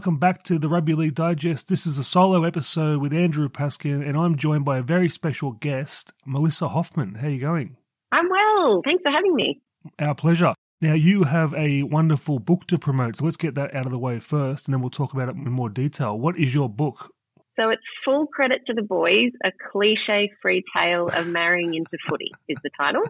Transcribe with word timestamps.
Welcome 0.00 0.16
back 0.16 0.44
to 0.44 0.58
the 0.58 0.70
Rugby 0.70 0.94
League 0.94 1.14
Digest. 1.14 1.68
This 1.68 1.86
is 1.86 1.98
a 1.98 2.02
solo 2.02 2.44
episode 2.44 3.02
with 3.02 3.12
Andrew 3.12 3.50
Paskin, 3.50 4.02
and 4.02 4.16
I'm 4.16 4.38
joined 4.38 4.64
by 4.64 4.78
a 4.78 4.82
very 4.82 5.10
special 5.10 5.52
guest, 5.52 6.14
Melissa 6.24 6.68
Hoffman. 6.68 7.16
How 7.16 7.26
are 7.26 7.30
you 7.30 7.38
going? 7.38 7.76
I'm 8.10 8.26
well. 8.30 8.80
Thanks 8.82 9.02
for 9.02 9.12
having 9.12 9.34
me. 9.34 9.60
Our 9.98 10.14
pleasure. 10.14 10.54
Now, 10.80 10.94
you 10.94 11.24
have 11.24 11.52
a 11.52 11.82
wonderful 11.82 12.38
book 12.38 12.66
to 12.68 12.78
promote, 12.78 13.16
so 13.16 13.26
let's 13.26 13.36
get 13.36 13.56
that 13.56 13.74
out 13.74 13.84
of 13.84 13.92
the 13.92 13.98
way 13.98 14.20
first, 14.20 14.66
and 14.66 14.72
then 14.72 14.80
we'll 14.80 14.88
talk 14.88 15.12
about 15.12 15.28
it 15.28 15.36
in 15.36 15.44
more 15.52 15.68
detail. 15.68 16.18
What 16.18 16.38
is 16.38 16.54
your 16.54 16.70
book? 16.70 17.12
So 17.56 17.68
it's 17.68 17.82
full 18.02 18.26
credit 18.26 18.62
to 18.68 18.72
the 18.72 18.80
boys, 18.80 19.32
a 19.44 19.52
cliche 19.70 20.30
free 20.40 20.64
tale 20.74 21.08
of 21.08 21.28
marrying 21.28 21.74
into 21.74 21.98
footy 22.08 22.32
is 22.48 22.56
the 22.62 22.70
title. 22.80 23.02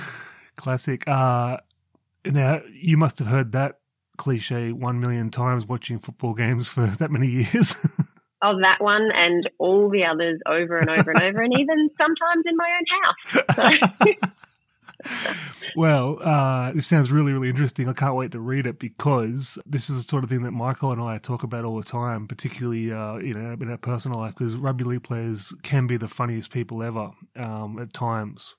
Classic. 0.56 1.02
Uh, 1.08 1.56
now, 2.24 2.62
you 2.72 2.96
must 2.96 3.18
have 3.18 3.26
heard 3.26 3.50
that 3.52 3.77
cliche 4.18 4.72
one 4.72 5.00
million 5.00 5.30
times 5.30 5.64
watching 5.66 5.98
football 5.98 6.34
games 6.34 6.68
for 6.68 6.86
that 6.98 7.10
many 7.10 7.28
years. 7.28 7.74
of 8.42 8.56
that 8.60 8.76
one 8.80 9.08
and 9.12 9.48
all 9.58 9.90
the 9.90 10.04
others 10.04 10.40
over 10.46 10.78
and 10.78 10.88
over 10.88 11.10
and 11.10 11.22
over, 11.22 11.42
and 11.42 11.52
even 11.58 11.90
sometimes 11.98 12.44
in 12.44 12.56
my 12.56 12.68
own 12.78 12.84
house. 13.02 14.10
So. 14.10 14.28
well, 15.76 16.18
uh, 16.22 16.72
this 16.72 16.86
sounds 16.86 17.10
really, 17.10 17.32
really 17.32 17.48
interesting. 17.48 17.88
I 17.88 17.92
can't 17.92 18.14
wait 18.14 18.32
to 18.32 18.40
read 18.40 18.66
it 18.66 18.78
because 18.78 19.58
this 19.66 19.90
is 19.90 20.04
the 20.04 20.08
sort 20.08 20.24
of 20.24 20.30
thing 20.30 20.42
that 20.42 20.52
Michael 20.52 20.92
and 20.92 21.00
I 21.00 21.18
talk 21.18 21.42
about 21.42 21.64
all 21.64 21.76
the 21.76 21.84
time, 21.84 22.28
particularly 22.28 22.92
uh, 22.92 23.16
you 23.16 23.34
know 23.34 23.56
in 23.60 23.70
our 23.70 23.78
personal 23.78 24.20
life, 24.20 24.34
because 24.36 24.56
rugby 24.56 24.84
league 24.84 25.02
players 25.02 25.52
can 25.62 25.86
be 25.86 25.96
the 25.96 26.08
funniest 26.08 26.52
people 26.52 26.82
ever 26.82 27.10
um, 27.36 27.78
at 27.80 27.92
times. 27.92 28.54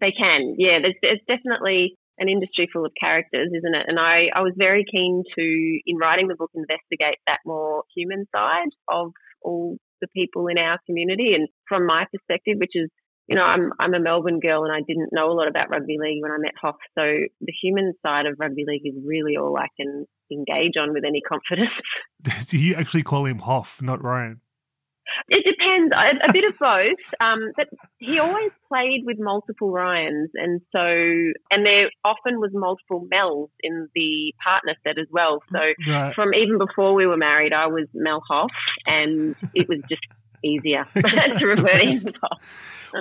They 0.00 0.12
can, 0.12 0.54
yeah. 0.58 0.78
There's, 0.80 0.94
there's 1.02 1.20
definitely 1.28 1.98
an 2.20 2.28
industry 2.28 2.68
full 2.72 2.84
of 2.84 2.92
characters, 3.00 3.50
isn't 3.56 3.74
it? 3.74 3.86
And 3.88 3.98
I, 3.98 4.28
I 4.34 4.42
was 4.42 4.52
very 4.56 4.84
keen 4.84 5.24
to, 5.36 5.80
in 5.86 5.96
writing 5.96 6.28
the 6.28 6.36
book, 6.36 6.50
investigate 6.54 7.18
that 7.26 7.38
more 7.44 7.82
human 7.96 8.26
side 8.34 8.70
of 8.88 9.12
all 9.42 9.78
the 10.00 10.08
people 10.14 10.46
in 10.46 10.58
our 10.58 10.78
community. 10.86 11.32
And 11.34 11.48
from 11.66 11.86
my 11.86 12.04
perspective, 12.12 12.56
which 12.58 12.74
is, 12.74 12.90
you 13.26 13.36
know, 13.36 13.42
I'm, 13.42 13.72
I'm 13.80 13.94
a 13.94 14.00
Melbourne 14.00 14.40
girl 14.40 14.64
and 14.64 14.72
I 14.72 14.80
didn't 14.86 15.10
know 15.12 15.30
a 15.30 15.34
lot 15.34 15.48
about 15.48 15.70
rugby 15.70 15.96
league 15.98 16.22
when 16.22 16.30
I 16.30 16.36
met 16.38 16.52
Hoff. 16.60 16.76
So 16.94 17.02
the 17.02 17.54
human 17.62 17.94
side 18.04 18.26
of 18.26 18.36
rugby 18.38 18.64
league 18.66 18.84
is 18.84 19.00
really 19.04 19.36
all 19.36 19.56
I 19.56 19.68
can 19.78 20.04
engage 20.30 20.76
on 20.78 20.92
with 20.92 21.04
any 21.06 21.22
confidence. 21.22 22.46
Do 22.48 22.58
you 22.58 22.74
actually 22.74 23.02
call 23.02 23.24
him 23.24 23.38
Hoff, 23.38 23.80
not 23.80 24.02
Ryan? 24.02 24.40
It 25.28 25.44
depends. 25.44 25.92
A, 25.94 26.28
a 26.28 26.32
bit 26.32 26.44
of 26.44 26.58
both. 26.58 26.98
Um, 27.20 27.52
but 27.56 27.68
he 27.98 28.18
always 28.18 28.52
played 28.68 29.02
with 29.04 29.18
multiple 29.18 29.70
Ryans, 29.70 30.30
and 30.34 30.60
so 30.72 30.80
and 30.80 31.64
there 31.64 31.90
often 32.04 32.40
was 32.40 32.50
multiple 32.52 33.06
Mels 33.10 33.50
in 33.62 33.88
the 33.94 34.34
partner 34.42 34.74
set 34.84 34.98
as 34.98 35.06
well. 35.10 35.42
So 35.52 35.58
right. 35.88 36.14
from 36.14 36.34
even 36.34 36.58
before 36.58 36.94
we 36.94 37.06
were 37.06 37.16
married, 37.16 37.52
I 37.52 37.66
was 37.66 37.86
Mel 37.94 38.22
Hoff, 38.28 38.50
and 38.86 39.36
it 39.54 39.68
was 39.68 39.80
just 39.88 40.02
easier 40.44 40.84
to 40.94 41.46
revert 41.46 41.82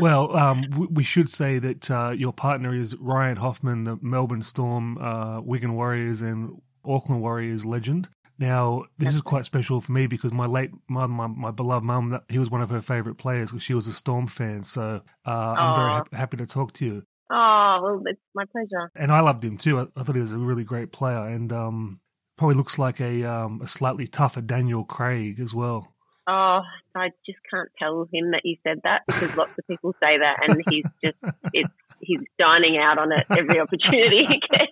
well, 0.01 0.35
um, 0.35 0.87
we 0.91 1.03
should 1.03 1.29
say 1.29 1.59
that 1.59 1.89
uh, 1.89 2.13
your 2.15 2.33
partner 2.33 2.73
is 2.73 2.95
Ryan 2.97 3.37
Hoffman, 3.37 3.83
the 3.85 3.97
Melbourne 4.01 4.43
Storm, 4.43 4.97
uh, 4.97 5.41
Wigan 5.41 5.73
Warriors, 5.73 6.21
and 6.21 6.61
Auckland 6.85 7.21
Warriors 7.21 7.65
legend. 7.65 8.09
Now, 8.39 8.85
this 8.97 9.13
is 9.13 9.19
quite 9.19 9.45
special 9.45 9.81
for 9.81 9.91
me 9.91 10.07
because 10.07 10.31
my 10.31 10.45
late 10.45 10.71
mum, 10.87 11.11
my, 11.11 11.27
my 11.27 11.51
beloved 11.51 11.85
mum, 11.85 12.21
he 12.29 12.39
was 12.39 12.49
one 12.49 12.61
of 12.61 12.69
her 12.69 12.81
favourite 12.81 13.17
players 13.17 13.51
because 13.51 13.63
she 13.63 13.73
was 13.73 13.87
a 13.87 13.93
Storm 13.93 14.27
fan. 14.27 14.63
So 14.63 15.01
uh, 15.27 15.29
I'm 15.29 15.75
very 15.75 15.91
ha- 15.91 16.05
happy 16.13 16.37
to 16.37 16.47
talk 16.47 16.71
to 16.73 16.85
you. 16.85 17.03
Oh, 17.29 17.79
well, 17.83 18.01
it's 18.05 18.21
my 18.33 18.45
pleasure. 18.45 18.91
And 18.95 19.11
I 19.11 19.19
loved 19.19 19.43
him 19.43 19.57
too. 19.57 19.79
I, 19.79 19.87
I 19.97 20.03
thought 20.03 20.15
he 20.15 20.21
was 20.21 20.31
a 20.31 20.37
really 20.37 20.63
great 20.63 20.93
player 20.93 21.27
and 21.27 21.51
um, 21.51 21.99
probably 22.37 22.55
looks 22.55 22.79
like 22.79 23.01
a, 23.01 23.25
um, 23.25 23.61
a 23.61 23.67
slightly 23.67 24.07
tougher 24.07 24.39
Daniel 24.39 24.85
Craig 24.85 25.41
as 25.41 25.53
well. 25.53 25.93
Oh, 26.25 26.61
I 26.95 27.09
just 27.25 27.39
can't 27.51 27.69
tell 27.77 28.07
him 28.13 28.31
that 28.31 28.41
you 28.45 28.55
said 28.63 28.79
that 28.85 29.01
because 29.05 29.35
lots 29.35 29.57
of 29.57 29.67
people 29.67 29.93
say 29.99 30.19
that, 30.19 30.47
and 30.47 30.61
he's 30.69 30.85
just 31.03 31.17
it's 31.53 31.73
he's 32.01 32.21
dining 32.37 32.77
out 32.77 32.99
on 32.99 33.11
it 33.11 33.25
every 33.31 33.59
opportunity 33.59 34.25
he 34.27 34.39
gets. 34.39 34.71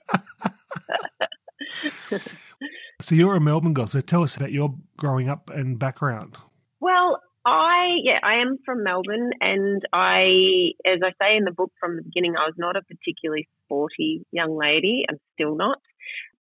So 2.99 3.15
you're 3.15 3.35
a 3.35 3.39
Melbourne 3.39 3.73
girl. 3.73 3.87
So 3.87 4.01
tell 4.01 4.23
us 4.23 4.35
about 4.35 4.51
your 4.51 4.73
growing 4.97 5.29
up 5.29 5.49
and 5.49 5.77
background. 5.77 6.37
Well, 6.79 7.21
I 7.45 7.97
yeah, 8.03 8.19
I 8.23 8.41
am 8.41 8.57
from 8.65 8.83
Melbourne, 8.83 9.31
and 9.39 9.81
I, 9.93 10.73
as 10.85 10.99
I 11.03 11.11
say 11.21 11.37
in 11.37 11.45
the 11.45 11.53
book 11.55 11.71
from 11.79 11.95
the 11.95 12.01
beginning, 12.01 12.35
I 12.35 12.45
was 12.45 12.55
not 12.57 12.75
a 12.75 12.81
particularly 12.81 13.47
sporty 13.65 14.25
young 14.31 14.57
lady. 14.57 15.05
I'm 15.09 15.17
still 15.33 15.55
not. 15.55 15.77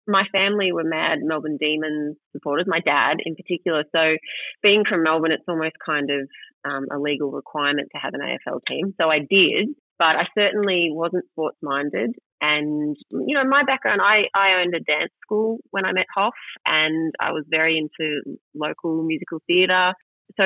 My 0.06 0.24
family 0.32 0.72
were 0.72 0.84
mad 0.84 1.20
Melbourne 1.22 1.56
Demons 1.58 2.16
supporters. 2.32 2.66
My 2.66 2.80
dad, 2.80 3.18
in 3.24 3.36
particular. 3.36 3.84
So, 3.92 4.16
being 4.62 4.82
from 4.88 5.04
Melbourne, 5.04 5.32
it's 5.32 5.44
almost 5.48 5.76
kind 5.84 6.10
of 6.10 6.28
um, 6.64 6.86
a 6.92 6.98
legal 6.98 7.30
requirement 7.30 7.88
to 7.92 7.98
have 7.98 8.14
an 8.14 8.20
AFL 8.20 8.60
team. 8.66 8.94
So 9.00 9.08
I 9.08 9.18
did, 9.18 9.68
but 9.98 10.16
I 10.16 10.26
certainly 10.34 10.88
wasn't 10.90 11.28
sports 11.30 11.58
minded. 11.62 12.16
And, 12.40 12.96
you 13.10 13.34
know, 13.34 13.44
my 13.44 13.64
background, 13.64 14.00
I, 14.02 14.22
I 14.34 14.62
owned 14.62 14.74
a 14.74 14.80
dance 14.80 15.12
school 15.22 15.58
when 15.70 15.84
I 15.84 15.92
met 15.92 16.06
Hoff 16.14 16.34
and 16.66 17.12
I 17.20 17.32
was 17.32 17.44
very 17.48 17.76
into 17.76 18.38
local 18.54 19.02
musical 19.02 19.40
theatre. 19.46 19.92
So 20.36 20.44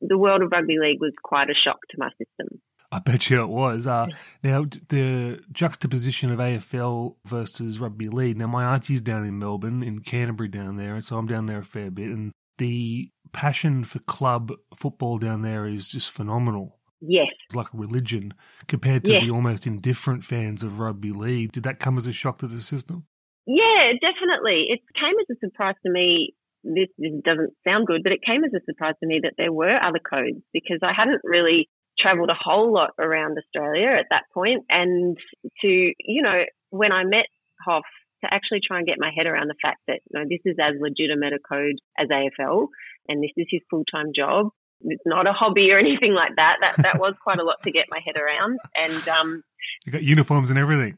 the 0.00 0.18
world 0.18 0.42
of 0.42 0.50
rugby 0.52 0.76
league 0.80 1.00
was 1.00 1.12
quite 1.22 1.50
a 1.50 1.54
shock 1.54 1.78
to 1.90 1.96
my 1.98 2.08
system. 2.10 2.60
I 2.92 3.00
bet 3.00 3.28
you 3.28 3.42
it 3.42 3.48
was. 3.48 3.86
Uh, 3.86 4.06
now, 4.44 4.66
the 4.88 5.40
juxtaposition 5.50 6.30
of 6.30 6.38
AFL 6.38 7.16
versus 7.26 7.80
rugby 7.80 8.08
league. 8.08 8.38
Now, 8.38 8.46
my 8.46 8.64
auntie's 8.64 9.00
down 9.00 9.24
in 9.24 9.38
Melbourne, 9.38 9.82
in 9.82 9.98
Canterbury 9.98 10.48
down 10.48 10.76
there, 10.76 10.94
and 10.94 11.04
so 11.04 11.18
I'm 11.18 11.26
down 11.26 11.46
there 11.46 11.58
a 11.58 11.64
fair 11.64 11.90
bit. 11.90 12.10
And 12.10 12.30
the 12.58 13.10
passion 13.32 13.82
for 13.82 13.98
club 14.00 14.52
football 14.76 15.18
down 15.18 15.42
there 15.42 15.66
is 15.66 15.88
just 15.88 16.10
phenomenal. 16.10 16.78
Yes. 17.06 17.28
Like 17.52 17.72
a 17.74 17.76
religion 17.76 18.34
compared 18.68 19.04
to 19.04 19.12
yes. 19.12 19.22
the 19.22 19.30
almost 19.30 19.66
indifferent 19.66 20.24
fans 20.24 20.62
of 20.62 20.78
rugby 20.78 21.12
league. 21.12 21.52
Did 21.52 21.64
that 21.64 21.78
come 21.78 21.98
as 21.98 22.06
a 22.06 22.12
shock 22.12 22.38
to 22.38 22.46
the 22.46 22.60
system? 22.60 23.06
Yeah, 23.46 23.92
definitely. 24.00 24.66
It 24.68 24.80
came 24.94 25.14
as 25.20 25.36
a 25.36 25.38
surprise 25.46 25.74
to 25.84 25.92
me. 25.92 26.34
This, 26.62 26.88
this 26.96 27.12
doesn't 27.22 27.52
sound 27.62 27.86
good, 27.86 28.02
but 28.02 28.12
it 28.12 28.20
came 28.26 28.42
as 28.42 28.52
a 28.54 28.64
surprise 28.64 28.94
to 29.00 29.06
me 29.06 29.20
that 29.22 29.34
there 29.36 29.52
were 29.52 29.76
other 29.76 29.98
codes 29.98 30.40
because 30.54 30.78
I 30.82 30.92
hadn't 30.96 31.20
really 31.22 31.68
traveled 31.98 32.30
a 32.30 32.38
whole 32.38 32.72
lot 32.72 32.92
around 32.98 33.36
Australia 33.36 33.96
at 33.98 34.06
that 34.10 34.24
point. 34.32 34.64
And 34.70 35.18
to, 35.60 35.68
you 35.68 36.22
know, 36.22 36.44
when 36.70 36.90
I 36.90 37.04
met 37.04 37.26
Hoff, 37.66 37.84
to 38.24 38.32
actually 38.32 38.60
try 38.66 38.78
and 38.78 38.86
get 38.86 38.96
my 38.98 39.10
head 39.14 39.26
around 39.26 39.48
the 39.48 39.60
fact 39.60 39.80
that 39.86 40.00
you 40.10 40.18
know, 40.18 40.24
this 40.24 40.40
is 40.44 40.56
as 40.58 40.80
legitimate 40.80 41.34
a 41.34 41.38
code 41.38 41.76
as 41.98 42.08
AFL 42.08 42.68
and 43.08 43.22
this 43.22 43.32
is 43.36 43.46
his 43.50 43.60
full 43.68 43.84
time 43.84 44.12
job 44.16 44.48
it's 44.84 45.02
not 45.06 45.26
a 45.26 45.32
hobby 45.32 45.70
or 45.70 45.78
anything 45.86 46.14
like 46.14 46.36
that. 46.36 46.56
That 46.60 46.76
that 46.82 46.98
was 46.98 47.14
quite 47.22 47.38
a 47.38 47.44
lot 47.44 47.62
to 47.64 47.70
get 47.70 47.86
my 47.90 48.00
head 48.04 48.16
around. 48.16 48.58
And 48.74 49.08
um, 49.08 49.42
you 49.84 49.92
got 49.92 50.02
uniforms 50.02 50.50
and 50.50 50.58
everything. 50.58 50.96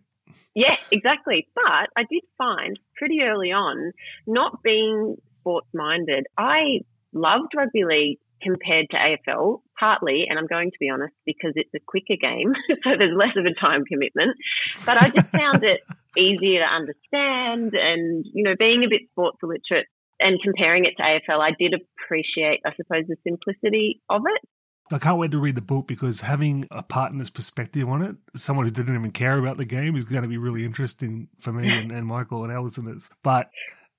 Yeah, 0.55 0.77
exactly. 0.91 1.49
But 1.55 1.91
I 1.97 2.05
did 2.11 2.23
find 2.39 2.79
pretty 2.97 3.21
early 3.23 3.53
on, 3.53 3.93
not 4.27 4.63
being 4.63 5.17
sports 5.47 5.69
minded, 5.75 6.27
I 6.37 6.81
loved 7.13 7.53
rugby 7.57 7.85
league 7.85 8.19
compared 8.43 8.87
to 8.91 8.97
AFL, 8.97 9.61
partly, 9.79 10.25
and 10.29 10.39
I'm 10.39 10.47
going 10.47 10.71
to 10.71 10.77
be 10.79 10.91
honest, 10.91 11.15
because 11.25 11.53
it's 11.55 11.73
a 11.75 11.79
quicker 11.87 12.17
game, 12.21 12.53
so 12.85 12.91
there's 12.99 13.17
less 13.17 13.37
of 13.37 13.47
a 13.47 13.55
time 13.59 13.85
commitment. 13.85 14.37
But 14.85 14.99
I 14.99 15.09
just 15.11 15.29
found 15.29 15.63
it 15.65 15.83
easier 16.17 16.61
to 16.61 16.67
understand 16.67 17.75
and, 17.75 18.25
you 18.33 18.43
know, 18.43 18.55
being 18.59 18.85
a 18.85 18.89
bit 18.89 19.03
sports 19.11 19.39
illiterate 19.43 19.87
and 20.21 20.41
comparing 20.43 20.85
it 20.85 20.95
to 20.97 21.03
AFL, 21.03 21.41
I 21.41 21.51
did 21.59 21.75
appreciate, 21.75 22.61
I 22.65 22.71
suppose, 22.77 23.05
the 23.09 23.17
simplicity 23.27 24.01
of 24.09 24.23
it. 24.27 24.49
I 24.93 24.99
can't 24.99 25.19
wait 25.19 25.33
to 25.33 25.39
read 25.39 25.57
the 25.57 25.63
book 25.63 25.89
because 25.89 26.21
having 26.21 26.67
a 26.71 26.83
partner's 26.83 27.31
perspective 27.31 27.89
on 27.89 28.03
it, 28.03 28.17
someone 28.37 28.67
who 28.67 28.71
didn't 28.71 28.95
even 28.95 29.11
care 29.11 29.37
about 29.39 29.57
the 29.57 29.65
game, 29.65 29.97
is 29.97 30.05
going 30.05 30.23
to 30.23 30.29
be 30.29 30.39
really 30.39 30.65
interesting 30.65 31.29
for 31.41 31.53
me 31.53 31.69
and, 31.69 31.91
and 31.91 32.07
Michael 32.07 32.45
and 32.45 32.53
our 32.53 32.61
listeners. 32.61 33.11
But 33.25 33.51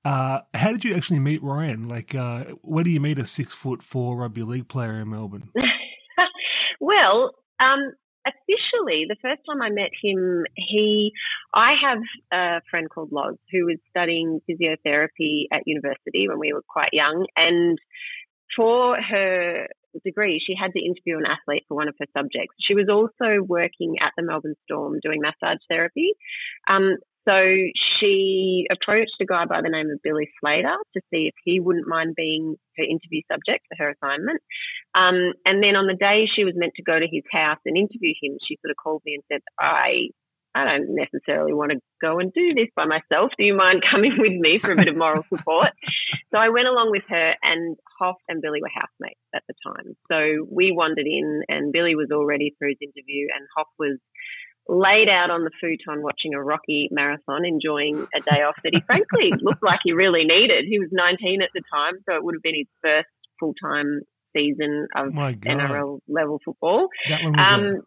uh, 0.06 0.40
how 0.54 0.72
did 0.72 0.86
you 0.86 0.96
actually 0.96 1.19
meet 1.19 1.44
Ryan? 1.44 1.90
Like, 1.90 2.16
uh, 2.16 2.46
where 2.62 2.86
do 2.86 2.90
you 2.90 3.02
meet 3.02 3.20
a 3.20 3.25
six 3.25 3.54
foot 3.54 3.84
four 3.84 4.16
rugby 4.16 4.44
league 4.44 4.70
player 4.70 5.02
in 5.02 5.10
Melbourne? 5.10 5.50
well, 6.80 7.31
um, 7.60 7.92
officially, 8.27 9.06
the 9.07 9.15
first 9.21 9.41
time 9.47 9.62
I 9.62 9.69
met 9.69 9.91
him, 10.01 10.45
he, 10.56 11.12
I 11.53 11.74
have 11.81 12.00
a 12.31 12.62
friend 12.69 12.89
called 12.89 13.12
Loz 13.12 13.35
who 13.51 13.65
was 13.65 13.77
studying 13.89 14.41
physiotherapy 14.50 15.45
at 15.51 15.63
university 15.65 16.27
when 16.27 16.39
we 16.39 16.53
were 16.53 16.63
quite 16.68 16.89
young. 16.94 17.25
And 17.35 17.77
for 18.56 18.97
her 19.01 19.68
degree, 20.03 20.41
she 20.45 20.53
had 20.59 20.74
to 20.74 20.79
interview 20.79 21.18
an 21.18 21.25
athlete 21.25 21.63
for 21.68 21.75
one 21.75 21.88
of 21.88 21.95
her 22.00 22.06
subjects. 22.15 22.56
She 22.62 22.75
was 22.75 22.89
also 22.89 23.41
working 23.41 23.95
at 24.01 24.13
the 24.18 24.24
Melbourne 24.24 24.56
Storm 24.65 25.00
doing 25.01 25.21
massage 25.21 25.59
therapy. 25.69 26.13
Um, 26.69 26.97
so 27.27 27.35
she 28.00 28.68
approached 28.71 29.19
a 29.21 29.25
guy 29.25 29.45
by 29.45 29.62
the 29.62 29.69
name 29.69 29.89
of 29.91 30.01
Billy 30.01 30.29
Slater 30.39 30.77
to 30.94 31.01
see 31.12 31.27
if 31.27 31.33
he 31.44 31.59
wouldn't 31.59 31.88
mind 31.88 32.15
being 32.15 32.56
her 32.77 32.83
interview 32.83 33.21
subject 33.29 33.65
for 33.68 33.83
her 33.83 33.89
assignment. 33.91 34.41
Um, 34.98 35.34
and 35.46 35.62
then 35.62 35.78
on 35.78 35.86
the 35.86 35.94
day 35.94 36.26
she 36.26 36.44
was 36.44 36.56
meant 36.58 36.74
to 36.78 36.84
go 36.84 36.98
to 36.98 37.06
his 37.06 37.24
house 37.32 37.60
and 37.66 37.78
interview 37.78 38.14
him, 38.20 38.38
she 38.48 38.58
sort 38.62 38.72
of 38.72 38.78
called 38.82 39.04
me 39.06 39.14
and 39.14 39.24
said, 39.30 39.42
I 39.60 40.10
I 40.56 40.66
don't 40.66 40.96
necessarily 40.96 41.54
want 41.54 41.72
to 41.72 41.80
go 42.02 42.18
and 42.18 42.34
do 42.34 42.56
this 42.56 42.70
by 42.76 42.86
myself. 42.86 43.30
Do 43.38 43.46
you 43.46 43.56
mind 43.56 43.84
coming 43.92 44.16
with 44.18 44.34
me 44.34 44.58
for 44.58 44.72
a 44.72 44.76
bit 44.76 44.88
of 44.88 44.98
moral 44.98 45.22
support? 45.30 45.70
so 46.34 46.40
I 46.40 46.50
went 46.50 46.68
along 46.68 46.90
with 46.90 47.04
her 47.10 47.36
and 47.44 47.78
Hoff 48.00 48.16
and 48.28 48.42
Billy 48.42 48.62
were 48.62 48.72
housemates 48.74 49.22
at 49.36 49.44
the 49.48 49.54
time. 49.66 49.96
So 50.10 50.48
we 50.50 50.72
wandered 50.72 51.06
in 51.06 51.44
and 51.48 51.72
Billy 51.72 51.96
was 51.96 52.10
all 52.12 52.26
ready 52.26 52.56
for 52.58 52.68
his 52.68 52.78
interview 52.82 53.28
and 53.38 53.46
Hoff 53.56 53.68
was 53.78 54.00
laid 54.68 55.10
out 55.10 55.30
on 55.30 55.44
the 55.44 55.52
futon 55.62 56.02
watching 56.02 56.34
a 56.34 56.44
Rocky 56.44 56.90
marathon, 56.92 57.46
enjoying 57.46 58.08
a 58.16 58.20
day 58.20 58.42
off 58.42 58.58
that 58.64 58.74
he 58.74 58.82
frankly 58.82 59.32
looked 59.42 59.64
like 59.64 59.80
he 59.84 59.94
really 59.94 60.26
needed. 60.26 60.66
He 60.68 60.80
was 60.80 60.90
19 60.92 61.44
at 61.44 61.50
the 61.54 61.62
time, 61.72 62.02
so 62.10 62.16
it 62.16 62.24
would 62.24 62.36
have 62.36 62.44
been 62.44 62.56
his 62.56 62.68
first 62.82 63.08
full 63.40 63.54
time 63.62 64.02
season 64.35 64.88
of 64.95 65.13
NRL 65.13 66.00
level 66.07 66.39
football. 66.44 66.89
Um, 67.38 67.81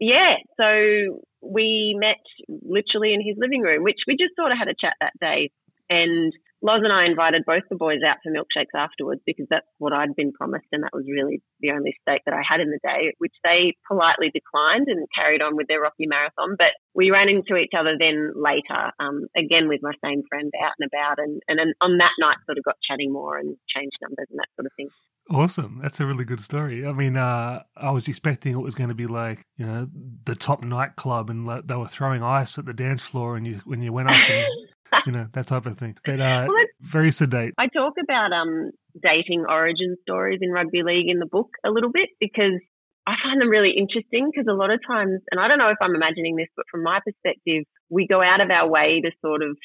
yeah, 0.00 0.36
so 0.58 1.22
we 1.40 1.96
met 1.98 2.16
literally 2.48 3.14
in 3.14 3.20
his 3.20 3.36
living 3.38 3.60
room, 3.62 3.82
which 3.82 4.00
we 4.06 4.16
just 4.16 4.34
sort 4.36 4.52
of 4.52 4.58
had 4.58 4.68
a 4.68 4.74
chat 4.78 4.94
that 5.00 5.12
day. 5.20 5.50
And 5.88 6.32
Loz 6.64 6.80
and 6.80 6.96
I 6.96 7.04
invited 7.04 7.44
both 7.44 7.68
the 7.68 7.76
boys 7.76 8.00
out 8.00 8.24
for 8.24 8.32
milkshakes 8.32 8.72
afterwards 8.72 9.20
because 9.28 9.44
that's 9.52 9.68
what 9.76 9.92
I'd 9.92 10.16
been 10.16 10.32
promised, 10.32 10.72
and 10.72 10.82
that 10.82 10.96
was 10.96 11.04
really 11.04 11.42
the 11.60 11.76
only 11.76 11.92
stake 12.00 12.22
that 12.24 12.32
I 12.32 12.40
had 12.40 12.64
in 12.64 12.72
the 12.72 12.80
day, 12.80 13.12
which 13.18 13.36
they 13.44 13.76
politely 13.86 14.32
declined 14.32 14.88
and 14.88 15.04
carried 15.14 15.42
on 15.42 15.56
with 15.56 15.68
their 15.68 15.84
Rocky 15.84 16.08
Marathon. 16.08 16.56
But 16.56 16.72
we 16.94 17.12
ran 17.12 17.28
into 17.28 17.60
each 17.60 17.76
other 17.76 18.00
then 18.00 18.32
later, 18.32 18.96
um, 18.96 19.28
again 19.36 19.68
with 19.68 19.84
my 19.84 19.92
same 20.00 20.24
friend 20.24 20.48
out 20.64 20.72
and 20.80 20.88
about, 20.88 21.20
and, 21.20 21.42
and 21.52 21.60
on 21.84 21.98
that 21.98 22.16
night 22.16 22.40
sort 22.48 22.56
of 22.56 22.64
got 22.64 22.80
chatting 22.80 23.12
more 23.12 23.36
and 23.36 23.60
changed 23.68 24.00
numbers 24.00 24.32
and 24.32 24.40
that 24.40 24.48
sort 24.56 24.64
of 24.64 24.72
thing. 24.80 24.88
Awesome. 25.28 25.80
That's 25.82 26.00
a 26.00 26.06
really 26.06 26.24
good 26.24 26.40
story. 26.40 26.86
I 26.86 26.92
mean, 26.92 27.18
uh, 27.18 27.62
I 27.76 27.90
was 27.90 28.08
expecting 28.08 28.54
it 28.54 28.64
was 28.64 28.74
going 28.74 28.88
to 28.88 28.94
be 28.94 29.06
like, 29.06 29.44
you 29.56 29.66
know, 29.66 29.88
the 30.24 30.34
top 30.34 30.64
nightclub 30.64 31.28
and 31.28 31.44
like, 31.44 31.66
they 31.66 31.76
were 31.76 31.88
throwing 31.88 32.22
ice 32.22 32.56
at 32.56 32.64
the 32.64 32.74
dance 32.74 33.02
floor 33.02 33.36
and 33.36 33.46
you, 33.46 33.60
when 33.64 33.82
you 33.82 33.92
went 33.92 34.08
up 34.08 34.16
and 34.16 34.46
you 35.06 35.12
know 35.12 35.26
that 35.32 35.46
type 35.46 35.66
of 35.66 35.78
thing. 35.78 35.96
But 36.04 36.20
uh, 36.20 36.46
well, 36.48 36.64
very 36.80 37.10
sedate. 37.10 37.54
I 37.58 37.68
talk 37.68 37.94
about 38.02 38.32
um, 38.32 38.70
dating 39.00 39.44
origin 39.48 39.96
stories 40.02 40.40
in 40.42 40.50
rugby 40.50 40.82
league 40.82 41.08
in 41.08 41.18
the 41.18 41.26
book 41.26 41.50
a 41.64 41.70
little 41.70 41.90
bit 41.90 42.10
because 42.20 42.60
I 43.06 43.14
find 43.22 43.40
them 43.40 43.48
really 43.48 43.72
interesting 43.76 44.30
because 44.30 44.46
a 44.48 44.56
lot 44.56 44.70
of 44.70 44.80
times, 44.86 45.20
and 45.30 45.40
I 45.40 45.48
don't 45.48 45.58
know 45.58 45.70
if 45.70 45.76
I'm 45.80 45.94
imagining 45.94 46.36
this, 46.36 46.48
but 46.56 46.66
from 46.70 46.82
my 46.82 47.00
perspective, 47.04 47.64
we 47.90 48.06
go 48.06 48.22
out 48.22 48.40
of 48.40 48.50
our 48.50 48.68
way 48.68 49.02
to 49.02 49.10
sort 49.20 49.42
of 49.42 49.56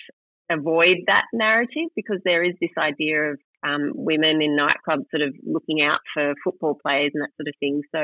avoid 0.51 1.05
that 1.07 1.25
narrative 1.31 1.89
because 1.95 2.19
there 2.25 2.43
is 2.43 2.55
this 2.59 2.75
idea 2.77 3.31
of 3.31 3.39
um, 3.63 3.91
women 3.93 4.41
in 4.41 4.57
nightclubs 4.57 5.05
sort 5.11 5.21
of 5.21 5.35
looking 5.43 5.81
out 5.81 5.99
for 6.13 6.33
football 6.43 6.77
players 6.81 7.11
and 7.13 7.23
that 7.23 7.35
sort 7.37 7.47
of 7.47 7.55
thing. 7.59 7.81
So, 7.93 8.01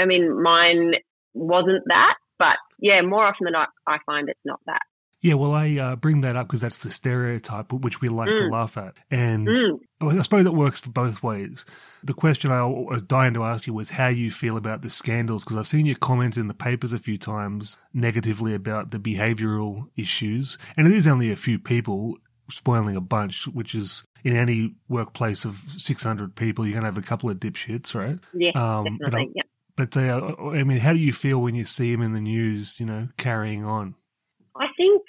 I 0.00 0.06
mean, 0.06 0.40
mine 0.42 0.92
wasn't 1.34 1.84
that, 1.86 2.14
but 2.38 2.56
yeah, 2.80 3.02
more 3.02 3.26
often 3.26 3.44
than 3.44 3.52
not, 3.52 3.68
I 3.86 3.98
find 4.06 4.28
it's 4.28 4.40
not 4.44 4.60
that. 4.66 4.82
Yeah, 5.20 5.34
well, 5.34 5.52
I 5.52 5.76
uh, 5.76 5.96
bring 5.96 6.20
that 6.20 6.36
up 6.36 6.46
because 6.46 6.60
that's 6.60 6.78
the 6.78 6.90
stereotype 6.90 7.72
which 7.72 8.00
we 8.00 8.08
like 8.08 8.28
mm. 8.28 8.38
to 8.38 8.48
laugh 8.48 8.76
at. 8.76 8.94
And 9.10 9.48
mm. 9.48 9.80
I 10.00 10.22
suppose 10.22 10.46
it 10.46 10.54
works 10.54 10.80
for 10.80 10.90
both 10.90 11.22
ways. 11.24 11.66
The 12.04 12.14
question 12.14 12.52
I 12.52 12.64
was 12.64 13.02
dying 13.02 13.34
to 13.34 13.42
ask 13.42 13.66
you 13.66 13.74
was 13.74 13.90
how 13.90 14.06
you 14.08 14.30
feel 14.30 14.56
about 14.56 14.82
the 14.82 14.90
scandals, 14.90 15.42
because 15.42 15.56
I've 15.56 15.66
seen 15.66 15.86
you 15.86 15.96
comment 15.96 16.36
in 16.36 16.46
the 16.46 16.54
papers 16.54 16.92
a 16.92 17.00
few 17.00 17.18
times 17.18 17.76
negatively 17.92 18.54
about 18.54 18.92
the 18.92 18.98
behavioral 18.98 19.88
issues. 19.96 20.56
And 20.76 20.86
it 20.86 20.94
is 20.94 21.08
only 21.08 21.32
a 21.32 21.36
few 21.36 21.58
people 21.58 22.14
spoiling 22.48 22.94
a 22.94 23.00
bunch, 23.00 23.46
which 23.48 23.74
is 23.74 24.04
in 24.24 24.36
any 24.36 24.74
workplace 24.88 25.44
of 25.44 25.60
600 25.76 26.36
people, 26.36 26.64
you're 26.64 26.72
going 26.72 26.82
to 26.82 26.88
have 26.88 26.98
a 26.98 27.02
couple 27.02 27.28
of 27.28 27.38
dipshits, 27.38 27.94
right? 27.94 28.18
Yeah, 28.32 28.50
um, 28.54 28.98
definitely. 28.98 29.32
But, 29.76 29.96
yeah. 29.96 30.22
but 30.36 30.46
uh, 30.48 30.56
I 30.56 30.62
mean, 30.62 30.78
how 30.78 30.92
do 30.92 30.98
you 30.98 31.12
feel 31.12 31.40
when 31.40 31.54
you 31.54 31.64
see 31.64 31.92
them 31.92 32.02
in 32.02 32.12
the 32.12 32.20
news, 32.20 32.78
you 32.78 32.86
know, 32.86 33.08
carrying 33.16 33.64
on? 33.64 33.94
I 34.56 34.66
think 34.76 35.02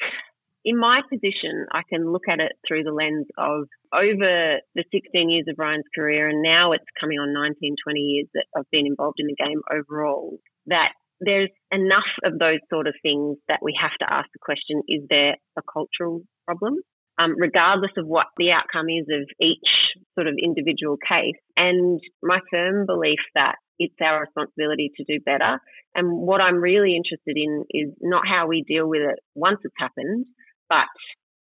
in 0.69 0.77
my 0.77 1.01
position, 1.09 1.65
I 1.71 1.81
can 1.89 2.13
look 2.13 2.29
at 2.29 2.39
it 2.39 2.51
through 2.67 2.83
the 2.83 2.93
lens 2.93 3.25
of 3.39 3.65
over 3.89 4.61
the 4.75 4.85
16 4.93 5.29
years 5.29 5.45
of 5.49 5.57
Ryan's 5.57 5.89
career, 5.95 6.29
and 6.29 6.43
now 6.43 6.73
it's 6.73 6.85
coming 7.01 7.17
on 7.17 7.33
19, 7.33 7.75
20 7.83 7.99
years 7.99 8.27
that 8.35 8.45
I've 8.55 8.69
been 8.71 8.85
involved 8.85 9.17
in 9.17 9.25
the 9.25 9.43
game 9.43 9.61
overall, 9.65 10.37
that 10.67 10.93
there's 11.21 11.49
enough 11.71 12.13
of 12.23 12.37
those 12.37 12.61
sort 12.69 12.85
of 12.85 12.93
things 13.01 13.37
that 13.47 13.61
we 13.63 13.73
have 13.81 13.97
to 13.99 14.13
ask 14.13 14.29
the 14.31 14.45
question 14.45 14.83
is 14.87 15.01
there 15.09 15.37
a 15.57 15.61
cultural 15.65 16.21
problem? 16.45 16.75
Um, 17.17 17.33
regardless 17.35 17.91
of 17.97 18.05
what 18.05 18.27
the 18.37 18.51
outcome 18.51 18.87
is 18.87 19.07
of 19.11 19.27
each 19.41 19.97
sort 20.15 20.27
of 20.27 20.35
individual 20.41 20.95
case. 20.95 21.35
And 21.57 21.99
my 22.23 22.39
firm 22.49 22.85
belief 22.85 23.19
that 23.35 23.55
it's 23.77 23.99
our 24.01 24.21
responsibility 24.21 24.91
to 24.95 25.03
do 25.03 25.19
better. 25.25 25.59
And 25.95 26.07
what 26.07 26.39
I'm 26.39 26.61
really 26.61 26.95
interested 26.95 27.35
in 27.35 27.65
is 27.71 27.91
not 27.99 28.23
how 28.25 28.47
we 28.47 28.63
deal 28.65 28.87
with 28.87 29.01
it 29.01 29.19
once 29.35 29.59
it's 29.63 29.75
happened, 29.77 30.27
but 30.69 30.87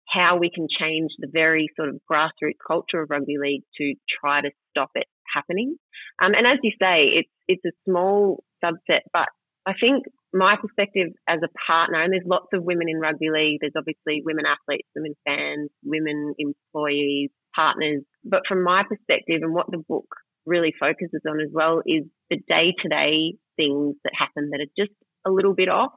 how 0.08 0.38
we 0.38 0.50
can 0.54 0.68
change 0.70 1.10
the 1.18 1.28
very 1.30 1.68
sort 1.76 1.88
of 1.88 2.00
grassroots 2.10 2.62
culture 2.66 3.02
of 3.02 3.10
rugby 3.10 3.36
league 3.40 3.62
to 3.76 3.94
try 4.20 4.40
to 4.40 4.50
stop 4.70 4.90
it 4.94 5.06
happening. 5.34 5.76
Um, 6.22 6.32
and 6.34 6.46
as 6.46 6.58
you 6.62 6.72
say, 6.80 7.10
it's 7.18 7.30
it's 7.48 7.64
a 7.64 7.90
small 7.90 8.44
subset, 8.64 9.02
but 9.12 9.28
I 9.66 9.72
think 9.78 10.04
my 10.32 10.56
perspective 10.60 11.08
as 11.28 11.40
a 11.42 11.50
partner, 11.66 12.02
and 12.02 12.12
there's 12.12 12.26
lots 12.26 12.46
of 12.52 12.62
women 12.62 12.88
in 12.88 13.00
rugby 13.00 13.30
league. 13.30 13.58
There's 13.60 13.76
obviously 13.76 14.22
women 14.24 14.44
athletes, 14.46 14.88
women 14.94 15.14
fans, 15.26 15.70
women 15.84 16.34
employees, 16.38 17.30
partners. 17.54 18.02
But 18.24 18.42
from 18.48 18.62
my 18.62 18.82
perspective, 18.88 19.42
and 19.42 19.54
what 19.54 19.66
the 19.70 19.82
book 19.88 20.06
really 20.44 20.72
focuses 20.78 21.22
on 21.28 21.40
as 21.40 21.50
well, 21.52 21.82
is 21.86 22.04
the 22.30 22.38
day 22.48 22.74
to 22.82 22.88
day 22.88 23.34
things 23.56 23.96
that 24.04 24.12
happen 24.16 24.50
that 24.50 24.60
are 24.60 24.72
just 24.78 24.94
a 25.26 25.30
little 25.30 25.54
bit 25.54 25.68
off. 25.68 25.92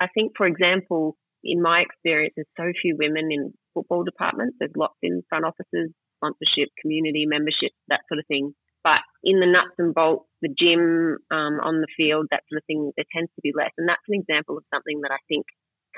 I 0.00 0.06
think, 0.14 0.32
for 0.36 0.46
example, 0.46 1.16
in 1.44 1.62
my 1.62 1.80
experience, 1.80 2.34
there's 2.36 2.56
so 2.56 2.72
few 2.80 2.96
women 2.98 3.30
in 3.30 3.52
football 3.74 4.04
departments. 4.04 4.56
There's 4.58 4.76
lots 4.76 4.96
in 5.02 5.22
front 5.28 5.44
offices, 5.44 5.90
sponsorship, 6.18 6.70
community 6.80 7.26
membership, 7.26 7.72
that 7.88 8.00
sort 8.08 8.18
of 8.18 8.26
thing. 8.26 8.54
But 8.84 9.02
in 9.22 9.38
the 9.38 9.46
nuts 9.46 9.74
and 9.78 9.94
bolts, 9.94 10.26
the 10.40 10.48
gym, 10.48 11.18
um, 11.30 11.60
on 11.62 11.80
the 11.80 11.86
field, 11.96 12.26
that 12.30 12.42
sort 12.50 12.58
of 12.62 12.66
thing, 12.66 12.90
there 12.96 13.06
tends 13.14 13.30
to 13.36 13.42
be 13.42 13.52
less. 13.56 13.70
And 13.78 13.88
that's 13.88 14.02
an 14.08 14.18
example 14.20 14.58
of 14.58 14.64
something 14.74 15.00
that 15.02 15.12
I 15.12 15.22
think 15.28 15.46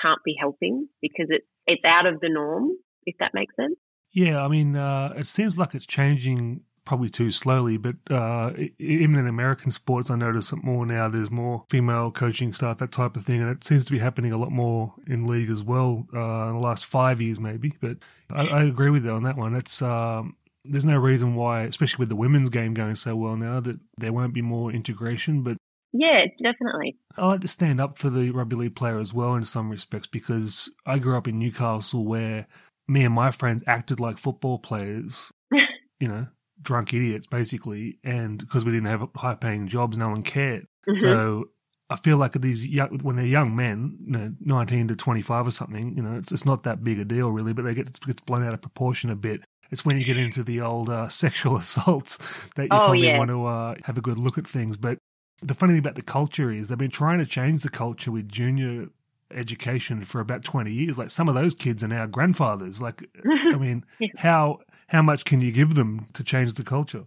can't 0.00 0.20
be 0.24 0.34
helping 0.38 0.88
because 1.00 1.26
it's 1.28 1.46
it's 1.66 1.84
out 1.84 2.06
of 2.06 2.20
the 2.20 2.28
norm, 2.28 2.72
if 3.06 3.16
that 3.20 3.32
makes 3.32 3.54
sense. 3.56 3.76
Yeah, 4.12 4.44
I 4.44 4.48
mean, 4.48 4.76
uh, 4.76 5.14
it 5.16 5.26
seems 5.26 5.58
like 5.58 5.74
it's 5.74 5.86
changing 5.86 6.62
probably 6.84 7.08
too 7.08 7.30
slowly, 7.30 7.76
but 7.76 7.96
uh, 8.10 8.52
even 8.78 9.16
in 9.16 9.26
American 9.26 9.70
sports, 9.70 10.10
I 10.10 10.16
notice 10.16 10.52
it 10.52 10.62
more 10.62 10.84
now. 10.86 11.08
There's 11.08 11.30
more 11.30 11.64
female 11.68 12.10
coaching 12.10 12.52
staff, 12.52 12.78
that 12.78 12.92
type 12.92 13.16
of 13.16 13.24
thing, 13.24 13.40
and 13.40 13.50
it 13.50 13.64
seems 13.64 13.84
to 13.86 13.92
be 13.92 13.98
happening 13.98 14.32
a 14.32 14.38
lot 14.38 14.52
more 14.52 14.94
in 15.06 15.26
league 15.26 15.50
as 15.50 15.62
well 15.62 16.06
uh, 16.14 16.48
in 16.48 16.54
the 16.54 16.60
last 16.60 16.86
five 16.86 17.20
years, 17.20 17.40
maybe. 17.40 17.74
But 17.80 17.98
I, 18.30 18.46
I 18.46 18.62
agree 18.64 18.90
with 18.90 19.04
you 19.04 19.10
on 19.10 19.22
that 19.24 19.36
one. 19.36 19.54
It's 19.54 19.82
um, 19.82 20.36
there's 20.64 20.84
no 20.84 20.98
reason 20.98 21.34
why, 21.34 21.62
especially 21.62 22.02
with 22.02 22.08
the 22.08 22.16
women's 22.16 22.50
game 22.50 22.74
going 22.74 22.94
so 22.94 23.16
well 23.16 23.36
now, 23.36 23.60
that 23.60 23.78
there 23.98 24.12
won't 24.12 24.34
be 24.34 24.42
more 24.42 24.72
integration. 24.72 25.42
But 25.42 25.56
yeah, 25.92 26.24
definitely. 26.42 26.96
I 27.16 27.26
like 27.26 27.40
to 27.42 27.48
stand 27.48 27.80
up 27.80 27.98
for 27.98 28.10
the 28.10 28.30
rugby 28.30 28.56
league 28.56 28.76
player 28.76 28.98
as 28.98 29.12
well 29.12 29.34
in 29.34 29.44
some 29.44 29.70
respects 29.70 30.08
because 30.08 30.70
I 30.86 30.98
grew 30.98 31.16
up 31.16 31.28
in 31.28 31.38
Newcastle 31.38 32.04
where 32.04 32.46
me 32.88 33.04
and 33.04 33.14
my 33.14 33.30
friends 33.30 33.62
acted 33.66 34.00
like 34.00 34.18
football 34.18 34.58
players. 34.58 35.30
you 36.00 36.08
know, 36.08 36.26
drunk 36.62 36.94
idiots 36.94 37.26
basically, 37.26 37.98
and 38.04 38.38
because 38.38 38.64
we 38.64 38.72
didn't 38.72 38.88
have 38.88 39.08
high 39.16 39.34
paying 39.34 39.68
jobs, 39.68 39.96
no 39.96 40.08
one 40.08 40.22
cared. 40.22 40.66
Mm-hmm. 40.88 41.00
So 41.00 41.50
I 41.90 41.96
feel 41.96 42.16
like 42.16 42.32
these 42.32 42.66
young, 42.66 42.98
when 43.00 43.16
they're 43.16 43.24
young 43.24 43.54
men, 43.54 43.98
you 44.00 44.12
know, 44.12 44.32
nineteen 44.40 44.88
to 44.88 44.96
twenty 44.96 45.22
five 45.22 45.46
or 45.46 45.50
something, 45.50 45.96
you 45.96 46.02
know, 46.02 46.16
it's 46.16 46.32
it's 46.32 46.44
not 46.44 46.62
that 46.64 46.82
big 46.82 46.98
a 46.98 47.04
deal 47.04 47.30
really, 47.30 47.52
but 47.52 47.64
they 47.64 47.74
get 47.74 47.88
it 47.88 47.98
gets 48.06 48.20
blown 48.22 48.44
out 48.44 48.54
of 48.54 48.62
proportion 48.62 49.10
a 49.10 49.16
bit. 49.16 49.44
It's 49.70 49.84
when 49.84 49.98
you 49.98 50.04
get 50.04 50.16
into 50.16 50.42
the 50.42 50.60
old 50.60 50.90
uh, 50.90 51.08
sexual 51.10 51.56
assaults 51.56 52.18
that 52.56 52.64
you 52.64 52.68
oh, 52.72 52.78
probably 52.78 53.06
yeah. 53.06 53.18
want 53.18 53.30
to 53.30 53.46
uh, 53.46 53.74
have 53.84 53.98
a 53.98 54.02
good 54.02 54.18
look 54.18 54.38
at 54.38 54.46
things. 54.46 54.76
But 54.76 54.98
the 55.42 55.54
funny 55.54 55.72
thing 55.72 55.80
about 55.80 55.94
the 55.94 56.02
culture 56.02 56.50
is 56.50 56.68
they've 56.68 56.78
been 56.78 56.90
trying 56.90 57.18
to 57.18 57.26
change 57.26 57.62
the 57.62 57.68
culture 57.68 58.10
with 58.10 58.28
junior 58.28 58.86
education 59.30 60.04
for 60.04 60.20
about 60.20 60.44
20 60.44 60.70
years 60.70 60.96
like 60.96 61.10
some 61.10 61.28
of 61.28 61.34
those 61.34 61.54
kids 61.54 61.82
are 61.82 61.88
now 61.88 62.06
grandfathers 62.06 62.80
like 62.80 63.02
i 63.52 63.56
mean 63.56 63.84
how 64.16 64.58
how 64.88 65.02
much 65.02 65.24
can 65.24 65.40
you 65.40 65.52
give 65.52 65.74
them 65.74 66.06
to 66.12 66.24
change 66.24 66.54
the 66.54 66.62
culture 66.62 67.04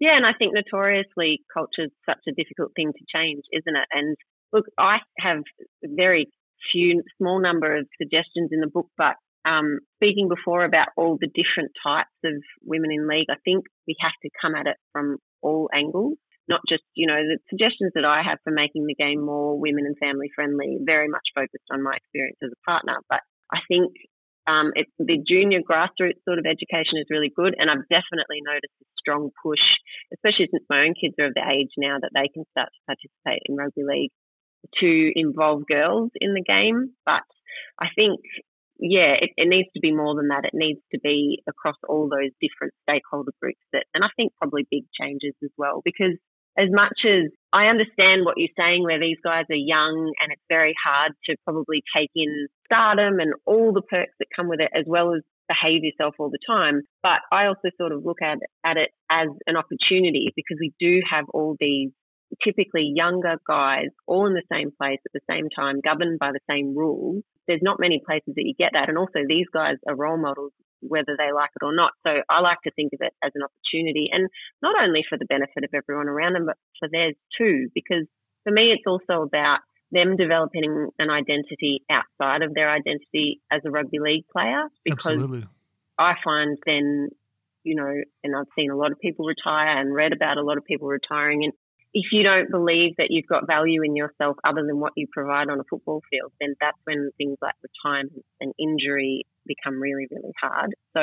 yeah 0.00 0.16
and 0.16 0.26
i 0.26 0.32
think 0.38 0.52
notoriously 0.54 1.40
culture 1.52 1.84
is 1.84 1.90
such 2.06 2.20
a 2.28 2.32
difficult 2.32 2.72
thing 2.74 2.92
to 2.92 3.04
change 3.14 3.42
isn't 3.52 3.76
it 3.76 3.88
and 3.92 4.16
look 4.52 4.66
i 4.78 4.98
have 5.18 5.42
very 5.84 6.26
few 6.72 7.02
small 7.18 7.40
number 7.40 7.76
of 7.76 7.86
suggestions 8.00 8.50
in 8.52 8.60
the 8.60 8.66
book 8.66 8.86
but 8.96 9.16
um, 9.44 9.80
speaking 9.96 10.28
before 10.28 10.64
about 10.64 10.88
all 10.96 11.18
the 11.20 11.26
different 11.26 11.72
types 11.84 12.14
of 12.24 12.34
women 12.62 12.92
in 12.92 13.08
league, 13.08 13.26
I 13.28 13.34
think 13.44 13.64
we 13.88 13.96
have 13.98 14.12
to 14.22 14.30
come 14.40 14.54
at 14.54 14.68
it 14.68 14.76
from 14.92 15.16
all 15.42 15.68
angles 15.74 16.16
not 16.48 16.60
just, 16.68 16.82
you 16.94 17.06
know, 17.06 17.16
the 17.22 17.38
suggestions 17.48 17.92
that 17.94 18.04
I 18.04 18.22
have 18.22 18.38
for 18.42 18.52
making 18.52 18.86
the 18.86 18.94
game 18.94 19.24
more 19.24 19.58
women 19.58 19.86
and 19.86 19.96
family 19.98 20.28
friendly, 20.34 20.78
very 20.82 21.08
much 21.08 21.22
focused 21.34 21.68
on 21.70 21.82
my 21.82 21.96
experience 21.96 22.38
as 22.42 22.50
a 22.50 22.64
partner. 22.68 22.98
But 23.08 23.20
I 23.52 23.60
think 23.68 23.92
um, 24.46 24.72
it, 24.74 24.86
the 24.98 25.22
junior 25.22 25.60
grassroots 25.60 26.22
sort 26.24 26.38
of 26.38 26.46
education 26.46 26.98
is 26.98 27.06
really 27.10 27.30
good. 27.34 27.54
And 27.58 27.70
I've 27.70 27.86
definitely 27.88 28.42
noticed 28.42 28.74
a 28.82 28.86
strong 28.98 29.30
push, 29.42 29.62
especially 30.14 30.48
since 30.50 30.64
my 30.68 30.84
own 30.84 30.94
kids 30.98 31.14
are 31.18 31.26
of 31.26 31.34
the 31.34 31.46
age 31.46 31.70
now 31.78 31.98
that 32.00 32.10
they 32.14 32.28
can 32.32 32.44
start 32.50 32.70
to 32.70 32.86
participate 32.86 33.42
in 33.46 33.56
rugby 33.56 33.82
league 33.84 34.14
to 34.80 35.12
involve 35.14 35.66
girls 35.66 36.10
in 36.20 36.34
the 36.34 36.42
game. 36.42 36.94
But 37.06 37.26
I 37.78 37.86
think 37.94 38.20
yeah, 38.82 39.14
it, 39.20 39.30
it, 39.36 39.48
needs 39.48 39.68
to 39.74 39.80
be 39.80 39.92
more 39.92 40.16
than 40.16 40.28
that. 40.28 40.44
It 40.44 40.54
needs 40.54 40.80
to 40.90 40.98
be 40.98 41.42
across 41.48 41.76
all 41.88 42.08
those 42.08 42.34
different 42.40 42.74
stakeholder 42.82 43.30
groups 43.40 43.60
that, 43.72 43.84
and 43.94 44.02
I 44.02 44.08
think 44.16 44.32
probably 44.38 44.66
big 44.68 44.84
changes 44.98 45.34
as 45.44 45.50
well, 45.56 45.82
because 45.84 46.18
as 46.58 46.68
much 46.70 47.04
as 47.06 47.30
I 47.52 47.66
understand 47.66 48.24
what 48.24 48.36
you're 48.36 48.56
saying, 48.56 48.84
where 48.84 49.00
these 49.00 49.18
guys 49.22 49.44
are 49.50 49.56
young 49.56 50.12
and 50.20 50.32
it's 50.32 50.42
very 50.48 50.74
hard 50.84 51.12
to 51.26 51.36
probably 51.44 51.82
take 51.96 52.10
in 52.14 52.48
stardom 52.66 53.20
and 53.20 53.34
all 53.46 53.72
the 53.72 53.82
perks 53.82 54.14
that 54.18 54.26
come 54.34 54.48
with 54.48 54.60
it, 54.60 54.70
as 54.74 54.84
well 54.86 55.14
as 55.14 55.22
behave 55.48 55.84
yourself 55.84 56.14
all 56.18 56.30
the 56.30 56.38
time. 56.46 56.82
But 57.02 57.20
I 57.30 57.46
also 57.46 57.68
sort 57.76 57.92
of 57.92 58.04
look 58.04 58.22
at, 58.22 58.38
at 58.64 58.76
it 58.76 58.90
as 59.10 59.28
an 59.46 59.56
opportunity 59.56 60.32
because 60.34 60.56
we 60.60 60.72
do 60.80 61.00
have 61.10 61.26
all 61.34 61.56
these 61.60 61.90
typically 62.44 62.92
younger 62.94 63.36
guys 63.46 63.88
all 64.06 64.26
in 64.26 64.34
the 64.34 64.42
same 64.50 64.70
place 64.70 65.00
at 65.04 65.12
the 65.12 65.26
same 65.28 65.48
time, 65.54 65.80
governed 65.84 66.18
by 66.18 66.32
the 66.32 66.40
same 66.48 66.76
rules. 66.76 67.22
There's 67.46 67.62
not 67.62 67.80
many 67.80 68.00
places 68.04 68.34
that 68.36 68.44
you 68.44 68.54
get 68.56 68.70
that. 68.72 68.88
And 68.88 68.96
also 68.96 69.20
these 69.26 69.46
guys 69.52 69.76
are 69.88 69.94
role 69.94 70.18
models 70.18 70.52
whether 70.82 71.14
they 71.16 71.32
like 71.32 71.50
it 71.54 71.64
or 71.64 71.74
not. 71.74 71.92
So 72.06 72.10
I 72.28 72.40
like 72.40 72.58
to 72.64 72.72
think 72.72 72.92
of 72.92 72.98
it 73.02 73.12
as 73.22 73.30
an 73.34 73.42
opportunity 73.42 74.10
and 74.12 74.28
not 74.62 74.74
only 74.82 75.04
for 75.08 75.16
the 75.16 75.26
benefit 75.26 75.64
of 75.64 75.70
everyone 75.74 76.08
around 76.08 76.34
them, 76.34 76.46
but 76.46 76.56
for 76.80 76.88
theirs 76.90 77.14
too, 77.38 77.68
because 77.74 78.06
for 78.42 78.52
me, 78.52 78.74
it's 78.74 78.86
also 78.86 79.22
about 79.22 79.60
them 79.92 80.16
developing 80.16 80.88
an 80.98 81.10
identity 81.10 81.82
outside 81.90 82.42
of 82.42 82.54
their 82.54 82.70
identity 82.70 83.40
as 83.50 83.60
a 83.64 83.70
rugby 83.70 83.98
league 84.00 84.24
player 84.32 84.64
because 84.84 85.06
Absolutely. 85.06 85.44
I 85.98 86.14
find 86.24 86.58
then, 86.66 87.10
you 87.62 87.76
know, 87.76 87.92
and 88.24 88.34
I've 88.34 88.50
seen 88.56 88.70
a 88.70 88.76
lot 88.76 88.90
of 88.90 88.98
people 88.98 89.26
retire 89.26 89.78
and 89.78 89.94
read 89.94 90.12
about 90.12 90.38
a 90.38 90.42
lot 90.42 90.56
of 90.56 90.64
people 90.64 90.88
retiring 90.88 91.44
and 91.44 91.52
if 91.94 92.06
you 92.12 92.22
don't 92.22 92.50
believe 92.50 92.96
that 92.96 93.08
you've 93.10 93.26
got 93.26 93.46
value 93.46 93.82
in 93.82 93.94
yourself 93.94 94.36
other 94.44 94.62
than 94.66 94.80
what 94.80 94.92
you 94.96 95.06
provide 95.12 95.48
on 95.50 95.60
a 95.60 95.64
football 95.68 96.00
field, 96.10 96.32
then 96.40 96.54
that's 96.60 96.78
when 96.84 97.10
things 97.18 97.36
like 97.42 97.54
retirement 97.62 98.24
and 98.40 98.52
injury 98.58 99.26
become 99.46 99.80
really, 99.80 100.06
really 100.10 100.32
hard. 100.40 100.74
So 100.96 101.00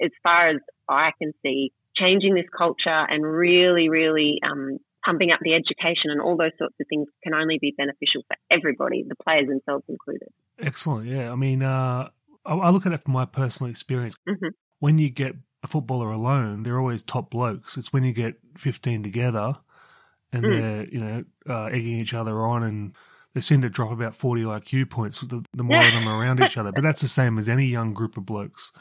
as 0.00 0.10
far 0.22 0.50
as 0.50 0.56
I 0.88 1.10
can 1.20 1.32
see, 1.42 1.72
changing 1.96 2.34
this 2.34 2.46
culture 2.56 2.88
and 2.88 3.24
really, 3.24 3.88
really 3.88 4.38
um, 4.48 4.78
pumping 5.04 5.32
up 5.32 5.40
the 5.42 5.54
education 5.54 6.10
and 6.10 6.20
all 6.20 6.36
those 6.36 6.52
sorts 6.58 6.76
of 6.80 6.86
things 6.88 7.08
can 7.24 7.34
only 7.34 7.58
be 7.60 7.74
beneficial 7.76 8.22
for 8.28 8.36
everybody, 8.50 9.04
the 9.08 9.16
players 9.16 9.48
themselves 9.48 9.84
included. 9.88 10.28
Excellent. 10.60 11.08
Yeah. 11.08 11.32
I 11.32 11.34
mean, 11.34 11.62
uh, 11.62 12.08
I 12.46 12.70
look 12.70 12.86
at 12.86 12.92
it 12.92 13.00
from 13.00 13.14
my 13.14 13.24
personal 13.24 13.70
experience. 13.70 14.14
Mm-hmm. 14.28 14.48
When 14.78 14.98
you 14.98 15.10
get 15.10 15.34
a 15.62 15.66
footballer 15.66 16.10
alone, 16.10 16.62
they're 16.62 16.78
always 16.78 17.02
top 17.02 17.30
blokes. 17.30 17.76
It's 17.76 17.92
when 17.92 18.04
you 18.04 18.12
get 18.12 18.34
15 18.56 19.02
together 19.02 19.56
and 20.32 20.44
mm. 20.44 20.48
they're 20.48 20.88
you 20.88 21.00
know 21.00 21.24
uh, 21.48 21.66
egging 21.66 21.98
each 21.98 22.14
other 22.14 22.42
on, 22.42 22.62
and 22.62 22.94
they 23.34 23.40
seem 23.40 23.62
to 23.62 23.68
drop 23.68 23.90
about 23.90 24.14
forty 24.14 24.42
IQ 24.42 24.90
points 24.90 25.20
the, 25.20 25.44
the 25.54 25.62
more 25.62 25.86
of 25.86 25.92
them 25.92 26.08
around 26.08 26.40
each 26.40 26.56
other. 26.56 26.72
But 26.72 26.82
that's 26.82 27.00
the 27.00 27.08
same 27.20 27.38
as 27.38 27.48
any 27.48 27.66
young 27.66 27.92
group 27.92 28.16
of 28.16 28.26
blokes. 28.26 28.72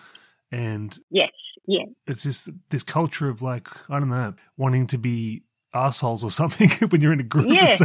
And 0.52 0.98
yes, 1.10 1.32
yeah, 1.68 1.86
it's 2.08 2.24
just 2.24 2.50
this 2.70 2.84
culture 2.84 3.30
of 3.30 3.42
like 3.42 3.68
I 3.90 4.00
don't 4.00 4.10
know, 4.10 4.34
wanting 4.58 4.88
to 4.88 4.98
be 4.98 5.44
assholes 5.74 6.24
or 6.24 6.32
something 6.40 6.70
when 6.90 7.02
you're 7.02 7.14
in 7.14 7.20
a 7.20 7.24
group. 7.24 7.48
Yeah. 7.50 7.78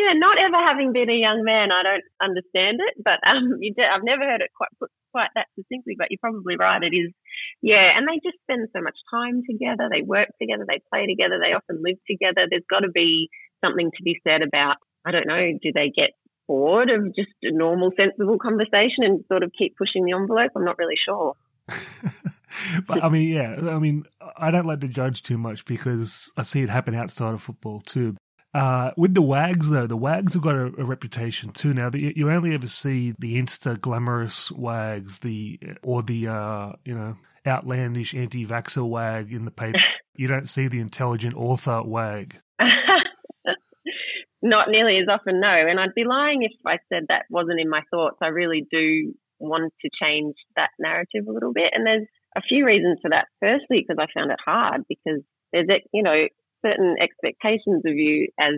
yeah, 0.00 0.12
not 0.14 0.38
ever 0.38 0.56
having 0.66 0.92
been 0.92 1.10
a 1.10 1.14
young 1.14 1.42
man, 1.44 1.70
I 1.72 1.82
don't 1.82 2.04
understand 2.20 2.80
it. 2.80 3.02
But 3.02 3.20
um, 3.26 3.58
you 3.60 3.74
I've 3.78 4.04
never 4.04 4.24
heard 4.24 4.40
it 4.40 4.50
quite 4.56 4.70
put 4.78 4.90
quite 5.12 5.30
that 5.34 5.46
succinctly. 5.56 5.94
But 5.96 6.08
you're 6.10 6.18
probably 6.20 6.56
right. 6.56 6.82
It 6.82 6.94
is 6.94 7.12
yeah, 7.62 7.96
and 7.96 8.08
they 8.08 8.20
just 8.24 8.40
spend 8.42 8.68
so 8.72 8.80
much 8.80 8.96
time 9.10 9.42
together. 9.48 9.88
They 9.90 10.02
work 10.02 10.28
together, 10.40 10.64
they 10.66 10.80
play 10.92 11.06
together, 11.06 11.38
they 11.38 11.52
often 11.52 11.82
live 11.84 11.98
together. 12.08 12.46
There's 12.48 12.68
got 12.70 12.80
to 12.80 12.90
be 12.90 13.28
something 13.62 13.90
to 13.90 14.02
be 14.02 14.20
said 14.26 14.42
about, 14.42 14.76
I 15.04 15.10
don't 15.10 15.26
know, 15.26 15.58
do 15.62 15.72
they 15.74 15.92
get 15.94 16.10
bored 16.48 16.88
of 16.88 17.14
just 17.14 17.30
a 17.42 17.52
normal, 17.52 17.90
sensible 17.96 18.38
conversation 18.38 19.04
and 19.04 19.24
sort 19.28 19.42
of 19.42 19.52
keep 19.56 19.76
pushing 19.76 20.04
the 20.04 20.12
envelope? 20.12 20.52
I'm 20.56 20.64
not 20.64 20.78
really 20.78 20.96
sure. 21.04 21.34
but 22.86 23.04
I 23.04 23.08
mean, 23.10 23.28
yeah, 23.28 23.56
I 23.70 23.78
mean, 23.78 24.04
I 24.36 24.50
don't 24.50 24.66
like 24.66 24.80
to 24.80 24.88
judge 24.88 25.22
too 25.22 25.38
much 25.38 25.64
because 25.66 26.32
I 26.36 26.42
see 26.42 26.62
it 26.62 26.70
happen 26.70 26.94
outside 26.94 27.34
of 27.34 27.42
football 27.42 27.80
too. 27.80 28.16
Uh, 28.52 28.90
with 28.96 29.14
the 29.14 29.22
wags 29.22 29.70
though, 29.70 29.86
the 29.86 29.96
wags 29.96 30.34
have 30.34 30.42
got 30.42 30.56
a, 30.56 30.64
a 30.64 30.84
reputation 30.84 31.52
too. 31.52 31.72
Now, 31.72 31.90
the, 31.90 32.12
you 32.16 32.30
only 32.30 32.54
ever 32.54 32.66
see 32.66 33.14
the 33.18 33.40
insta 33.40 33.80
glamorous 33.80 34.50
wags, 34.50 35.20
the 35.20 35.60
or 35.82 36.02
the 36.02 36.26
uh, 36.26 36.72
you 36.84 36.94
know 36.94 37.16
outlandish 37.46 38.14
anti-vaxxer 38.14 38.86
wag 38.86 39.32
in 39.32 39.44
the 39.44 39.50
paper. 39.50 39.78
you 40.14 40.28
don't 40.28 40.48
see 40.48 40.68
the 40.68 40.80
intelligent 40.80 41.34
author 41.34 41.82
wag. 41.82 42.36
Not 44.42 44.68
nearly 44.70 44.98
as 44.98 45.08
often, 45.08 45.40
no. 45.40 45.48
And 45.48 45.78
I'd 45.78 45.94
be 45.94 46.04
lying 46.04 46.42
if 46.42 46.52
I 46.66 46.78
said 46.88 47.04
that 47.08 47.26
wasn't 47.28 47.60
in 47.60 47.68
my 47.68 47.82
thoughts. 47.90 48.16
I 48.22 48.28
really 48.28 48.66
do 48.70 49.12
want 49.38 49.72
to 49.82 49.90
change 50.02 50.34
that 50.56 50.70
narrative 50.78 51.26
a 51.28 51.32
little 51.32 51.52
bit. 51.52 51.72
And 51.72 51.86
there's 51.86 52.06
a 52.36 52.40
few 52.40 52.64
reasons 52.64 52.98
for 53.02 53.10
that. 53.10 53.26
Firstly, 53.40 53.84
because 53.86 53.98
I 54.00 54.06
found 54.18 54.30
it 54.30 54.38
hard 54.44 54.82
because 54.88 55.20
there's, 55.52 55.68
you 55.92 56.02
know, 56.02 56.26
certain 56.64 56.96
expectations 57.00 57.82
of 57.84 57.94
you 57.94 58.28
as 58.38 58.54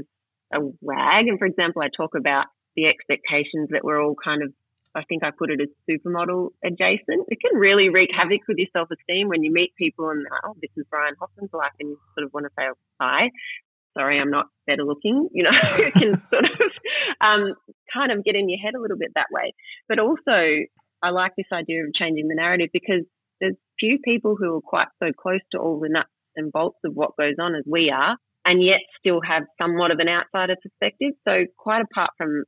a 0.53 0.61
wag. 0.81 1.27
And 1.27 1.39
for 1.39 1.47
example, 1.47 1.83
I 1.83 1.89
talk 1.89 2.15
about 2.17 2.47
the 2.77 2.87
expectations 2.87 3.69
that 3.71 3.85
we're 3.85 4.03
all 4.03 4.17
kind 4.23 4.43
of 4.43 4.53
I 4.95 5.03
think 5.09 5.25
I 5.25 5.31
put 5.37 5.51
it 5.51 5.61
as 5.61 5.69
supermodel 5.89 6.51
adjacent. 6.65 7.27
It 7.29 7.39
can 7.41 7.59
really 7.59 7.89
wreak 7.89 8.11
havoc 8.17 8.41
with 8.47 8.59
your 8.59 8.69
self 8.73 8.89
esteem 8.91 9.29
when 9.29 9.43
you 9.43 9.53
meet 9.53 9.75
people 9.77 10.11
and, 10.11 10.27
oh, 10.45 10.55
this 10.61 10.71
is 10.77 10.85
Ryan 10.93 11.15
Hoffman's 11.19 11.53
life, 11.53 11.73
and 11.81 11.91
you 11.91 11.99
sort 12.15 12.27
of 12.27 12.33
want 12.33 12.47
to 12.47 12.53
say, 12.59 12.65
hi. 13.01 13.31
Sorry, 13.97 14.19
I'm 14.19 14.31
not 14.31 14.47
better 14.67 14.85
looking. 14.85 15.29
You 15.33 15.45
know, 15.45 15.51
it 15.53 15.93
can 15.93 16.21
sort 16.31 16.45
of 16.45 16.61
um, 17.21 17.55
kind 17.93 18.13
of 18.13 18.25
get 18.25 18.37
in 18.37 18.49
your 18.49 18.59
head 18.59 18.75
a 18.77 18.81
little 18.81 18.99
bit 18.99 19.13
that 19.15 19.29
way. 19.31 19.55
But 19.89 19.99
also, 19.99 20.65
I 21.03 21.11
like 21.11 21.33
this 21.37 21.47
idea 21.53 21.85
of 21.85 21.95
changing 21.95 22.29
the 22.29 22.35
narrative 22.35 22.69
because 22.73 23.05
there's 23.41 23.57
few 23.79 23.99
people 24.05 24.37
who 24.39 24.57
are 24.57 24.61
quite 24.61 24.89
so 25.03 25.11
close 25.13 25.41
to 25.53 25.59
all 25.59 25.81
the 25.81 25.89
nuts 25.89 26.09
and 26.37 26.53
bolts 26.53 26.79
of 26.85 26.93
what 26.95 27.17
goes 27.19 27.35
on 27.41 27.55
as 27.55 27.65
we 27.67 27.91
are, 27.91 28.17
and 28.45 28.63
yet 28.63 28.81
still 28.99 29.21
have 29.21 29.43
somewhat 29.61 29.91
of 29.91 29.99
an 29.99 30.09
outsider 30.09 30.57
perspective. 30.63 31.13
So, 31.27 31.45
quite 31.59 31.83
apart 31.83 32.11
from 32.17 32.45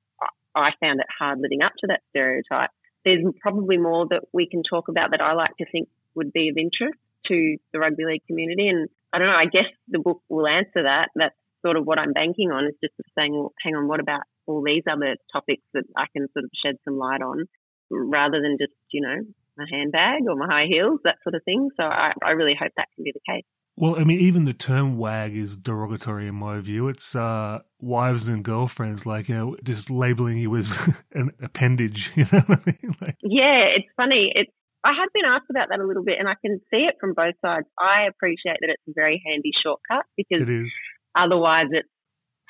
I 0.55 0.71
found 0.81 1.01
it 1.01 1.07
hard 1.19 1.41
living 1.41 1.63
up 1.63 1.73
to 1.81 1.87
that 1.89 2.03
stereotype. 2.11 2.71
There's 3.05 3.25
probably 3.41 3.77
more 3.77 4.07
that 4.11 4.23
we 4.33 4.49
can 4.49 4.63
talk 4.63 4.89
about 4.89 5.11
that 5.11 5.21
I 5.21 5.35
like 5.35 5.57
to 5.59 5.67
think 5.71 5.89
would 6.15 6.33
be 6.33 6.49
of 6.49 6.57
interest 6.57 6.99
to 7.27 7.57
the 7.73 7.79
rugby 7.79 8.05
league 8.05 8.27
community. 8.27 8.69
And 8.69 8.89
I 9.13 9.19
don't 9.19 9.29
know, 9.29 9.35
I 9.35 9.47
guess 9.47 9.71
the 9.89 9.99
book 9.99 10.23
will 10.29 10.47
answer 10.47 10.85
that. 10.85 11.09
That's 11.15 11.35
sort 11.65 11.77
of 11.77 11.85
what 11.87 11.99
I'm 11.99 12.13
banking 12.13 12.51
on 12.51 12.67
is 12.67 12.75
just 12.83 12.95
saying, 13.17 13.33
well, 13.33 13.53
hang 13.63 13.75
on, 13.75 13.89
what 13.89 14.01
about 14.01 14.23
all 14.47 14.63
these 14.63 14.85
other 14.91 15.17
topics 15.33 15.63
that 15.73 15.85
I 15.97 16.05
can 16.13 16.29
sort 16.33 16.45
of 16.45 16.51
shed 16.65 16.77
some 16.85 16.99
light 16.99 17.23
on 17.23 17.47
rather 17.91 18.41
than 18.41 18.57
just, 18.61 18.73
you 18.93 19.01
know, 19.01 19.17
my 19.57 19.65
handbag 19.71 20.23
or 20.29 20.37
my 20.37 20.47
high 20.47 20.67
heels, 20.69 21.01
that 21.05 21.17
sort 21.23 21.35
of 21.35 21.43
thing. 21.45 21.69
So 21.77 21.85
I, 21.85 22.13
I 22.23 22.31
really 22.31 22.57
hope 22.59 22.73
that 22.77 22.89
can 22.95 23.05
be 23.05 23.13
the 23.13 23.33
case. 23.33 23.45
Well, 23.77 23.99
I 23.99 24.05
mean, 24.05 24.21
even 24.21 24.45
the 24.45 24.53
term 24.53 24.99
wag 24.99 25.37
is 25.37 25.57
derogatory 25.57 26.29
in 26.29 26.37
my 26.37 26.61
view. 26.61 26.89
It's 26.89 27.17
uh, 27.17 27.61
wives 27.81 28.29
and 28.29 28.45
girlfriends, 28.45 29.05
like, 29.05 29.29
you 29.29 29.35
know, 29.35 29.57
just 29.65 29.91
labeling 29.91 30.39
you 30.39 30.55
as 30.57 30.79
an 31.13 31.33
appendage, 31.43 32.13
you 32.17 32.25
know 32.33 32.41
what 32.47 32.61
I 32.61 32.71
mean? 32.71 32.91
Like, 33.01 33.17
yeah, 33.23 33.65
it's 33.77 33.89
funny. 33.97 34.31
It's, 34.35 34.51
I 34.85 34.93
have 35.01 35.09
been 35.13 35.25
asked 35.27 35.51
about 35.51 35.71
that 35.71 35.81
a 35.81 35.87
little 35.87 36.05
bit, 36.05 36.17
and 36.21 36.29
I 36.29 36.35
can 36.41 36.61
see 36.71 36.87
it 36.87 36.97
from 37.01 37.15
both 37.15 37.35
sides. 37.45 37.67
I 37.79 38.07
appreciate 38.09 38.59
that 38.61 38.71
it's 38.71 38.83
a 38.89 38.93
very 38.95 39.23
handy 39.27 39.51
shortcut 39.65 40.05
because 40.17 40.43
it 40.43 40.51
is. 40.51 40.79
otherwise 41.17 41.67
it's 41.71 41.89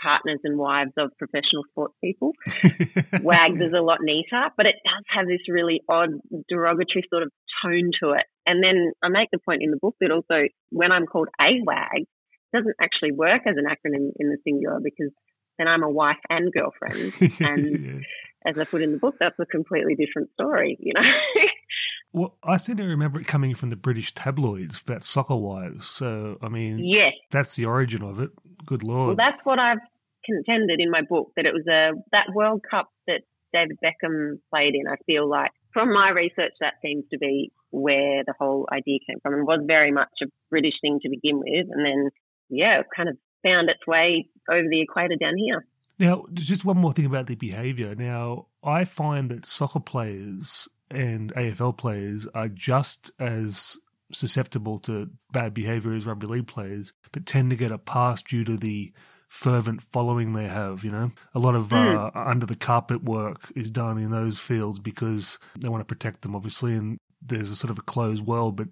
partners 0.05 0.41
and 0.45 0.59
wives 0.59 0.93
of 0.99 1.11
professional 1.19 1.65
sports 1.71 1.95
people. 2.05 2.33
Wags 3.23 3.61
is 3.61 3.73
a 3.73 3.81
lot 3.81 3.99
neater, 4.03 4.51
but 4.57 4.67
it 4.67 4.77
does 4.85 5.05
have 5.09 5.27
this 5.27 5.49
really 5.49 5.81
odd 5.89 6.11
derogatory 6.49 7.05
sort 7.11 7.23
of 7.23 7.31
tone 7.65 7.91
to 8.03 8.11
it. 8.13 8.27
And 8.47 8.63
then 8.63 8.93
I 9.03 9.09
make 9.09 9.31
the 9.33 9.39
point 9.39 9.63
in 9.63 9.71
the 9.71 9.79
book 9.81 9.97
that 10.01 10.11
also 10.11 10.47
when 10.71 10.93
I'm 10.93 11.07
called 11.07 11.29
a 11.41 11.61
wag, 11.65 12.03
it 12.03 12.57
doesn't 12.57 12.77
actually 12.81 13.13
work 13.13 13.43
as 13.47 13.57
an 13.57 13.65
acronym 13.65 14.13
in 14.17 14.29
the 14.29 14.37
singular 14.45 14.81
because 14.83 15.11
then 15.59 15.69
I'm 15.69 15.83
a 15.83 15.91
wife 15.91 16.19
and 16.29 16.53
girlfriend. 16.53 17.13
And 17.41 18.03
yeah. 18.45 18.51
as 18.51 18.59
I 18.59 18.65
put 18.65 18.83
in 18.83 18.93
the 18.93 18.99
book, 18.99 19.15
that's 19.19 19.39
a 19.39 19.47
completely 19.47 19.95
different 19.95 20.31
story, 20.33 20.77
you 20.81 20.93
know? 20.93 21.01
well, 22.13 22.37
I 22.43 22.59
seem 22.59 22.77
to 22.77 22.85
remember 22.85 23.21
it 23.21 23.27
coming 23.27 23.55
from 23.55 23.71
the 23.71 23.77
British 23.77 24.15
tabloids 24.15 24.83
about 24.83 25.05
soccer 25.05 25.37
wives. 25.37 25.87
So, 25.87 26.39
I 26.43 26.49
mean, 26.49 26.79
yes. 26.79 27.13
that's 27.31 27.57
the 27.57 27.65
origin 27.65 28.03
of 28.03 28.21
it. 28.21 28.31
Good 28.67 28.83
Lord. 28.83 29.17
Well, 29.17 29.17
that's 29.17 29.45
what 29.45 29.59
I've 29.59 29.79
contended 30.25 30.81
in 30.81 30.91
my 30.91 31.03
book 31.03 31.33
that 31.37 31.47
it 31.47 31.53
was 31.53 31.67
a 31.67 31.93
that 32.13 32.35
World 32.35 32.63
Cup 32.69 32.89
that 33.07 33.23
David 33.53 33.79
Beckham 33.83 34.41
played 34.53 34.75
in. 34.75 34.89
I 34.89 34.97
feel 35.07 35.29
like 35.29 35.51
from 35.73 35.93
my 35.93 36.11
research, 36.11 36.53
that 36.61 36.75
seems 36.83 37.05
to 37.11 37.19
be 37.19 37.53
where 37.71 38.23
the 38.27 38.35
whole 38.39 38.69
idea 38.73 38.99
came 39.07 39.19
from. 39.21 39.35
and 39.35 39.47
was 39.47 39.61
very 39.67 39.93
much 39.93 40.11
a 40.23 40.27
British 40.51 40.75
thing 40.81 41.01
to 41.03 41.09
begin 41.09 41.39
with, 41.39 41.67
and 41.71 41.85
then 41.85 42.11
yeah, 42.49 42.83
kind 42.95 43.09
of 43.09 43.17
found 43.43 43.69
its 43.69 43.87
way 43.87 44.29
over 44.51 44.67
the 44.69 44.83
equator 44.83 45.17
down 45.17 45.37
here. 45.37 45.67
Now, 45.99 46.25
just 46.33 46.65
one 46.65 46.79
more 46.79 46.93
thing 46.93 47.07
about 47.07 47.27
the 47.27 47.37
behaviour. 47.37 47.95
Now, 47.95 48.47
I 48.65 48.85
find 48.85 49.31
that 49.31 49.47
soccer 49.47 49.81
players 49.81 50.69
and 50.91 51.33
AFL 51.35 51.77
players 51.77 52.27
are 52.35 52.49
just 52.49 53.13
as 53.21 53.77
susceptible 54.13 54.79
to 54.81 55.11
bad 55.33 55.55
behaviour 55.55 55.95
as 55.95 56.07
rugby 56.07 56.27
league 56.27 56.47
players, 56.47 56.93
but 57.13 57.27
tend 57.27 57.51
to 57.51 57.57
get 57.57 57.71
a 57.71 57.79
pass 57.79 58.23
due 58.23 58.45
to 58.45 58.57
the 58.57 58.93
fervent 59.29 59.83
following 59.83 60.33
they 60.33 60.49
have. 60.49 60.85
You 60.85 60.91
know, 60.91 61.13
a 61.35 61.39
lot 61.39 61.55
of 61.55 61.69
mm. 61.69 61.97
uh, 61.97 62.11
under 62.19 62.47
the 62.47 62.57
carpet 62.57 63.03
work 63.03 63.51
is 63.55 63.71
done 63.71 63.99
in 63.99 64.11
those 64.11 64.39
fields 64.39 64.79
because 64.79 65.39
they 65.59 65.69
want 65.69 65.81
to 65.81 65.95
protect 65.95 66.23
them, 66.23 66.35
obviously, 66.35 66.75
and 66.75 66.99
there's 67.23 67.51
a 67.51 67.57
sort 67.57 67.71
of 67.71 67.79
a 67.79 67.83
closed 67.83 68.27
world. 68.27 68.57
But 68.57 68.69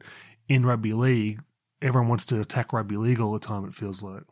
in 0.48 0.66
rugby 0.66 0.92
league, 0.92 1.40
everyone 1.80 2.08
wants 2.08 2.26
to 2.26 2.40
attack 2.40 2.72
rugby 2.72 2.96
league 2.96 3.20
all 3.20 3.32
the 3.32 3.38
time. 3.38 3.64
It 3.64 3.74
feels 3.74 4.02
like. 4.02 4.22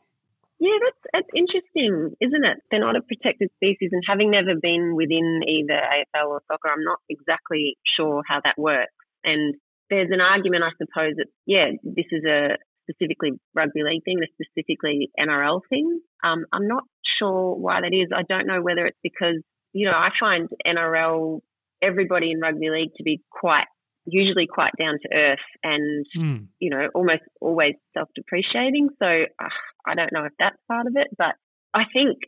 Yeah, 0.60 0.76
that's, 0.84 1.00
that's 1.14 1.32
interesting, 1.34 2.14
isn't 2.20 2.44
it? 2.44 2.58
They're 2.70 2.80
not 2.80 2.94
a 2.94 3.00
protected 3.00 3.48
species, 3.56 3.88
and 3.92 4.02
having 4.06 4.30
never 4.30 4.54
been 4.60 4.94
within 4.94 5.40
either 5.48 5.72
AFL 5.72 6.28
or 6.28 6.42
soccer, 6.46 6.68
I'm 6.68 6.84
not 6.84 6.98
exactly 7.08 7.78
sure 7.96 8.22
how 8.28 8.42
that 8.44 8.58
works. 8.58 8.92
And 9.24 9.54
there's 9.88 10.10
an 10.12 10.20
argument, 10.20 10.64
I 10.64 10.70
suppose, 10.76 11.14
that 11.16 11.26
yeah, 11.46 11.72
this 11.82 12.06
is 12.12 12.24
a 12.24 12.56
specifically 12.90 13.32
rugby 13.54 13.82
league 13.82 14.04
thing, 14.04 14.18
the 14.20 14.28
specifically 14.34 15.10
NRL 15.18 15.60
thing. 15.68 16.00
Um, 16.24 16.44
I'm 16.52 16.66
not 16.66 16.84
sure 17.18 17.54
why 17.54 17.80
that 17.80 17.94
is. 17.94 18.08
I 18.14 18.22
don't 18.28 18.46
know 18.46 18.62
whether 18.62 18.86
it's 18.86 18.98
because, 19.02 19.40
you 19.72 19.86
know, 19.86 19.96
I 19.96 20.08
find 20.18 20.48
NRL, 20.66 21.40
everybody 21.82 22.30
in 22.30 22.40
rugby 22.40 22.70
league 22.70 22.94
to 22.96 23.02
be 23.02 23.20
quite, 23.30 23.66
usually 24.06 24.46
quite 24.46 24.72
down 24.78 24.98
to 25.02 25.16
earth 25.16 25.38
and, 25.62 26.06
mm. 26.16 26.46
you 26.58 26.70
know, 26.70 26.88
almost 26.94 27.22
always 27.40 27.74
self 27.96 28.08
depreciating. 28.14 28.88
So 28.98 29.06
uh, 29.06 29.48
I 29.86 29.94
don't 29.94 30.12
know 30.12 30.24
if 30.24 30.32
that's 30.38 30.56
part 30.68 30.86
of 30.86 30.94
it, 30.96 31.08
but 31.16 31.34
I 31.74 31.84
think 31.92 32.18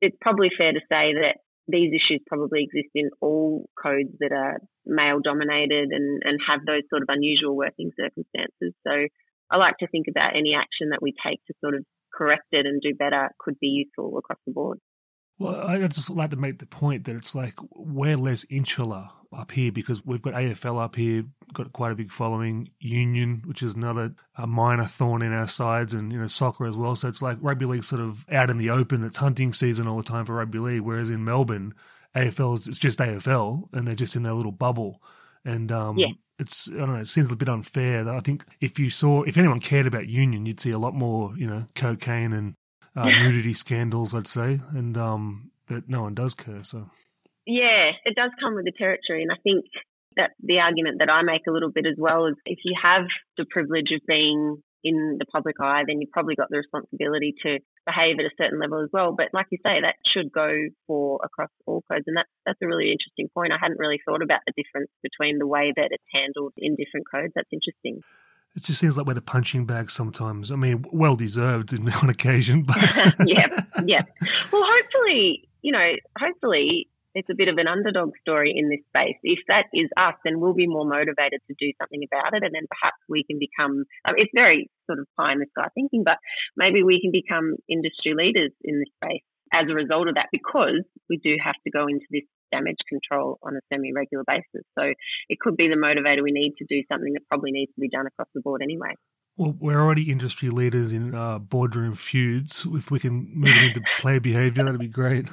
it's 0.00 0.16
probably 0.20 0.50
fair 0.56 0.72
to 0.72 0.80
say 0.80 1.14
that 1.14 1.38
these 1.68 1.90
issues 1.90 2.22
probably 2.26 2.62
exist 2.62 2.90
in 2.94 3.10
all 3.20 3.68
codes 3.80 4.14
that 4.20 4.32
are 4.32 4.60
male 4.84 5.18
dominated 5.22 5.88
and, 5.90 6.22
and 6.24 6.38
have 6.46 6.60
those 6.64 6.82
sort 6.88 7.02
of 7.02 7.08
unusual 7.08 7.56
working 7.56 7.90
circumstances. 7.98 8.72
So 8.86 9.08
I 9.50 9.56
like 9.56 9.78
to 9.78 9.86
think 9.86 10.06
about 10.08 10.36
any 10.36 10.54
action 10.54 10.90
that 10.90 11.02
we 11.02 11.14
take 11.24 11.44
to 11.46 11.54
sort 11.60 11.74
of 11.74 11.84
correct 12.12 12.46
it 12.52 12.66
and 12.66 12.80
do 12.80 12.94
better 12.94 13.30
could 13.38 13.58
be 13.60 13.68
useful 13.68 14.18
across 14.18 14.38
the 14.46 14.52
board. 14.52 14.78
Well, 15.38 15.66
I 15.66 15.86
just 15.86 16.08
like 16.08 16.30
to 16.30 16.36
make 16.36 16.60
the 16.60 16.66
point 16.66 17.04
that 17.04 17.14
it's 17.14 17.34
like 17.34 17.54
we're 17.74 18.16
less 18.16 18.46
insular 18.48 19.10
up 19.36 19.52
here 19.52 19.70
because 19.70 20.04
we've 20.04 20.22
got 20.22 20.32
AFL 20.32 20.82
up 20.82 20.96
here, 20.96 21.24
got 21.52 21.74
quite 21.74 21.92
a 21.92 21.94
big 21.94 22.10
following, 22.10 22.70
Union, 22.78 23.42
which 23.44 23.62
is 23.62 23.74
another 23.74 24.14
minor 24.46 24.86
thorn 24.86 25.20
in 25.20 25.34
our 25.34 25.46
sides, 25.46 25.92
and 25.92 26.10
you 26.10 26.18
know 26.18 26.26
soccer 26.26 26.66
as 26.66 26.76
well. 26.76 26.96
So 26.96 27.08
it's 27.08 27.20
like 27.20 27.36
rugby 27.42 27.66
league 27.66 27.84
sort 27.84 28.00
of 28.00 28.24
out 28.32 28.48
in 28.48 28.56
the 28.56 28.70
open. 28.70 29.04
It's 29.04 29.18
hunting 29.18 29.52
season 29.52 29.86
all 29.86 29.98
the 29.98 30.02
time 30.02 30.24
for 30.24 30.36
rugby 30.36 30.58
league, 30.58 30.80
whereas 30.80 31.10
in 31.10 31.22
Melbourne, 31.22 31.74
AFL 32.14 32.58
is 32.58 32.66
it's 32.66 32.78
just 32.78 32.98
AFL, 32.98 33.68
and 33.74 33.86
they're 33.86 33.94
just 33.94 34.16
in 34.16 34.22
their 34.22 34.32
little 34.32 34.52
bubble. 34.52 35.02
And 35.46 35.72
um, 35.72 35.96
yeah 35.96 36.08
it's 36.38 36.70
I 36.70 36.76
don't 36.76 36.92
know. 36.94 37.00
It 37.00 37.08
seems 37.08 37.32
a 37.32 37.36
bit 37.36 37.48
unfair. 37.48 38.08
I 38.08 38.20
think 38.20 38.44
if 38.60 38.78
you 38.78 38.90
saw, 38.90 39.22
if 39.22 39.38
anyone 39.38 39.60
cared 39.60 39.86
about 39.86 40.08
union, 40.08 40.46
you'd 40.46 40.60
see 40.60 40.70
a 40.70 40.78
lot 40.78 40.94
more, 40.94 41.34
you 41.36 41.46
know, 41.46 41.66
cocaine 41.74 42.32
and 42.32 42.54
uh, 42.94 43.08
nudity 43.08 43.54
scandals. 43.54 44.14
I'd 44.14 44.26
say, 44.26 44.60
and 44.74 44.96
um, 44.98 45.50
but 45.66 45.88
no 45.88 46.02
one 46.02 46.14
does 46.14 46.34
care. 46.34 46.62
So 46.62 46.90
yeah, 47.46 47.92
it 48.04 48.14
does 48.14 48.30
come 48.40 48.54
with 48.54 48.64
the 48.64 48.72
territory, 48.72 49.22
and 49.22 49.32
I 49.32 49.36
think 49.42 49.64
that 50.16 50.30
the 50.42 50.58
argument 50.58 50.98
that 50.98 51.10
I 51.10 51.22
make 51.22 51.42
a 51.46 51.52
little 51.52 51.70
bit 51.70 51.86
as 51.86 51.96
well 51.98 52.26
is 52.26 52.36
if 52.44 52.58
you 52.64 52.74
have 52.82 53.04
the 53.36 53.46
privilege 53.48 53.92
of 53.94 54.00
being 54.06 54.62
in 54.86 55.16
the 55.18 55.26
public 55.26 55.56
eye, 55.60 55.82
then 55.84 56.00
you've 56.00 56.12
probably 56.12 56.36
got 56.36 56.48
the 56.48 56.58
responsibility 56.58 57.34
to 57.42 57.58
behave 57.84 58.20
at 58.20 58.24
a 58.24 58.30
certain 58.38 58.60
level 58.60 58.82
as 58.82 58.90
well. 58.92 59.12
But 59.12 59.34
like 59.34 59.46
you 59.50 59.58
say, 59.58 59.82
that 59.82 59.96
should 60.14 60.30
go 60.30 60.48
for 60.86 61.18
across 61.24 61.50
all 61.66 61.82
codes, 61.90 62.04
and 62.06 62.16
that's 62.16 62.30
that's 62.46 62.62
a 62.62 62.66
really 62.66 62.92
interesting 62.92 63.28
point. 63.34 63.52
I 63.52 63.58
hadn't 63.60 63.80
really 63.80 64.00
thought 64.06 64.22
about 64.22 64.40
the 64.46 64.52
difference 64.56 64.90
between 65.02 65.38
the 65.38 65.46
way 65.46 65.72
that 65.74 65.88
it's 65.90 66.04
handled 66.14 66.52
in 66.56 66.76
different 66.76 67.06
codes. 67.10 67.32
That's 67.34 67.50
interesting. 67.50 68.00
It 68.54 68.62
just 68.62 68.80
seems 68.80 68.96
like 68.96 69.06
we're 69.06 69.14
the 69.14 69.20
punching 69.20 69.66
bag 69.66 69.90
sometimes. 69.90 70.50
I 70.50 70.56
mean, 70.56 70.84
well 70.92 71.16
deserved 71.16 71.74
on 72.02 72.08
occasion, 72.08 72.62
but 72.62 72.76
yeah, 73.26 73.48
yeah. 73.84 74.02
Well, 74.52 74.64
hopefully, 74.64 75.48
you 75.62 75.72
know, 75.72 75.92
hopefully 76.16 76.88
it's 77.16 77.32
a 77.32 77.34
bit 77.34 77.48
of 77.48 77.56
an 77.56 77.64
underdog 77.64 78.12
story 78.20 78.52
in 78.52 78.68
this 78.68 78.84
space. 78.92 79.16
If 79.24 79.40
that 79.48 79.72
is 79.72 79.88
us, 79.96 80.20
then 80.20 80.36
we'll 80.36 80.52
be 80.52 80.68
more 80.68 80.84
motivated 80.84 81.40
to 81.48 81.56
do 81.56 81.72
something 81.80 82.04
about 82.04 82.36
it. 82.36 82.44
And 82.44 82.52
then 82.52 82.68
perhaps 82.68 83.00
we 83.08 83.24
can 83.24 83.40
become, 83.40 83.88
it's 84.20 84.36
very 84.36 84.68
sort 84.84 85.00
of 85.00 85.08
pie 85.16 85.32
in 85.32 85.40
the 85.40 85.48
sky 85.56 85.72
thinking, 85.72 86.04
but 86.04 86.20
maybe 86.60 86.84
we 86.84 87.00
can 87.00 87.16
become 87.16 87.56
industry 87.72 88.12
leaders 88.12 88.52
in 88.60 88.84
this 88.84 88.92
space 89.00 89.24
as 89.48 89.64
a 89.64 89.72
result 89.72 90.12
of 90.12 90.20
that 90.20 90.28
because 90.28 90.84
we 91.08 91.16
do 91.16 91.40
have 91.40 91.56
to 91.64 91.72
go 91.72 91.88
into 91.88 92.04
this 92.12 92.28
damage 92.52 92.84
control 92.84 93.40
on 93.40 93.56
a 93.56 93.64
semi 93.72 93.96
regular 93.96 94.24
basis. 94.28 94.68
So 94.76 94.84
it 94.84 95.40
could 95.40 95.56
be 95.56 95.72
the 95.72 95.80
motivator 95.80 96.20
we 96.20 96.36
need 96.36 96.52
to 96.60 96.68
do 96.68 96.84
something 96.84 97.16
that 97.16 97.24
probably 97.32 97.50
needs 97.50 97.72
to 97.74 97.80
be 97.80 97.88
done 97.88 98.06
across 98.06 98.28
the 98.36 98.44
board 98.44 98.60
anyway. 98.60 98.92
Well, 99.36 99.54
we're 99.58 99.80
already 99.80 100.10
industry 100.10 100.48
leaders 100.48 100.92
in 100.92 101.14
uh, 101.14 101.38
boardroom 101.38 101.94
feuds. 101.94 102.66
If 102.70 102.90
we 102.90 102.98
can 102.98 103.30
move 103.34 103.56
into 103.56 103.82
player 103.98 104.20
behavior, 104.20 104.64
that'd 104.64 104.80
be 104.80 104.88
great. 104.88 105.28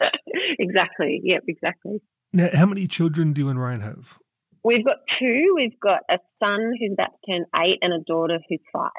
exactly. 0.58 1.20
Yep, 1.24 1.44
exactly. 1.48 2.02
Now, 2.32 2.50
how 2.52 2.66
many 2.66 2.86
children 2.86 3.32
do 3.32 3.42
you 3.42 3.48
and 3.48 3.60
Ryan 3.60 3.80
have? 3.80 4.18
We've 4.64 4.84
got 4.84 4.96
two. 5.18 5.54
We've 5.56 5.78
got 5.80 6.00
a 6.10 6.18
son 6.40 6.74
who's 6.78 6.92
about 6.92 7.12
to 7.24 7.32
turn 7.32 7.46
eight 7.56 7.78
and 7.80 7.94
a 7.94 8.04
daughter 8.04 8.38
who's 8.48 8.60
five. 8.70 8.90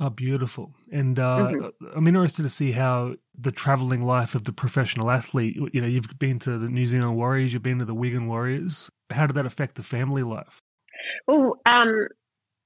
Oh, 0.00 0.08
beautiful. 0.08 0.74
And 0.90 1.18
uh, 1.18 1.50
mm-hmm. 1.50 1.86
I'm 1.94 2.06
interested 2.06 2.44
to 2.44 2.50
see 2.50 2.72
how 2.72 3.16
the 3.38 3.52
traveling 3.52 4.02
life 4.02 4.34
of 4.34 4.44
the 4.44 4.52
professional 4.52 5.10
athlete, 5.10 5.56
you 5.72 5.80
know, 5.80 5.86
you've 5.86 6.18
been 6.18 6.38
to 6.40 6.56
the 6.56 6.68
New 6.68 6.86
Zealand 6.86 7.16
Warriors, 7.16 7.52
you've 7.52 7.62
been 7.62 7.80
to 7.80 7.84
the 7.84 7.94
Wigan 7.94 8.26
Warriors. 8.26 8.90
How 9.10 9.26
did 9.26 9.36
that 9.36 9.44
affect 9.44 9.74
the 9.74 9.82
family 9.82 10.22
life? 10.22 10.62
Well, 11.26 11.56
um, 11.66 12.08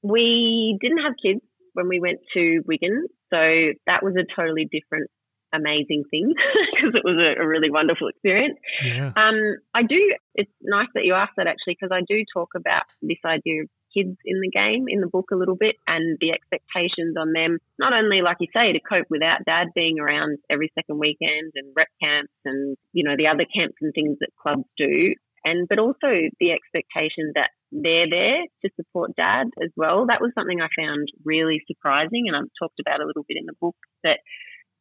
we 0.03 0.79
didn't 0.81 1.03
have 1.03 1.15
kids 1.23 1.41
when 1.75 1.89
we 1.89 2.01
went 2.01 2.19
to 2.35 2.63
Wigan. 2.67 3.07
So 3.31 3.39
that 3.87 4.03
was 4.03 4.15
a 4.17 4.27
totally 4.37 4.69
different 4.71 5.11
amazing 5.55 6.05
thing 6.11 6.33
because 6.75 6.95
it 6.95 7.05
was 7.05 7.17
a, 7.17 7.43
a, 7.43 7.47
really 7.47 7.71
wonderful 7.71 8.09
experience. 8.09 8.59
Yeah. 8.85 9.13
Um, 9.15 9.57
I 9.75 9.83
do. 9.83 10.01
It's 10.35 10.51
nice 10.63 10.89
that 10.95 11.05
you 11.05 11.15
asked 11.15 11.37
that 11.37 11.47
actually 11.47 11.77
because 11.79 11.93
I 11.93 12.01
do 12.09 12.25
talk 12.33 12.51
about 12.57 12.85
this 13.03 13.21
idea 13.25 13.63
of 13.63 13.69
kids 13.93 14.17
in 14.25 14.41
the 14.41 14.49
game 14.49 14.87
in 14.89 15.01
the 15.01 15.07
book 15.07 15.29
a 15.33 15.37
little 15.37 15.57
bit 15.57 15.77
and 15.87 16.17
the 16.21 16.33
expectations 16.33 17.17
on 17.19 17.33
them. 17.33 17.59
Not 17.79 17.93
only, 17.93 18.23
like 18.23 18.39
you 18.41 18.49
say, 18.53 18.73
to 18.73 18.81
cope 18.81 19.07
without 19.11 19.45
dad 19.45 19.69
being 19.75 20.01
around 20.01 20.39
every 20.49 20.73
second 20.75 20.99
weekend 20.99 21.53
and 21.55 21.73
rep 21.77 21.93
camps 22.03 22.33
and 22.45 22.77
you 22.93 23.05
know 23.05 23.17
the 23.17 23.29
other 23.29 23.45
camps 23.45 23.77
and 23.81 23.93
things 23.95 24.17
that 24.21 24.33
clubs 24.41 24.65
do, 24.79 25.15
and 25.45 25.69
but 25.69 25.79
also 25.79 26.09
the 26.41 26.53
expectation 26.53 27.33
that 27.35 27.51
they're 27.73 28.09
there 28.09 28.45
to 28.63 28.71
support 28.77 29.17
dad 29.17 29.49
as 29.65 29.71
well. 29.77 30.07
That 30.07 30.21
was 30.21 30.33
something 30.37 30.61
I 30.61 30.69
found 30.77 31.09
really 31.25 31.61
surprising, 31.67 32.29
and 32.29 32.37
I've 32.37 32.53
talked 32.61 32.79
about 32.79 33.01
a 33.01 33.07
little 33.07 33.25
bit 33.27 33.41
in 33.41 33.47
the 33.47 33.57
book 33.61 33.77
that 34.05 34.21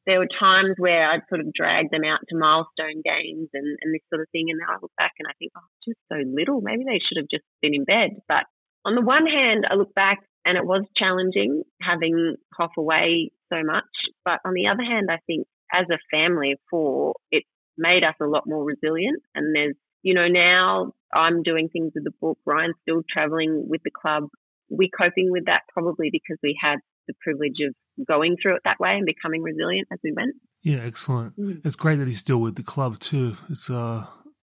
there 0.06 0.20
were 0.20 0.28
times 0.28 0.76
where 0.78 1.10
I'd 1.10 1.28
sort 1.30 1.42
of 1.42 1.54
drag 1.54 1.92
them 1.92 2.04
out 2.04 2.20
to 2.30 2.38
milestone 2.38 3.06
games 3.06 3.50
and, 3.54 3.78
and 3.82 3.94
this 3.94 4.02
sort 4.10 4.22
of 4.22 4.30
thing. 4.32 4.50
And 4.50 4.60
then 4.60 4.70
I 4.70 4.82
look 4.82 4.92
back 4.98 5.14
and 5.20 5.28
I 5.30 5.38
think, 5.38 5.52
oh, 5.56 5.70
just 5.86 6.00
so 6.10 6.18
little. 6.26 6.62
Maybe 6.62 6.84
they 6.84 7.00
should 7.00 7.22
have 7.22 7.30
just 7.30 7.46
been 7.62 7.76
in 7.76 7.86
bed. 7.86 8.18
But 8.28 8.50
on 8.84 8.96
the 8.96 9.06
one 9.06 9.28
hand, 9.30 9.66
I 9.70 9.76
look 9.76 9.94
back 9.94 10.20
and 10.44 10.58
it 10.58 10.66
was 10.66 10.84
challenging 10.98 11.64
having 11.82 12.36
Hoff 12.58 12.72
away 12.78 13.30
so 13.54 13.62
much. 13.64 13.94
But 14.26 14.42
on 14.44 14.54
the 14.54 14.68
other 14.74 14.84
hand, 14.84 15.10
I 15.12 15.22
think 15.28 15.46
as 15.72 15.86
a 15.94 16.02
family 16.10 16.54
of 16.54 16.60
four, 16.70 17.14
it 17.30 17.44
made 17.78 18.04
us 18.04 18.16
a 18.20 18.26
lot 18.26 18.44
more 18.48 18.66
resilient. 18.66 19.22
And 19.36 19.56
there's, 19.56 19.78
you 20.04 20.14
know, 20.14 20.28
now 20.28 20.94
I'm 21.14 21.44
doing 21.44 21.70
things 21.70 21.92
with 21.94 22.04
the 22.04 22.12
book. 22.22 22.38
Ryan's 22.46 22.76
still 22.82 23.02
traveling 23.12 23.66
with 23.68 23.82
the 23.84 23.92
club. 23.92 24.28
We're 24.70 24.90
coping 24.98 25.32
with 25.32 25.46
that 25.46 25.62
probably 25.74 26.10
because 26.12 26.38
we 26.42 26.58
had 26.60 26.78
the 27.08 27.14
privilege 27.22 27.58
of 27.68 28.06
going 28.08 28.38
through 28.42 28.56
it 28.56 28.62
that 28.64 28.80
way 28.80 28.92
and 28.92 29.06
becoming 29.06 29.42
resilient 29.42 29.88
as 29.92 30.00
we 30.04 30.14
went. 30.14 30.36
Yeah, 30.64 30.82
excellent. 30.86 31.38
Mm. 31.38 31.66
It's 31.66 31.76
great 31.76 31.98
that 31.98 32.08
he's 32.08 32.20
still 32.20 32.38
with 32.38 32.56
the 32.56 32.64
club 32.64 33.00
too. 33.00 33.36
It's 33.50 33.70
uh 33.70 34.06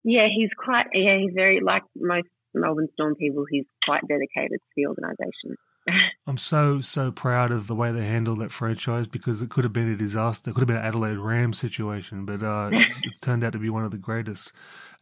Yeah, 0.05 0.27
he's 0.35 0.51
quite 0.57 0.87
yeah, 0.93 1.19
he's 1.19 1.33
very 1.35 1.61
like 1.61 1.83
most 1.97 2.29
Melbourne 2.61 2.89
Storm 2.95 3.15
people, 3.15 3.45
he's 3.51 3.67
quite 3.85 4.03
dedicated 4.09 4.61
to 4.61 4.69
the 4.77 4.87
organisation. 4.87 5.57
I'm 6.27 6.37
so 6.37 6.81
so 6.81 7.11
proud 7.11 7.51
of 7.51 7.67
the 7.67 7.75
way 7.75 7.93
they 7.93 8.05
handled 8.05 8.41
that 8.41 8.53
franchise 8.53 9.07
because 9.07 9.43
it 9.43 9.51
could 9.51 9.65
have 9.65 9.73
been 9.73 9.93
a 9.93 9.97
disaster. 9.97 10.51
It 10.51 10.55
could 10.55 10.63
have 10.63 10.69
been 10.69 10.77
an 10.77 10.85
Adelaide 10.85 11.17
Rams 11.17 11.59
situation, 11.59 12.25
but 12.25 12.43
uh, 12.43 12.71
it's, 12.73 13.01
it's, 13.03 13.21
turned 13.21 13.45
out 13.45 13.53
to 13.53 13.59
be 13.59 13.71
one 13.71 13.85
of 13.85 13.91
the 13.91 13.99
greatest. 13.99 14.53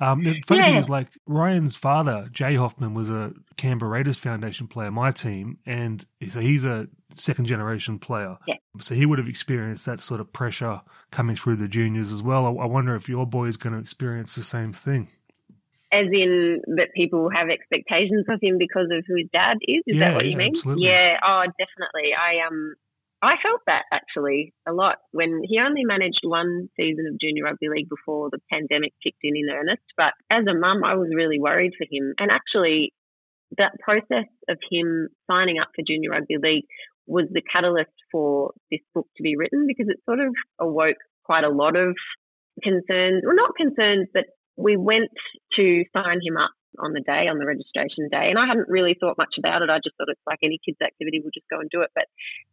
Um, 0.01 0.23
the 0.23 0.41
funny 0.47 0.61
yeah. 0.61 0.67
thing 0.67 0.77
is, 0.77 0.91
like 0.91 1.09
Ryan's 1.27 1.77
father, 1.77 2.29
Jay 2.31 2.55
Hoffman, 2.55 2.95
was 2.95 3.11
a 3.11 3.33
Canberra 3.57 3.91
Raiders 3.91 4.19
Foundation 4.19 4.67
player, 4.67 4.91
my 4.91 5.11
team, 5.11 5.59
and 5.67 6.05
so 6.29 6.41
he's 6.41 6.65
a 6.65 6.89
second 7.15 7.47
generation 7.47 7.99
player. 7.99 8.37
Yeah. 8.47 8.57
So 8.81 8.95
he 8.95 9.07
would 9.07 9.19
have 9.19 9.29
experienced 9.29 9.87
that 9.87 10.01
sort 10.01 10.21
of 10.21 10.33
pressure 10.33 10.83
coming 11.11 11.35
through 11.35 11.57
the 11.57 11.69
juniors 11.69 12.13
as 12.13 12.23
well. 12.23 12.47
I, 12.47 12.65
I 12.65 12.67
wonder 12.67 12.95
if 12.95 13.09
your 13.09 13.27
boy 13.27 13.47
is 13.47 13.57
going 13.57 13.73
to 13.73 13.81
experience 13.81 14.35
the 14.35 14.45
same 14.45 14.73
thing 14.73 15.09
as 15.93 16.07
in 16.13 16.61
that 16.77 16.89
people 16.95 17.29
have 17.31 17.49
expectations 17.49 18.27
of 18.29 18.41
him 18.43 18.59
because 18.59 18.89
of 18.91 19.05
who 19.07 19.17
his 19.17 19.29
dad 19.33 19.59
is. 19.63 19.83
Is 19.87 19.97
yeah, 19.97 20.09
that 20.09 20.15
what 20.17 20.25
yeah, 20.25 20.31
you 20.31 20.37
mean? 20.37 20.53
Absolutely. 20.57 20.87
Yeah. 20.87 21.17
Oh, 21.23 21.45
definitely. 21.47 22.11
I 22.15 22.47
um, 22.47 22.75
I 23.23 23.35
felt 23.43 23.63
that 23.67 23.85
actually 23.93 24.53
a 24.69 24.73
lot 24.73 24.97
when 25.13 25.43
he 25.45 25.59
only 25.59 25.85
managed 25.85 26.21
one 26.23 26.69
season 26.77 27.07
of 27.07 27.19
junior 27.21 27.45
rugby 27.45 27.69
league 27.69 27.89
before 27.89 28.31
the 28.31 28.39
pandemic 28.53 28.93
kicked 29.03 29.23
in 29.23 29.37
in 29.37 29.49
earnest. 29.49 29.83
But 29.97 30.13
as 30.31 30.45
a 30.47 30.59
mum, 30.59 30.85
I 30.85 30.95
was 30.95 31.09
really 31.15 31.41
worried 31.41 31.73
for 31.79 31.87
him. 31.91 32.15
And 32.19 32.31
actually, 32.31 32.93
that 33.57 33.79
process 33.81 34.29
of 34.49 34.59
him 34.71 35.09
signing 35.31 35.59
up 35.59 35.69
for 35.75 35.83
junior 35.87 36.11
rugby 36.11 36.37
league 36.43 36.67
was 37.07 37.27
the 37.31 37.43
catalyst 37.43 37.95
for 38.11 38.53
this 38.71 38.81
book 38.95 39.07
to 39.17 39.23
be 39.23 39.37
written 39.37 39.67
because 39.67 39.87
it 39.89 40.01
sort 40.05 40.21
of 40.21 40.35
awoke 40.61 40.99
quite 41.25 41.45
a 41.45 41.49
lot 41.49 41.77
of 41.77 41.95
concerns, 42.63 43.23
well, 43.25 43.37
not 43.37 43.55
concerns, 43.57 44.09
but 44.13 44.25
we 44.57 44.77
went 44.77 45.11
to 45.57 45.85
sign 45.93 46.21
him 46.25 46.37
up 46.37 46.51
on 46.79 46.93
the 46.93 47.01
day, 47.01 47.29
on 47.29 47.39
the 47.39 47.47
registration 47.47 48.09
day. 48.11 48.29
And 48.29 48.39
I 48.39 48.47
hadn't 48.47 48.69
really 48.69 48.97
thought 48.99 49.19
much 49.19 49.35
about 49.39 49.63
it. 49.63 49.71
I 49.71 49.79
just 49.83 49.97
thought 49.97 50.09
it's 50.09 50.21
like 50.27 50.41
any 50.43 50.61
kids' 50.65 50.81
activity, 50.83 51.21
we'll 51.21 51.35
just 51.35 51.49
go 51.49 51.61
and 51.61 51.71
do 51.71 51.83
it. 51.83 51.91
But 51.95 52.05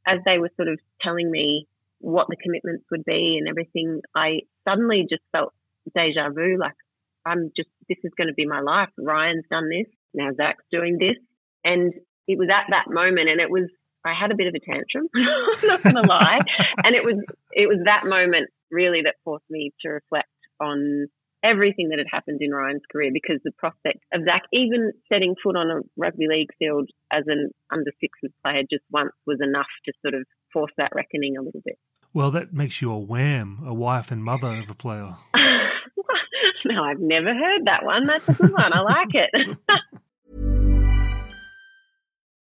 as 0.08 0.20
they 0.26 0.38
were 0.38 0.52
sort 0.56 0.68
of 0.68 0.80
telling 1.02 1.30
me 1.30 1.68
what 2.00 2.28
the 2.30 2.36
commitments 2.36 2.86
would 2.92 3.06
be 3.06 3.38
and 3.40 3.48
everything, 3.48 4.02
I 4.16 4.42
suddenly 4.68 5.06
just 5.10 5.24
felt 5.32 5.54
deja 5.96 6.30
vu. 6.30 6.58
Like, 6.60 6.76
I'm 7.26 7.52
just, 7.56 7.70
this 7.88 7.98
is 8.04 8.12
going 8.18 8.28
to 8.28 8.34
be 8.34 8.46
my 8.46 8.60
life. 8.60 8.90
Ryan's 8.98 9.46
done 9.50 9.70
this. 9.70 9.88
Now 10.14 10.30
Zach's 10.36 10.64
doing 10.72 10.98
this. 11.00 11.18
And 11.64 11.94
it 12.28 12.38
was 12.38 12.50
at 12.52 12.68
that 12.70 12.94
moment 12.94 13.30
and 13.30 13.40
it 13.40 13.50
was, 13.50 13.70
I 14.06 14.14
had 14.20 14.32
a 14.32 14.36
bit 14.36 14.48
of 14.48 14.56
a 14.56 14.60
tantrum. 14.60 15.08
I'm 15.16 15.68
not 15.68 15.84
going 15.84 15.96
to 15.96 16.02
lie. 16.02 16.40
and 16.84 16.96
it 16.96 17.04
was, 17.04 17.18
it 17.52 17.68
was 17.68 17.80
that 17.86 18.06
moment 18.06 18.50
really 18.70 19.02
that 19.04 19.16
forced 19.24 19.50
me 19.50 19.72
to 19.82 19.90
reflect 19.90 20.28
on 20.60 21.08
everything 21.44 21.90
that 21.90 22.00
had 22.00 22.08
happened 22.12 22.42
in 22.42 22.52
Ryan's 22.52 22.84
career 22.92 23.12
because 23.14 23.40
the 23.44 23.52
prospect 23.52 24.00
of 24.14 24.24
Zach 24.24 24.44
even 24.54 24.92
setting 25.12 25.36
foot 25.44 25.56
on 25.56 25.70
a 25.70 25.82
rugby 25.98 26.28
league 26.30 26.50
field 26.58 26.90
as 27.12 27.24
an 27.28 27.52
under 27.72 27.92
sixes 28.00 28.32
player 28.44 28.64
just 28.70 28.84
once 28.92 29.12
was 29.28 29.40
enough 29.42 29.68
to 29.86 29.94
sort 30.02 30.14
of 30.14 30.26
force 30.52 30.72
that 30.78 30.92
reckoning 30.96 31.38
a 31.38 31.42
little 31.42 31.62
bit. 31.64 31.78
Well, 32.14 32.32
that 32.32 32.54
makes 32.54 32.82
you 32.82 32.92
a 32.92 33.00
wham, 33.00 33.64
a 33.66 33.74
wife 33.74 34.12
and 34.12 34.24
mother 34.24 34.54
of 34.54 34.70
a 34.70 34.76
player. 34.76 35.16
no, 36.66 36.84
I've 36.84 37.00
never 37.00 37.34
heard 37.34 37.66
that 37.66 37.84
one. 37.84 38.06
That's 38.06 38.28
a 38.30 38.34
good 38.34 38.54
one. 38.54 38.72
I 38.72 38.82
like 38.82 39.14
it. 39.14 39.58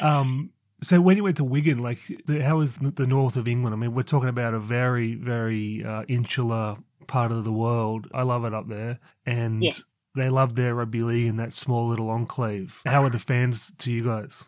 Um, 0.00 0.50
so 0.82 1.00
when 1.00 1.16
you 1.16 1.24
went 1.24 1.36
to 1.36 1.44
Wigan, 1.44 1.78
like 1.78 2.00
the, 2.26 2.42
how 2.42 2.58
was 2.58 2.74
the 2.76 3.06
north 3.06 3.36
of 3.36 3.46
England? 3.46 3.74
I 3.74 3.78
mean, 3.78 3.94
we're 3.94 4.02
talking 4.02 4.28
about 4.28 4.54
a 4.54 4.58
very, 4.58 5.14
very 5.14 5.84
uh, 5.84 6.04
insular 6.08 6.78
part 7.06 7.32
of 7.32 7.44
the 7.44 7.52
world. 7.52 8.08
I 8.14 8.22
love 8.22 8.44
it 8.44 8.54
up 8.54 8.68
there, 8.68 8.98
and 9.26 9.62
yeah. 9.62 9.72
they 10.14 10.28
love 10.28 10.54
their 10.54 10.74
rugby 10.74 11.02
league 11.02 11.26
in 11.26 11.36
that 11.36 11.52
small 11.52 11.88
little 11.88 12.08
enclave. 12.08 12.80
How 12.86 13.04
are 13.04 13.10
the 13.10 13.18
fans 13.18 13.72
to 13.78 13.92
you 13.92 14.04
guys? 14.04 14.44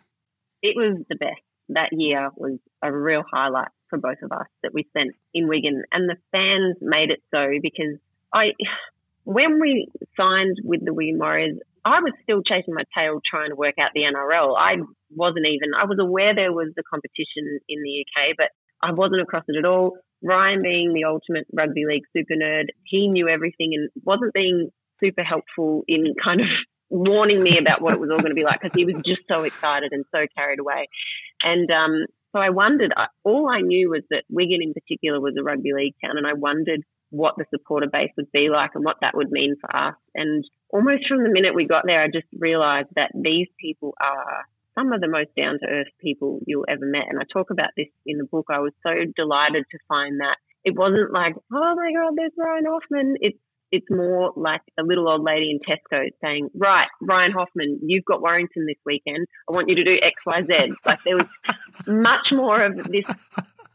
It 0.62 0.74
was 0.76 1.04
the 1.08 1.16
best. 1.16 1.40
That 1.68 1.90
year 1.92 2.30
was 2.34 2.58
a 2.82 2.92
real 2.92 3.22
highlight 3.30 3.68
for 3.88 3.98
both 3.98 4.22
of 4.22 4.32
us 4.32 4.46
that 4.62 4.72
we 4.72 4.84
spent 4.84 5.14
in 5.34 5.48
Wigan, 5.48 5.82
and 5.92 6.08
the 6.08 6.16
fans 6.30 6.76
made 6.80 7.10
it 7.10 7.22
so 7.30 7.58
because 7.60 7.98
I, 8.32 8.52
when 9.24 9.60
we 9.60 9.88
signed 10.16 10.58
with 10.64 10.84
the 10.84 10.94
Wigan 10.94 11.18
Warriors, 11.18 11.58
I 11.84 12.00
was 12.00 12.12
still 12.22 12.42
chasing 12.42 12.74
my 12.74 12.84
tail 12.96 13.20
trying 13.28 13.50
to 13.50 13.56
work 13.56 13.74
out 13.80 13.90
the 13.94 14.02
NRL. 14.02 14.54
I 14.56 14.76
wasn't 15.10 15.46
even, 15.46 15.74
I 15.74 15.84
was 15.84 15.98
aware 16.00 16.34
there 16.34 16.52
was 16.52 16.72
the 16.76 16.84
competition 16.88 17.58
in 17.68 17.82
the 17.82 18.04
UK, 18.06 18.36
but 18.36 18.48
I 18.82 18.92
wasn't 18.92 19.22
across 19.22 19.44
it 19.48 19.58
at 19.58 19.64
all. 19.64 19.98
Ryan 20.22 20.62
being 20.62 20.92
the 20.92 21.04
ultimate 21.04 21.46
rugby 21.52 21.84
league 21.86 22.04
super 22.16 22.34
nerd, 22.34 22.66
he 22.84 23.08
knew 23.08 23.28
everything 23.28 23.74
and 23.74 23.90
wasn't 24.04 24.32
being 24.32 24.70
super 25.02 25.24
helpful 25.24 25.82
in 25.88 26.14
kind 26.22 26.40
of 26.40 26.46
warning 26.90 27.42
me 27.42 27.58
about 27.58 27.80
what 27.80 27.94
it 27.94 28.00
was 28.00 28.10
all 28.10 28.18
going 28.18 28.30
to 28.30 28.34
be 28.34 28.44
like 28.44 28.60
because 28.60 28.76
he 28.76 28.84
was 28.84 29.02
just 29.04 29.22
so 29.26 29.42
excited 29.42 29.92
and 29.92 30.04
so 30.14 30.26
carried 30.36 30.60
away. 30.60 30.86
And 31.42 31.68
um, 31.70 32.06
so 32.32 32.40
I 32.40 32.50
wondered, 32.50 32.92
all 33.24 33.48
I 33.48 33.60
knew 33.60 33.90
was 33.90 34.02
that 34.10 34.24
Wigan 34.30 34.62
in 34.62 34.72
particular 34.72 35.20
was 35.20 35.34
a 35.38 35.42
rugby 35.42 35.72
league 35.74 35.94
town, 36.04 36.16
and 36.16 36.26
I 36.26 36.34
wondered 36.34 36.82
what 37.12 37.34
the 37.36 37.44
supporter 37.50 37.86
base 37.92 38.10
would 38.16 38.32
be 38.32 38.48
like 38.48 38.70
and 38.74 38.84
what 38.84 38.96
that 39.02 39.14
would 39.14 39.30
mean 39.30 39.54
for 39.60 39.74
us. 39.74 39.94
And 40.14 40.44
almost 40.70 41.06
from 41.06 41.22
the 41.22 41.30
minute 41.30 41.54
we 41.54 41.66
got 41.66 41.84
there, 41.86 42.02
I 42.02 42.06
just 42.06 42.26
realized 42.36 42.88
that 42.96 43.12
these 43.14 43.48
people 43.60 43.94
are 44.00 44.44
some 44.74 44.92
of 44.92 45.00
the 45.00 45.08
most 45.08 45.28
down 45.36 45.58
to 45.60 45.66
earth 45.68 45.92
people 46.00 46.40
you'll 46.46 46.64
ever 46.68 46.86
met. 46.86 47.08
And 47.08 47.20
I 47.20 47.24
talk 47.30 47.50
about 47.50 47.70
this 47.76 47.88
in 48.06 48.16
the 48.16 48.24
book. 48.24 48.46
I 48.50 48.60
was 48.60 48.72
so 48.82 48.90
delighted 49.14 49.64
to 49.70 49.78
find 49.88 50.20
that 50.20 50.36
it 50.64 50.74
wasn't 50.74 51.12
like, 51.12 51.34
oh 51.52 51.74
my 51.76 51.92
God, 51.92 52.14
there's 52.16 52.32
Ryan 52.36 52.64
Hoffman. 52.66 53.16
It's 53.20 53.38
it's 53.70 53.86
more 53.90 54.34
like 54.36 54.60
a 54.78 54.82
little 54.82 55.08
old 55.08 55.22
lady 55.24 55.50
in 55.50 55.58
Tesco 55.58 56.10
saying, 56.22 56.50
right, 56.54 56.88
Ryan 57.00 57.32
Hoffman, 57.32 57.80
you've 57.82 58.04
got 58.04 58.20
Warrington 58.20 58.66
this 58.66 58.76
weekend. 58.84 59.26
I 59.48 59.54
want 59.54 59.70
you 59.70 59.76
to 59.76 59.84
do 59.84 59.98
X, 60.02 60.26
Y, 60.26 60.42
Z. 60.42 60.74
Like 60.84 61.02
there 61.04 61.16
was 61.16 61.26
much 61.86 62.32
more 62.32 62.62
of 62.62 62.76
this 62.84 63.06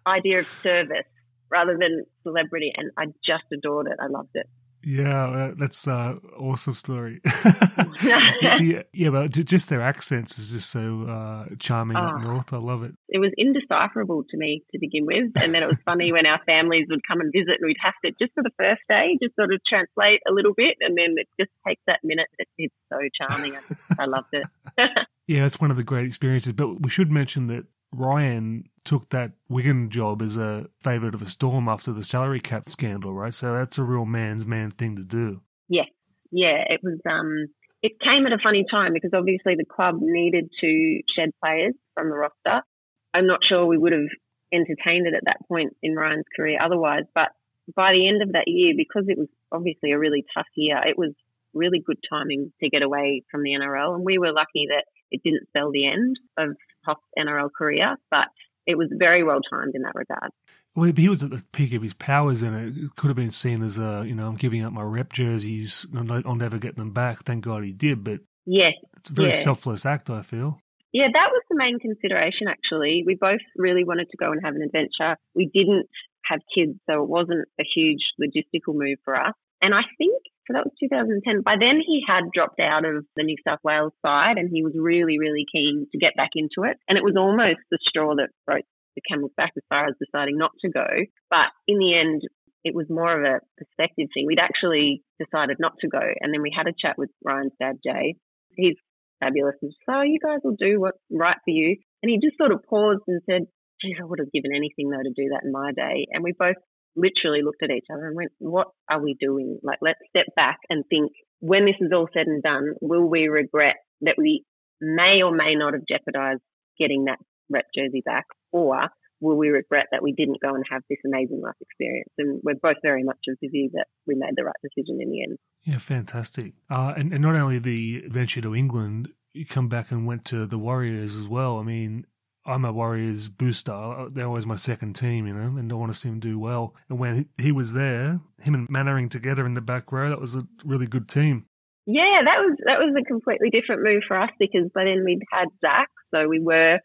idea 0.06 0.39
of 0.39 0.47
service 0.62 1.08
rather 1.49 1.77
than 1.79 2.05
celebrity. 2.23 2.71
And 2.75 2.91
I 2.97 3.05
just 3.25 3.45
adored 3.51 3.88
it. 3.88 3.97
I 4.01 4.07
loved 4.07 4.36
it. 4.36 4.47
Yeah, 4.83 5.25
uh, 5.27 5.53
that's 5.57 5.88
uh, 5.88 6.15
awesome 6.38 6.73
story. 6.73 7.19
yeah, 8.03 8.83
yeah, 8.93 9.10
but 9.10 9.31
just 9.31 9.69
their 9.69 9.81
accents 9.81 10.38
is 10.38 10.51
just 10.51 10.69
so 10.69 11.03
uh, 11.03 11.55
charming 11.60 11.97
oh, 11.97 12.01
up 12.01 12.21
north. 12.21 12.53
I 12.53 12.57
love 12.57 12.83
it. 12.83 12.93
It 13.10 13.17
was 13.17 13.31
indecipherable 13.38 14.23
to 14.29 14.38
me 14.38 14.63
to 14.71 14.79
begin 14.79 15.05
with, 15.05 15.31
and 15.36 15.53
then 15.53 15.63
it 15.63 15.67
was 15.67 15.77
funny 15.86 16.12
when 16.12 16.25
our 16.25 16.39
families 16.45 16.86
would 16.89 17.01
come 17.07 17.19
and 17.19 17.33
visit, 17.33 17.57
and 17.60 17.67
we'd 17.67 17.77
have 17.81 17.95
to 18.05 18.12
just 18.12 18.33
for 18.33 18.43
the 18.43 18.51
first 18.57 18.81
day, 18.88 19.17
just 19.21 19.36
sort 19.36 19.53
of 19.53 19.60
translate 19.67 20.21
a 20.29 20.31
little 20.31 20.53
bit, 20.55 20.77
and 20.79 20.97
then 20.97 21.15
it 21.17 21.27
just 21.39 21.51
takes 21.67 21.81
that 21.88 21.99
minute. 22.03 22.27
It, 22.38 22.47
it's 22.57 22.75
so 22.89 22.97
charming. 23.19 23.55
I, 23.55 23.60
just, 23.67 23.99
I 23.99 24.05
loved 24.05 24.29
it. 24.31 24.47
yeah, 25.27 25.45
it's 25.45 25.60
one 25.60 25.71
of 25.71 25.77
the 25.77 25.83
great 25.83 26.05
experiences. 26.05 26.53
But 26.53 26.81
we 26.81 26.89
should 26.89 27.12
mention 27.12 27.47
that 27.47 27.65
Ryan 27.93 28.69
took 28.84 29.10
that 29.10 29.32
Wigan 29.50 29.89
job 29.89 30.21
as 30.21 30.38
a 30.38 30.67
favour 30.80 31.12
to 31.12 31.17
the 31.17 31.30
Storm 31.30 31.67
after 31.67 31.91
the 31.91 32.04
salary 32.04 32.39
cap 32.39 32.69
scandal, 32.69 33.13
right? 33.13 33.34
So 33.34 33.54
that's 33.54 33.78
a 33.78 33.84
real 33.84 34.06
man's 34.06 34.45
man 34.45 34.71
thing 34.71 34.95
to 34.95 35.04
do. 35.04 35.41
Yeah, 35.69 35.86
yeah. 36.32 36.63
It 36.69 36.82
was. 36.84 37.00
Um, 37.10 37.47
it 37.84 38.00
came 38.00 38.26
at 38.26 38.34
a 38.34 38.41
funny 38.41 38.65
time 38.69 38.93
because 38.93 39.12
obviously 39.13 39.56
the 39.56 39.65
club 39.65 39.97
needed 40.02 40.50
to 40.62 41.00
shed 41.15 41.30
players 41.43 41.76
from 41.93 42.10
the 42.10 42.15
roster. 42.15 42.65
I'm 43.13 43.28
not 43.28 43.39
sure 43.47 43.65
we 43.65 43.78
would 43.78 43.93
have 43.93 44.10
entertained 44.52 45.08
it 45.08 45.13
at 45.13 45.26
that 45.26 45.47
point 45.47 45.76
in 45.84 45.95
Ryan's 45.95 46.26
career 46.36 46.60
otherwise, 46.62 47.04
but 47.13 47.30
by 47.76 47.91
the 47.93 48.08
end 48.08 48.21
of 48.21 48.32
that 48.34 48.47
year, 48.47 48.73
because 48.76 49.06
it 49.08 49.17
was 49.17 49.28
obviously 49.52 49.91
a 49.91 50.00
really 50.00 50.26
tough 50.34 50.47
year, 50.56 50.78
it 50.86 50.97
was 50.97 51.13
really 51.54 51.80
good 51.86 51.97
timing 52.10 52.52
to 52.62 52.69
get 52.69 52.82
away 52.82 53.23
from 53.30 53.43
the 53.43 53.52
NRL, 53.52 53.95
and 53.95 54.06
we 54.06 54.17
were 54.17 54.32
lucky 54.32 54.67
that 54.69 54.86
it 55.12 55.21
didn't 55.23 55.47
spell 55.47 55.71
the 55.71 55.88
end 55.88 56.17
of 56.38 56.56
Hoff's 56.88 57.02
NRL 57.17 57.50
career, 57.56 57.97
but 58.10 58.28
it 58.65 58.78
was 58.78 58.88
very 58.97 59.23
well 59.23 59.39
timed 59.50 59.76
in 59.76 59.82
that 59.84 59.95
regard. 59.95 60.32
Well, 60.76 60.91
he 60.95 61.10
was 61.10 61.23
at 61.23 61.32
the 61.32 61.43
peak 61.54 61.73
of 61.73 61.82
his 61.82 61.95
powers, 61.95 62.43
and 62.43 62.78
it 62.78 62.95
could 62.95 63.08
have 63.08 63.15
been 63.15 63.32
seen 63.32 63.63
as 63.63 63.80
a, 63.80 64.04
you 64.06 64.13
know, 64.13 64.28
I'm 64.28 64.36
giving 64.36 64.63
up 64.63 64.73
my 64.73 64.84
rep 64.84 65.12
jerseys, 65.12 65.88
I'll 65.95 66.36
never 66.36 66.60
get 66.60 66.76
them 66.76 66.91
back. 66.91 67.23
Thank 67.23 67.45
God 67.45 67.63
he 67.63 67.71
did, 67.71 68.04
but 68.04 68.19
yes, 68.45 68.73
it's 68.97 69.10
a 69.10 69.13
very 69.13 69.30
yeah. 69.30 69.36
selfless 69.41 69.86
act, 69.86 70.10
I 70.10 70.21
feel. 70.21 70.60
Yeah, 70.93 71.08
that 71.12 71.30
was 71.32 71.41
the 71.50 71.58
main 71.58 71.80
consideration. 71.80 72.47
Actually, 72.47 73.04
we 73.06 73.15
both 73.15 73.41
really 73.56 73.84
wanted 73.84 74.10
to 74.12 74.17
go 74.17 74.32
and 74.32 74.41
have 74.43 74.56
an 74.56 74.62
adventure. 74.62 75.17
We 75.36 75.50
didn't 75.54 75.88
have 76.26 76.39
kids, 76.56 76.78
so 76.89 77.04
it 77.04 77.10
wasn't 77.10 77.47
a 77.60 77.63
huge 77.63 78.02
logistical 78.21 78.76
move 78.76 79.00
for 79.04 79.15
us. 79.15 79.34
And 79.62 79.73
I 79.73 79.82
think 79.97 80.21
so 80.47 80.55
that 80.55 80.63
was 80.63 80.73
2010. 80.79 81.43
By 81.43 81.60
then, 81.60 81.83
he 81.83 82.01
had 82.07 82.31
dropped 82.31 82.60
out 82.63 82.88
of 82.88 83.03
the 83.15 83.23
New 83.27 83.36
South 83.43 83.60
Wales 83.63 83.91
side 83.99 84.39
and 84.39 84.49
he 84.51 84.63
was 84.63 84.73
really, 84.79 85.19
really 85.19 85.43
keen 85.51 85.88
to 85.91 85.99
get 85.99 86.15
back 86.15 86.31
into 86.36 86.63
it. 86.63 86.79
And 86.88 86.97
it 86.97 87.03
was 87.03 87.19
almost 87.19 87.60
the 87.69 87.79
straw 87.83 88.15
that 88.15 88.31
broke 88.45 88.65
the 88.95 89.03
camel's 89.03 89.36
back 89.36 89.51
as 89.57 89.63
far 89.69 89.86
as 89.86 89.99
deciding 89.99 90.38
not 90.38 90.51
to 90.63 90.69
go. 90.69 90.88
But 91.29 91.51
in 91.67 91.77
the 91.77 91.93
end, 91.99 92.23
it 92.63 92.73
was 92.73 92.88
more 92.89 93.12
of 93.12 93.23
a 93.23 93.43
perspective 93.60 94.07
thing. 94.13 94.25
We'd 94.25 94.39
actually 94.39 95.03
decided 95.19 95.57
not 95.60 95.75
to 95.81 95.88
go. 95.88 96.01
And 96.01 96.33
then 96.33 96.41
we 96.41 96.55
had 96.55 96.67
a 96.67 96.75
chat 96.75 96.97
with 96.97 97.12
Ryan's 97.23 97.53
dad, 97.60 97.77
Jay. 97.83 98.15
He's 98.55 98.75
fabulous. 99.19 99.55
And 99.62 99.73
so 99.86 100.01
you 100.01 100.19
guys 100.23 100.39
will 100.43 100.57
do 100.57 100.79
what's 100.79 101.03
right 101.12 101.38
for 101.43 101.51
you. 101.51 101.77
And 102.01 102.10
he 102.10 102.19
just 102.23 102.38
sort 102.38 102.51
of 102.51 102.63
paused 102.69 103.03
and 103.07 103.21
said, 103.29 103.43
geez, 103.81 103.97
I 104.01 104.05
would 104.05 104.19
have 104.19 104.31
given 104.31 104.55
anything 104.55 104.89
though 104.89 105.03
to 105.03 105.13
do 105.15 105.29
that 105.33 105.45
in 105.45 105.51
my 105.51 105.71
day. 105.71 106.07
And 106.12 106.23
we 106.23 106.33
both 106.33 106.57
literally 106.97 107.43
looked 107.43 107.63
at 107.63 107.69
each 107.69 107.86
other 107.93 108.07
and 108.07 108.15
went, 108.15 108.31
what 108.39 108.67
are 108.89 109.01
we 109.01 109.15
doing? 109.19 109.60
Like, 109.63 109.79
let's 109.81 109.99
step 110.10 110.25
back 110.36 110.57
and 110.69 110.83
think 110.89 111.12
when 111.39 111.65
this 111.65 111.75
is 111.79 111.91
all 111.93 112.07
said 112.13 112.27
and 112.27 112.41
done, 112.41 112.73
will 112.81 113.07
we 113.07 113.27
regret 113.27 113.75
that 114.01 114.15
we 114.17 114.43
may 114.81 115.21
or 115.23 115.31
may 115.31 115.55
not 115.55 115.73
have 115.73 115.83
jeopardized 115.88 116.41
getting 116.79 117.05
that 117.05 117.19
rep 117.49 117.65
jersey 117.75 118.01
back 118.05 118.25
or 118.51 118.89
will 119.19 119.38
we 119.38 119.49
regret 119.49 119.86
that 119.91 120.03
we 120.03 120.12
didn't 120.12 120.41
go 120.41 120.53
and 120.53 120.63
have 120.69 120.81
this 120.89 120.99
amazing 121.05 121.41
life 121.41 121.55
experience? 121.62 122.10
And 122.17 122.39
we're 122.43 122.55
both 122.62 122.77
very 122.83 123.03
much 123.03 123.17
of 123.27 123.38
the 123.41 123.47
view 123.47 123.69
that 123.73 123.88
we 124.05 124.15
made 124.15 124.33
the 124.36 124.43
right 124.43 124.55
decision 124.62 124.99
in 125.01 125.10
the 125.10 125.23
end. 125.23 125.38
Yeah, 125.63 125.79
fantastic. 125.79 126.53
Uh, 126.69 126.93
and, 126.95 127.13
and 127.13 127.21
not 127.21 127.36
only 127.36 127.60
the 127.60 128.03
adventure 128.05 128.41
to 128.41 128.55
England, 128.55 129.10
you 129.33 129.45
come 129.45 129.69
back 129.69 129.91
and 129.91 130.05
went 130.05 130.25
to 130.25 130.45
the 130.45 130.57
Warriors 130.57 131.15
as 131.15 131.27
well. 131.27 131.57
I 131.57 131.63
mean, 131.63 132.05
I'm 132.47 132.65
a 132.65 132.71
Warriors 132.71 133.29
booster. 133.29 134.07
They're 134.10 134.25
always 134.25 134.45
my 134.45 134.55
second 134.55 134.95
team, 134.95 135.27
you 135.27 135.33
know, 135.33 135.57
and 135.57 135.71
I 135.71 135.75
want 135.75 135.91
to 135.91 135.97
see 135.97 136.10
them 136.10 136.19
do 136.19 136.39
well. 136.39 136.73
And 136.89 136.97
when 136.97 137.27
he 137.38 137.51
was 137.51 137.73
there, 137.73 138.19
him 138.41 138.53
and 138.55 138.69
Mannering 138.69 139.10
together 139.10 139.45
in 139.45 139.53
the 139.53 139.62
back 139.62 139.91
row, 139.91 140.10
that 140.10 140.21
was 140.21 140.36
a 140.36 140.47
really 140.63 140.88
good 140.88 141.10
team. 141.10 141.45
Yeah, 141.86 142.21
that 142.25 142.39
was 142.39 142.57
that 142.65 142.79
was 142.79 142.95
a 142.99 143.05
completely 143.05 143.49
different 143.49 143.83
move 143.83 144.03
for 144.07 144.19
us 144.19 144.31
because 144.39 144.69
by 144.73 144.83
then 144.83 145.03
we'd 145.05 145.23
had 145.31 145.47
Zach, 145.62 145.89
so 146.13 146.27
we 146.27 146.39
were 146.39 146.79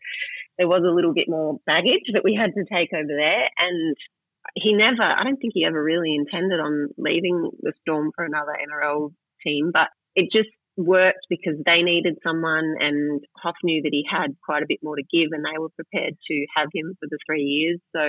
there 0.58 0.68
was 0.68 0.82
a 0.86 0.94
little 0.94 1.14
bit 1.14 1.28
more 1.28 1.58
baggage 1.66 2.06
that 2.12 2.22
we 2.22 2.38
had 2.38 2.54
to 2.54 2.64
take 2.64 2.92
over 2.92 3.08
there, 3.08 3.48
and 3.58 3.96
he 4.54 4.74
never, 4.74 5.02
I 5.02 5.24
don't 5.24 5.36
think 5.36 5.54
he 5.54 5.64
ever 5.64 5.82
really 5.82 6.14
intended 6.14 6.60
on 6.60 6.88
leaving 6.98 7.50
the 7.60 7.72
Storm 7.80 8.10
for 8.14 8.24
another 8.24 8.52
NRL 8.52 9.12
team, 9.44 9.70
but 9.72 9.88
it 10.14 10.30
just 10.32 10.50
worked 10.76 11.26
because 11.28 11.54
they 11.64 11.82
needed 11.82 12.18
someone 12.22 12.74
and 12.78 13.20
Hoff 13.36 13.56
knew 13.62 13.82
that 13.82 13.92
he 13.92 14.04
had 14.10 14.36
quite 14.44 14.62
a 14.62 14.66
bit 14.68 14.80
more 14.82 14.96
to 14.96 15.02
give 15.02 15.30
and 15.32 15.44
they 15.44 15.58
were 15.58 15.68
prepared 15.70 16.14
to 16.28 16.46
have 16.56 16.68
him 16.72 16.94
for 16.98 17.08
the 17.10 17.18
three 17.26 17.42
years. 17.42 17.80
So 17.94 18.00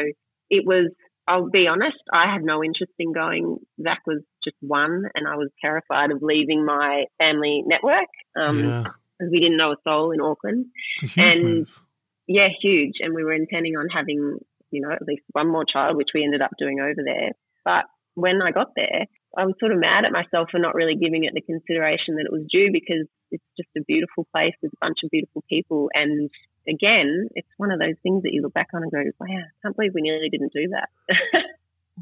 it 0.50 0.66
was, 0.66 0.92
I'll 1.28 1.50
be 1.50 1.68
honest, 1.68 1.98
I 2.12 2.32
had 2.32 2.44
no 2.44 2.64
interest 2.64 2.94
in 3.00 3.14
going. 3.14 3.58
Zach 3.82 4.00
was 4.06 4.22
just 4.44 4.58
one 4.62 5.04
and 5.14 5.28
I 5.28 5.36
was 5.36 5.50
terrified 5.62 6.12
of 6.12 6.22
leaving 6.22 6.66
my 6.66 7.06
family 7.18 7.64
network. 7.66 8.10
Um, 8.40 8.60
yeah. 8.60 8.84
Because 9.20 9.32
we 9.32 9.40
didn't 9.40 9.58
know 9.58 9.74
a 9.74 9.76
soul 9.84 10.12
in 10.12 10.22
Auckland. 10.22 10.68
and 11.18 11.44
move. 11.44 11.80
yeah, 12.28 12.48
huge. 12.62 12.96
And 13.00 13.14
we 13.14 13.24
were 13.24 13.34
intending 13.34 13.76
on 13.78 13.88
having, 13.90 14.40
you 14.72 14.82
know, 14.82 14.92
at 14.92 15.04
least 15.06 15.24
one 15.32 15.52
more 15.52 15.66
child, 15.72 15.98
which 15.98 16.10
we 16.16 16.24
ended 16.24 16.42
up 16.42 16.52
doing 16.58 16.80
over 16.80 17.04
there. 17.06 17.32
But 17.64 17.86
when 18.16 18.42
I 18.42 18.52
got 18.52 18.72
there, 18.76 19.08
I 19.38 19.46
was 19.46 19.56
sort 19.60 19.72
of 19.72 19.80
mad 19.80 20.06
at 20.06 20.12
myself 20.12 20.50
for 20.52 20.60
not 20.60 20.76
really 20.76 20.96
giving 20.96 21.24
it 21.24 21.34
the 21.34 21.42
consideration 21.42 22.16
that 22.16 22.30
it 22.30 22.32
was 22.32 22.46
due 22.52 22.70
because 22.72 23.10
it's 23.32 23.44
just 23.58 23.70
a 23.78 23.82
beautiful 23.88 24.28
place 24.32 24.54
with 24.62 24.72
a 24.74 24.78
bunch 24.82 24.98
of 25.04 25.10
beautiful 25.10 25.44
people. 25.50 25.90
And 25.94 26.30
again, 26.70 27.30
it's 27.34 27.50
one 27.58 27.72
of 27.72 27.80
those 27.80 27.98
things 28.04 28.24
that 28.24 28.34
you 28.34 28.42
look 28.42 28.54
back 28.54 28.70
on 28.74 28.84
and 28.84 28.92
go, 28.92 29.02
wow, 29.20 29.42
I 29.42 29.54
can't 29.62 29.76
believe 29.76 29.94
we 29.96 30.02
nearly 30.02 30.30
didn't 30.30 30.54
do 30.54 30.70
that. 30.70 30.90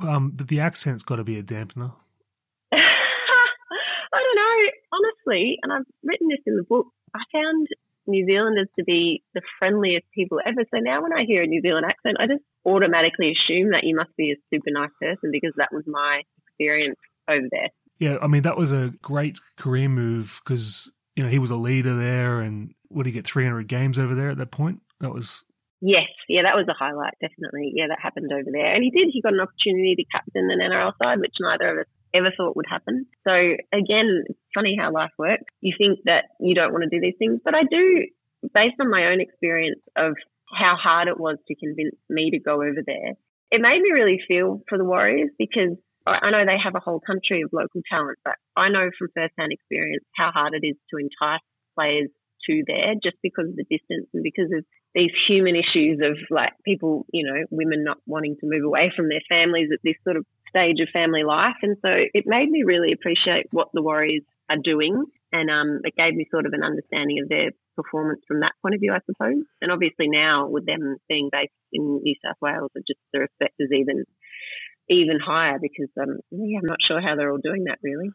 um, 0.08 0.32
but 0.36 0.50
the 0.50 0.60
accent's 0.60 1.04
got 1.04 1.18
to 1.18 1.24
be 1.24 1.40
a 1.40 1.44
dampener. 1.44 1.94
I 2.74 4.20
don't 4.20 4.36
know. 4.36 4.58
Honestly, 4.92 5.58
and 5.64 5.72
I've 5.72 5.88
written 6.04 6.28
this 6.28 6.44
in 6.46 6.58
the 6.58 6.64
book, 6.64 6.88
I 7.16 7.24
found 7.32 7.68
New 8.08 8.26
Zealanders 8.26 8.68
to 8.78 8.84
be 8.84 9.24
the 9.34 9.42
friendliest 9.60 10.06
people 10.14 10.40
ever. 10.46 10.64
So 10.74 10.80
now 10.80 11.04
when 11.04 11.14
I 11.14 11.26
hear 11.26 11.44
a 11.44 11.48
New 11.48 11.62
Zealand 11.62 11.86
accent, 11.88 12.18
I 12.20 12.28
just 12.28 12.44
automatically 12.66 13.34
assume 13.34 13.72
that 13.72 13.84
you 13.84 13.96
must 13.96 14.16
be 14.18 14.32
a 14.32 14.36
super 14.54 14.72
nice 14.72 14.90
person 15.00 15.30
because 15.32 15.54
that 15.58 15.70
was 15.72 15.84
my 15.88 16.22
experience 16.48 17.00
over 17.30 17.48
there. 17.52 17.70
Yeah, 18.00 18.18
I 18.22 18.28
mean 18.28 18.42
that 18.44 18.58
was 18.58 18.72
a 18.72 18.94
great 19.02 19.40
career 19.58 19.88
move 19.88 20.42
because 20.44 20.92
you 21.16 21.24
know 21.24 21.30
he 21.30 21.40
was 21.40 21.52
a 21.52 21.56
leader 21.56 21.96
there, 21.96 22.42
and 22.42 22.74
would 22.90 23.06
he 23.06 23.12
get 23.12 23.26
300 23.26 23.68
games 23.68 24.00
over 24.00 24.16
there 24.16 24.30
at 24.30 24.38
that 24.38 24.52
point? 24.52 24.82
That 25.02 25.14
was 25.14 25.46
yes, 25.82 26.10
yeah, 26.28 26.42
that 26.44 26.56
was 26.56 26.68
a 26.68 26.74
highlight, 26.74 27.14
definitely. 27.22 27.74
Yeah, 27.76 27.88
that 27.90 28.00
happened 28.02 28.32
over 28.34 28.50
there, 28.52 28.74
and 28.74 28.84
he 28.84 28.90
did. 28.90 29.10
He 29.14 29.22
got 29.22 29.34
an 29.34 29.40
opportunity 29.40 29.96
to 29.96 30.06
captain 30.12 30.50
an 30.50 30.60
NRL 30.60 30.94
side, 31.02 31.20
which 31.20 31.36
neither 31.40 31.70
of 31.70 31.78
us 31.86 31.92
ever 32.14 32.32
thought 32.36 32.56
would 32.56 32.66
happen. 32.70 33.06
So 33.28 33.34
again, 33.34 34.24
it's 34.28 34.40
funny 34.54 34.78
how 34.80 34.92
life 34.92 35.12
works. 35.18 35.44
You 35.62 35.74
think 35.78 36.00
that 36.06 36.26
you 36.40 36.56
don't 36.56 36.72
want 36.72 36.84
to 36.84 36.90
do 36.90 37.02
these 37.02 37.18
things, 37.18 37.40
but 37.44 37.56
I 37.56 37.64
do, 37.64 38.08
based 38.54 38.76
on 38.80 38.90
my 38.90 39.08
own 39.12 39.22
experience 39.22 39.82
of 39.96 40.14
how 40.54 40.76
hard 40.76 41.08
it 41.08 41.20
was 41.20 41.38
to 41.48 41.56
convince 41.56 41.96
me 42.10 42.32
to 42.32 42.40
go 42.40 42.56
over 42.56 42.84
there. 42.86 43.14
It 43.52 43.62
made 43.62 43.82
me 43.82 43.92
really 43.92 44.20
feel 44.28 44.62
for 44.68 44.78
the 44.78 44.86
Warriors 44.86 45.30
because 45.38 45.78
I 46.08 46.32
know 46.32 46.46
they 46.46 46.58
have 46.62 46.76
a 46.76 46.80
whole 46.84 47.00
country 47.00 47.44
of 47.44 47.52
local 47.54 47.82
talent, 47.90 48.18
but 48.26 48.36
I 48.56 48.70
know 48.70 48.90
from 48.98 49.10
firsthand 49.14 49.52
experience 49.52 50.04
how 50.16 50.32
hard 50.34 50.54
it 50.54 50.66
is 50.66 50.76
to 50.90 50.98
entice 50.98 51.46
players 51.76 52.10
to 52.48 52.64
there 52.68 52.94
just 53.02 53.18
because 53.22 53.50
of 53.50 53.56
the 53.56 53.66
distance 53.70 54.08
and 54.14 54.24
because 54.24 54.52
of 54.56 54.66
these 54.94 55.12
human 55.28 55.56
issues 55.56 56.00
of 56.04 56.18
like 56.30 56.54
people, 56.66 57.06
you 57.12 57.26
know, 57.26 57.46
women 57.50 57.84
not 57.84 57.98
wanting 58.06 58.36
to 58.40 58.48
move 58.48 58.64
away 58.64 58.92
from 58.96 59.10
their 59.10 59.22
families 59.30 59.70
at 59.74 59.80
this 59.84 59.96
sort 60.04 60.18
of 60.18 60.26
stage 60.50 60.80
of 60.82 60.90
family 60.92 61.24
life. 61.24 61.56
And 61.62 61.78
so 61.82 61.90
it 61.92 62.26
made 62.28 62.50
me 62.50 62.64
really 62.64 62.92
appreciate 62.92 63.48
what 63.52 63.70
the 63.74 63.82
Warriors 63.82 64.24
are 64.50 64.58
doing. 64.62 65.06
And 65.32 65.50
um, 65.50 65.80
it 65.84 65.96
gave 65.96 66.14
me 66.14 66.28
sort 66.30 66.46
of 66.46 66.54
an 66.54 66.64
understanding 66.64 67.22
of 67.24 67.30
their 67.30 67.52
performance 67.76 68.22
from 68.28 68.42
that 68.42 68.52
point 68.62 68.76
of 68.76 68.82
view, 68.82 68.94
I 68.94 69.00
suppose. 69.06 69.44
And 69.62 69.72
obviously 69.72 70.10
now 70.10 70.48
with 70.50 70.66
them 70.66 70.98
being 71.08 71.30
based 71.32 71.54
in 71.72 72.02
New 72.04 72.16
South 72.24 72.36
Wales, 72.42 72.72
just 72.88 73.00
the 73.14 73.20
respect 73.20 73.56
is 73.60 73.70
even 73.72 74.04
even 74.90 75.20
higher 75.24 75.58
because 75.62 75.90
um, 76.02 76.18
yeah, 76.32 76.60
I'm 76.60 76.66
not 76.66 76.80
sure 76.86 77.02
how 77.02 77.16
they're 77.16 77.32
all 77.32 77.38
doing 77.38 77.66
that 77.66 77.80
really. 77.82 78.10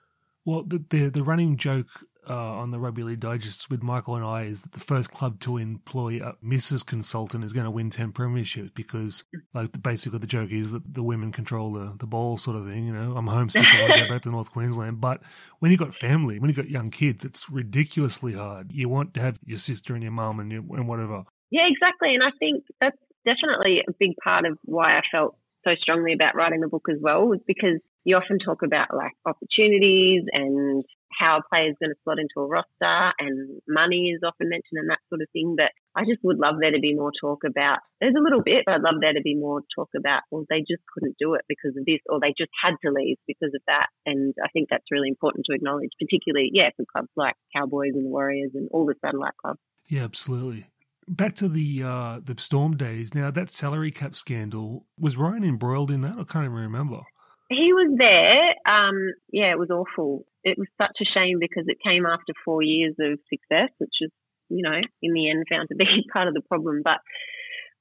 Well, 0.44 0.62
the 0.62 0.84
the, 0.90 1.08
the 1.08 1.22
running 1.22 1.56
joke 1.56 1.86
uh, 2.28 2.34
on 2.34 2.70
the 2.70 2.78
Rugby 2.78 3.02
League 3.02 3.20
Digest 3.20 3.70
with 3.70 3.82
Michael 3.82 4.16
and 4.16 4.24
I 4.24 4.42
is 4.42 4.62
that 4.62 4.72
the 4.72 4.80
first 4.80 5.10
club 5.10 5.40
to 5.40 5.56
employ 5.56 6.20
a 6.22 6.34
Mrs. 6.44 6.84
Consultant 6.84 7.44
is 7.44 7.52
going 7.52 7.64
to 7.64 7.70
win 7.70 7.90
10 7.90 8.12
premierships 8.12 8.74
because, 8.74 9.24
like, 9.54 9.80
basically 9.82 10.18
the 10.18 10.26
joke 10.26 10.50
is 10.50 10.72
that 10.72 10.94
the 10.94 11.02
women 11.02 11.32
control 11.32 11.72
the, 11.72 11.94
the 11.98 12.06
ball 12.06 12.36
sort 12.36 12.56
of 12.56 12.66
thing. 12.66 12.86
You 12.86 12.92
know, 12.92 13.16
I'm 13.16 13.26
homesick, 13.26 13.64
I 13.64 14.00
go 14.00 14.08
back 14.08 14.22
to 14.22 14.30
North 14.30 14.50
Queensland. 14.52 15.00
But 15.00 15.22
when 15.60 15.70
you've 15.70 15.80
got 15.80 15.94
family, 15.94 16.38
when 16.38 16.48
you've 16.48 16.56
got 16.56 16.70
young 16.70 16.90
kids, 16.90 17.24
it's 17.24 17.48
ridiculously 17.50 18.32
hard. 18.32 18.72
You 18.72 18.88
want 18.88 19.14
to 19.14 19.20
have 19.20 19.38
your 19.44 19.58
sister 19.58 19.94
and 19.94 20.02
your 20.02 20.12
mum 20.12 20.40
and, 20.40 20.52
and 20.52 20.88
whatever. 20.88 21.24
Yeah, 21.50 21.68
exactly. 21.70 22.14
And 22.14 22.22
I 22.22 22.30
think 22.38 22.64
that's 22.80 22.96
definitely 23.24 23.82
a 23.86 23.92
big 23.98 24.12
part 24.22 24.46
of 24.46 24.58
why 24.64 24.98
I 24.98 25.02
felt 25.10 25.36
so 25.66 25.74
strongly 25.80 26.12
about 26.12 26.36
writing 26.36 26.60
the 26.60 26.68
book 26.68 26.86
as 26.90 26.98
well 27.00 27.26
was 27.26 27.40
because 27.46 27.80
you 28.04 28.14
often 28.14 28.38
talk 28.38 28.62
about 28.62 28.94
like 28.94 29.12
opportunities 29.26 30.22
and 30.30 30.84
how 31.10 31.38
a 31.38 31.48
player 31.50 31.70
is 31.70 31.76
going 31.80 31.90
to 31.90 31.98
slot 32.04 32.18
into 32.20 32.38
a 32.38 32.46
roster 32.46 33.12
and 33.18 33.58
money 33.66 34.14
is 34.14 34.22
often 34.22 34.48
mentioned 34.48 34.78
and 34.78 34.90
that 34.90 35.02
sort 35.08 35.22
of 35.22 35.28
thing. 35.32 35.56
But 35.56 35.74
I 35.96 36.06
just 36.06 36.22
would 36.22 36.38
love 36.38 36.56
there 36.60 36.70
to 36.70 36.78
be 36.78 36.94
more 36.94 37.10
talk 37.10 37.42
about, 37.42 37.80
there's 38.00 38.14
a 38.14 38.22
little 38.22 38.42
bit, 38.42 38.62
but 38.64 38.78
I'd 38.78 38.86
love 38.86 39.00
there 39.00 39.14
to 39.14 39.26
be 39.26 39.34
more 39.34 39.62
talk 39.74 39.90
about, 39.96 40.22
well, 40.30 40.46
they 40.48 40.60
just 40.60 40.86
couldn't 40.94 41.18
do 41.18 41.34
it 41.34 41.42
because 41.48 41.74
of 41.74 41.84
this 41.84 41.98
or 42.06 42.20
they 42.20 42.30
just 42.38 42.54
had 42.62 42.78
to 42.86 42.94
leave 42.94 43.18
because 43.26 43.50
of 43.50 43.62
that. 43.66 43.90
And 44.06 44.34
I 44.38 44.48
think 44.54 44.68
that's 44.70 44.92
really 44.92 45.08
important 45.08 45.46
to 45.50 45.56
acknowledge, 45.56 45.90
particularly, 45.98 46.50
yeah, 46.52 46.70
for 46.76 46.86
clubs 46.86 47.10
like 47.16 47.34
Cowboys 47.50 47.98
and 47.98 48.06
Warriors 48.06 48.52
and 48.54 48.68
all 48.70 48.86
the 48.86 48.94
satellite 49.02 49.34
clubs. 49.42 49.58
Yeah, 49.88 50.04
absolutely 50.04 50.70
back 51.08 51.34
to 51.36 51.48
the 51.48 51.82
uh, 51.82 52.20
the 52.22 52.34
Storm 52.38 52.76
days. 52.76 53.14
Now 53.14 53.30
that 53.30 53.50
salary 53.50 53.90
cap 53.90 54.14
scandal 54.14 54.86
was 54.98 55.16
Ryan 55.16 55.44
embroiled 55.44 55.90
in 55.90 56.02
that. 56.02 56.18
I 56.18 56.24
can't 56.24 56.44
even 56.44 56.52
remember. 56.52 57.00
He 57.48 57.72
was 57.72 57.94
there. 57.96 58.54
Um, 58.66 59.12
yeah, 59.32 59.52
it 59.52 59.58
was 59.58 59.70
awful. 59.70 60.26
It 60.42 60.58
was 60.58 60.66
such 60.78 60.98
a 61.00 61.10
shame 61.14 61.38
because 61.38 61.64
it 61.68 61.78
came 61.84 62.04
after 62.04 62.32
four 62.44 62.62
years 62.62 62.94
of 62.98 63.20
success, 63.30 63.70
which 63.78 63.94
is, 64.00 64.10
you 64.48 64.62
know, 64.62 64.74
in 65.02 65.12
the 65.12 65.30
end 65.30 65.44
found 65.48 65.68
to 65.68 65.76
be 65.76 65.86
part 66.12 66.28
of 66.28 66.34
the 66.34 66.42
problem. 66.48 66.80
But 66.82 66.98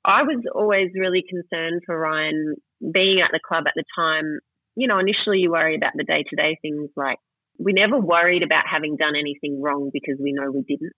I 0.05 0.21
was 0.21 0.43
always 0.53 0.91
really 0.93 1.23
concerned 1.27 1.81
for 1.85 1.97
Ryan 1.97 2.55
being 2.79 3.21
at 3.21 3.31
the 3.31 3.39
club 3.45 3.63
at 3.65 3.73
the 3.75 3.85
time. 3.97 4.39
You 4.75 4.87
know, 4.87 4.99
initially 4.99 5.39
you 5.39 5.51
worry 5.51 5.75
about 5.75 5.93
the 5.95 6.03
day 6.03 6.23
to 6.29 6.35
day 6.35 6.57
things 6.61 6.91
like 6.95 7.17
we 7.57 7.73
never 7.73 7.99
worried 7.99 8.43
about 8.43 8.65
having 8.69 8.97
done 8.97 9.15
anything 9.15 9.61
wrong 9.61 9.89
because 9.91 10.19
we 10.21 10.33
know 10.33 10.51
we 10.51 10.61
didn't. 10.67 10.93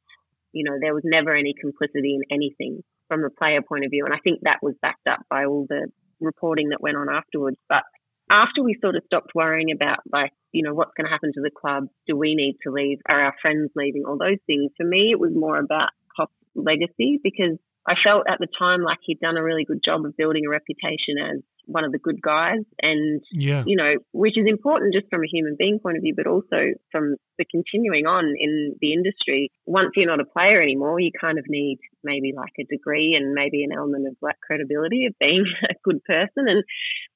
You 0.57 0.65
know, 0.65 0.77
there 0.81 0.93
was 0.93 1.03
never 1.05 1.35
any 1.35 1.53
complicity 1.59 2.17
in 2.17 2.23
anything 2.31 2.81
from 3.07 3.21
the 3.21 3.29
player 3.29 3.61
point 3.61 3.85
of 3.85 3.91
view. 3.91 4.05
And 4.05 4.13
I 4.13 4.19
think 4.23 4.41
that 4.41 4.59
was 4.61 4.75
backed 4.81 5.07
up 5.07 5.19
by 5.29 5.45
all 5.45 5.65
the 5.69 5.87
reporting 6.19 6.69
that 6.69 6.81
went 6.81 6.97
on 6.97 7.07
afterwards. 7.09 7.57
But 7.69 7.83
after 8.29 8.63
we 8.63 8.75
sort 8.81 8.95
of 8.95 9.03
stopped 9.05 9.31
worrying 9.35 9.71
about 9.71 9.99
like, 10.11 10.31
you 10.51 10.63
know, 10.63 10.73
what's 10.73 10.91
going 10.97 11.05
to 11.05 11.11
happen 11.11 11.31
to 11.33 11.41
the 11.41 11.51
club? 11.51 11.85
Do 12.07 12.17
we 12.17 12.35
need 12.35 12.57
to 12.63 12.71
leave? 12.71 12.97
Are 13.07 13.21
our 13.21 13.33
friends 13.41 13.69
leaving? 13.75 14.03
All 14.07 14.17
those 14.17 14.41
things. 14.47 14.71
For 14.77 14.85
me, 14.85 15.11
it 15.11 15.19
was 15.19 15.31
more 15.33 15.57
about 15.57 15.89
Hoff's 16.17 16.33
legacy 16.55 17.19
because 17.23 17.57
I 17.87 17.93
felt 18.03 18.25
at 18.29 18.39
the 18.39 18.47
time 18.59 18.81
like 18.81 18.97
he'd 19.01 19.21
done 19.21 19.37
a 19.37 19.43
really 19.43 19.63
good 19.63 19.79
job 19.83 20.05
of 20.05 20.17
building 20.17 20.43
a 20.45 20.49
reputation 20.49 21.15
as 21.17 21.41
one 21.67 21.85
of 21.85 21.93
the 21.93 21.99
good 21.99 22.21
guys. 22.21 22.59
And, 22.81 23.21
yeah. 23.31 23.63
you 23.65 23.77
know, 23.77 23.95
which 24.11 24.37
is 24.37 24.45
important 24.45 24.93
just 24.93 25.07
from 25.09 25.23
a 25.23 25.27
human 25.31 25.55
being 25.57 25.79
point 25.79 25.95
of 25.95 26.03
view, 26.03 26.13
but 26.15 26.27
also 26.27 26.75
from 26.91 27.15
the 27.37 27.45
continuing 27.45 28.05
on 28.05 28.35
in 28.37 28.75
the 28.81 28.91
industry. 28.91 29.51
Once 29.65 29.91
you're 29.95 30.05
not 30.05 30.19
a 30.19 30.25
player 30.25 30.61
anymore, 30.61 30.99
you 30.99 31.11
kind 31.19 31.39
of 31.39 31.45
need 31.47 31.79
maybe 32.03 32.33
like 32.35 32.51
a 32.59 32.65
degree 32.65 33.15
and 33.17 33.33
maybe 33.33 33.63
an 33.63 33.71
element 33.71 34.05
of 34.05 34.17
like 34.21 34.35
credibility 34.45 35.05
of 35.05 35.13
being 35.19 35.45
a 35.63 35.75
good 35.83 36.03
person. 36.03 36.43
And, 36.47 36.63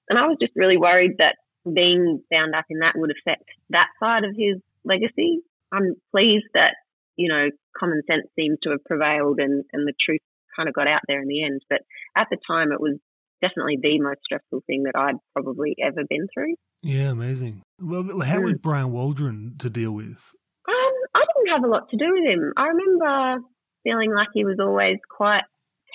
and 0.08 0.18
I 0.18 0.28
was 0.28 0.38
just 0.40 0.54
really 0.56 0.78
worried 0.78 1.18
that 1.18 1.36
being 1.66 2.24
bound 2.32 2.56
up 2.56 2.66
in 2.70 2.80
that 2.80 2.96
would 2.96 3.12
affect 3.12 3.44
that 3.72 3.88
side 4.00 4.24
of 4.24 4.32
his 4.38 4.62
legacy. 4.86 5.42
I'm 5.72 5.96
pleased 6.12 6.48
that, 6.54 6.76
you 7.18 7.28
know, 7.28 7.50
common 7.78 8.02
sense 8.08 8.28
seems 8.36 8.58
to 8.64 8.72
have 8.72 8.84
prevailed 8.86 9.40
and, 9.40 9.64
and 9.74 9.86
the 9.86 9.94
truth 10.00 10.22
kind 10.56 10.70
of 10.70 10.76
got 10.76 10.88
out 10.88 11.02
there 11.08 11.22
in 11.22 11.28
the 11.28 11.44
end. 11.44 11.62
But 11.70 11.82
at 12.16 12.28
the 12.30 12.38
time, 12.48 12.72
it 12.72 12.82
was 12.82 12.98
definitely 13.42 13.80
the 13.82 14.00
most 14.00 14.20
stressful 14.24 14.62
thing 14.68 14.84
that 14.84 14.98
I'd 14.98 15.20
probably 15.34 15.76
ever 15.84 16.04
been 16.08 16.28
through. 16.34 16.56
Yeah, 16.82 17.12
amazing. 17.12 17.64
Well, 17.80 18.22
how 18.22 18.38
mm. 18.38 18.46
was 18.46 18.56
Brian 18.62 18.92
Waldron 18.92 19.56
to 19.60 19.70
deal 19.70 19.92
with? 19.92 20.34
Um, 20.68 20.94
I 21.16 21.24
didn't 21.26 21.54
have 21.54 21.64
a 21.64 21.72
lot 21.72 21.90
to 21.90 21.98
do 21.98 22.12
with 22.12 22.26
him. 22.26 22.54
I 22.56 22.68
remember 22.68 23.46
feeling 23.84 24.14
like 24.14 24.30
he 24.34 24.46
was 24.46 24.58
always 24.60 24.98
quite 25.10 25.44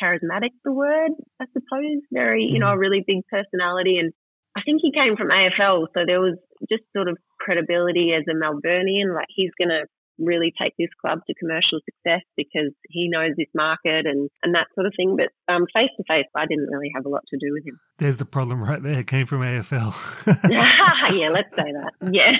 charismatic, 0.03 0.51
the 0.65 0.73
word, 0.73 1.13
I 1.41 1.47
suppose, 1.53 2.03
very, 2.13 2.45
you 2.45 2.59
know, 2.59 2.69
a 2.69 2.77
mm. 2.77 2.81
really 2.81 3.05
big 3.07 3.23
personality. 3.31 3.99
And 3.99 4.13
I 4.57 4.63
think 4.65 4.81
he 4.83 4.93
came 4.93 5.17
from 5.17 5.29
AFL, 5.29 5.87
so 5.95 6.01
there 6.07 6.21
was 6.21 6.39
just 6.69 6.83
sort 6.95 7.09
of 7.09 7.19
credibility 7.39 8.13
as 8.17 8.25
a 8.29 8.35
Melburnian, 8.35 9.15
like 9.15 9.29
he's 9.35 9.53
going 9.59 9.69
to 9.69 9.87
really 10.19 10.53
take 10.61 10.75
this 10.79 10.89
club 11.01 11.21
to 11.27 11.35
commercial 11.35 11.81
success 11.85 12.23
because 12.37 12.73
he 12.89 13.09
knows 13.09 13.33
this 13.37 13.49
market 13.55 14.07
and, 14.07 14.31
and 14.43 14.55
that 14.55 14.67
sort 14.75 14.87
of 14.87 14.93
thing. 14.97 15.17
But 15.17 15.31
um, 15.53 15.67
face 15.75 15.91
to 15.97 16.05
face, 16.09 16.27
I 16.35 16.47
didn't 16.47 16.69
really 16.71 16.91
have 16.95 17.07
a 17.07 17.09
lot 17.09 17.23
to 17.29 17.39
do 17.39 17.53
with 17.53 17.67
him. 17.67 17.79
There's 17.99 18.17
the 18.17 18.25
problem 18.25 18.63
right 18.63 18.83
there. 18.83 19.01
It 19.01 19.07
came 19.07 19.27
from 19.27 19.41
AFL. 19.41 19.95
yeah, 20.51 21.29
let's 21.31 21.55
say 21.55 21.73
that. 21.73 21.93
Yeah. 22.13 22.33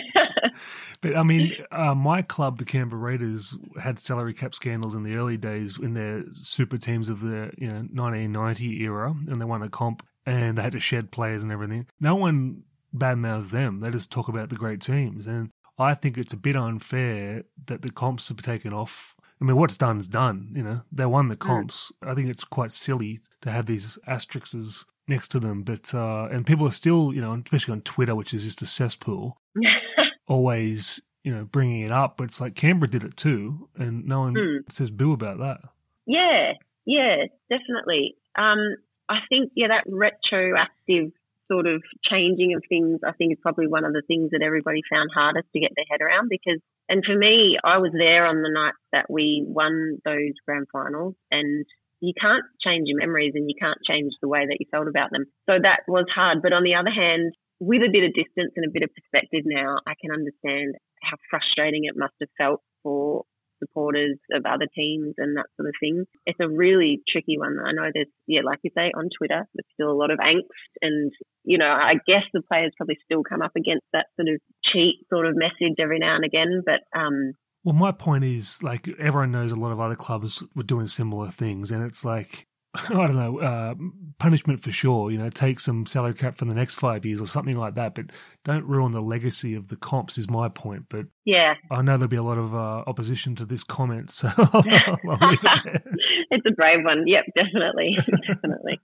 but 1.01 1.17
I 1.17 1.23
mean, 1.23 1.53
uh, 1.71 1.95
my 1.95 2.23
club, 2.23 2.59
the 2.59 2.65
Canberra 2.65 3.01
Raiders, 3.01 3.57
had 3.81 3.99
salary 3.99 4.35
cap 4.35 4.55
scandals 4.55 4.95
in 4.95 5.03
the 5.03 5.17
early 5.17 5.37
days 5.37 5.79
in 5.79 5.95
their 5.95 6.25
super 6.35 6.79
teams 6.79 7.09
of 7.09 7.21
the 7.21 7.51
you 7.59 7.69
know 7.69 7.85
1990 7.93 8.83
era, 8.83 9.15
and 9.29 9.41
they 9.41 9.45
won 9.45 9.63
a 9.63 9.69
comp 9.69 10.03
and 10.27 10.59
they 10.59 10.63
had 10.63 10.73
to 10.73 10.81
shed 10.81 11.11
players 11.11 11.43
and 11.43 11.53
everything. 11.53 11.87
No 12.01 12.17
one 12.17 12.65
badmouths 12.95 13.51
them. 13.51 13.81
They 13.81 13.91
just 13.91 14.11
talk 14.11 14.29
about 14.29 14.49
the 14.49 14.57
great 14.57 14.81
teams. 14.81 15.27
And 15.27 15.51
I 15.79 15.95
think 15.95 16.17
it's 16.17 16.33
a 16.33 16.39
bit 16.39 16.57
unfair 16.57 17.45
that 17.67 17.83
the 17.83 17.91
comps 17.91 18.29
have 18.29 18.43
taken 18.43 18.73
off. 18.73 19.15
I 19.41 19.45
mean, 19.45 19.57
what's 19.57 19.77
done 19.77 19.99
is 19.99 20.09
done. 20.09 20.53
You 20.55 20.63
know, 20.63 20.81
they 20.91 21.07
won 21.07 21.29
the 21.29 21.35
hmm. 21.35 21.47
comps. 21.47 21.93
Mm. 22.03 22.11
I 22.11 22.15
think 22.15 22.29
it's 22.29 22.45
quite 22.45 22.73
silly 22.73 23.21
to 23.43 23.51
have 23.51 23.67
these 23.67 23.99
asterisks 24.07 24.85
next 25.09 25.29
to 25.29 25.41
them. 25.41 25.63
But 25.63 25.95
uh, 25.95 26.29
and 26.31 26.47
people 26.47 26.67
are 26.67 26.73
still, 26.73 27.13
you 27.13 27.21
know, 27.21 27.35
especially 27.35 27.73
on 27.73 27.83
Twitter, 27.83 28.15
which 28.15 28.33
is 28.33 28.45
just 28.45 28.63
a 28.63 28.67
cesspool, 28.67 29.39
always, 30.27 31.01
you 31.23 31.35
know, 31.35 31.45
bringing 31.45 31.83
it 31.83 31.93
up. 31.93 32.17
But 32.17 32.25
it's 32.25 32.41
like 32.41 32.55
Canberra 32.55 32.91
did 32.91 33.05
it 33.05 33.17
too, 33.17 33.69
and 33.77 34.07
no 34.07 34.21
one 34.21 34.35
mm. 34.35 34.73
says 34.73 34.91
boo 34.91 35.13
about 35.13 35.39
that. 35.39 35.61
Yeah, 36.07 36.53
yeah, 36.87 37.27
definitely. 37.51 38.17
Um, 38.39 38.77
I 39.09 39.19
think 39.29 39.53
yeah, 39.55 39.69
that 39.69 39.85
retroactive 39.87 41.13
sort 41.51 41.67
of 41.67 41.83
changing 42.05 42.55
of 42.55 42.63
things, 42.69 43.01
I 43.07 43.13
think 43.13 43.33
is 43.33 43.43
probably 43.43 43.67
one 43.67 43.85
of 43.85 43.93
the 43.93 44.03
things 44.07 44.31
that 44.31 44.43
everybody 44.43 44.81
found 44.91 45.11
hardest 45.15 45.49
to 45.53 45.61
get 45.61 45.73
their 45.77 45.89
head 45.91 46.03
around 46.03 46.29
because, 46.29 46.61
and 46.89 47.05
for 47.05 47.17
me, 47.17 47.59
I 47.63 47.79
was 47.79 47.93
there 47.93 48.27
on 48.27 48.43
the 48.43 48.53
night 48.53 48.75
that 48.93 49.07
we 49.09 49.45
won 49.47 49.99
those 50.05 50.35
grand 50.47 50.67
finals 50.73 51.15
and 51.31 51.65
you 52.01 52.13
can't 52.19 52.45
change 52.61 52.87
your 52.87 52.99
memories 52.99 53.33
and 53.35 53.49
you 53.49 53.57
can't 53.59 53.79
change 53.89 54.13
the 54.21 54.29
way 54.29 54.45
that 54.47 54.59
you 54.61 54.67
felt 54.71 54.89
about 54.89 55.11
them. 55.11 55.25
So 55.49 55.57
that 55.61 55.89
was 55.89 56.07
hard. 56.15 56.43
But 56.43 56.53
on 56.53 56.63
the 56.63 56.75
other 56.75 56.93
hand, 56.93 57.33
with 57.59 57.81
a 57.81 57.93
bit 57.93 58.05
of 58.05 58.13
distance 58.13 58.53
and 58.57 58.67
a 58.67 58.73
bit 58.73 58.85
of 58.85 58.93
perspective 58.93 59.43
now, 59.47 59.81
I 59.87 59.95
can 60.01 60.13
understand 60.13 60.77
how 61.03 61.17
frustrating 61.31 61.85
it 61.85 61.97
must 61.97 62.15
have 62.21 62.29
felt 62.37 62.61
for 62.83 63.25
supporters 63.59 64.19
of 64.33 64.45
other 64.47 64.67
teams 64.75 65.15
and 65.19 65.37
that 65.37 65.47
sort 65.57 65.69
of 65.69 65.75
thing. 65.81 66.05
It's 66.27 66.41
a 66.41 66.49
really 66.49 67.03
tricky 67.11 67.39
one. 67.39 67.59
I 67.65 67.73
know 67.73 67.91
there's, 67.93 68.11
yeah, 68.27 68.41
like 68.45 68.59
you 68.63 68.71
say, 68.77 68.93
on 68.95 69.09
Twitter, 69.17 69.47
there's 69.55 69.73
still 69.75 69.91
a 69.91 69.99
lot 69.99 70.11
of 70.11 70.19
angst. 70.19 70.49
And, 70.83 71.13
you 71.45 71.59
know, 71.59 71.67
I 71.67 71.95
guess 72.07 72.25
the 72.33 72.43
players 72.43 72.73
probably 72.77 72.99
still 73.05 73.23
come 73.23 73.43
up 73.43 73.53
against 73.57 73.87
that 73.93 74.07
sort 74.17 74.29
of 74.29 74.41
cheat 74.65 75.07
sort 75.13 75.27
of 75.27 75.35
message 75.37 75.77
every 75.81 75.99
now 75.99 76.17
and 76.17 76.25
again. 76.25 76.63
But, 76.65 76.81
um, 76.99 77.33
well, 77.65 77.75
my 77.75 77.91
point 77.91 78.23
is 78.23 78.63
like 78.63 78.89
everyone 78.99 79.33
knows 79.33 79.51
a 79.51 79.57
lot 79.57 79.73
of 79.73 79.81
other 79.81 79.97
clubs 79.97 80.43
were 80.55 80.63
doing 80.63 80.87
similar 80.87 81.31
things, 81.31 81.73
and 81.73 81.83
it's 81.83 82.05
like 82.05 82.47
I 82.89 83.07
don't 83.07 83.17
know, 83.17 83.39
uh, 83.39 83.75
punishment 84.19 84.63
for 84.63 84.71
sure. 84.71 85.11
You 85.11 85.19
know, 85.19 85.31
take 85.31 85.61
some 85.61 85.87
salary 85.87 86.15
cap 86.15 86.39
for 86.39 86.45
the 86.45 86.55
next 86.55 86.77
five 86.77 87.05
years 87.05 87.21
or 87.21 87.27
something 87.27 87.57
like 87.57 87.75
that. 87.75 87.95
But 87.95 88.07
don't 88.45 88.65
ruin 88.65 88.93
the 88.93 89.03
legacy 89.03 89.55
of 89.55 89.69
the 89.69 89.77
comps. 89.77 90.19
Is 90.19 90.29
my 90.29 90.49
point. 90.49 90.87
But 90.89 91.07
yeah, 91.25 91.55
I 91.71 91.83
know 91.83 91.97
there'll 91.97 92.09
be 92.09 92.17
a 92.17 92.23
lot 92.23 92.39
of 92.39 92.55
uh, 92.55 92.85
opposition 92.87 93.35
to 93.37 93.45
this 93.47 93.65
comment, 93.65 94.11
so 94.11 94.31
I'll 94.37 95.29
leave 95.31 95.39
it 95.67 95.83
it's 96.31 96.47
a 96.47 96.51
brave 96.53 96.85
one. 96.85 97.07
Yep, 97.07 97.25
definitely, 97.35 97.97
definitely. 98.29 98.81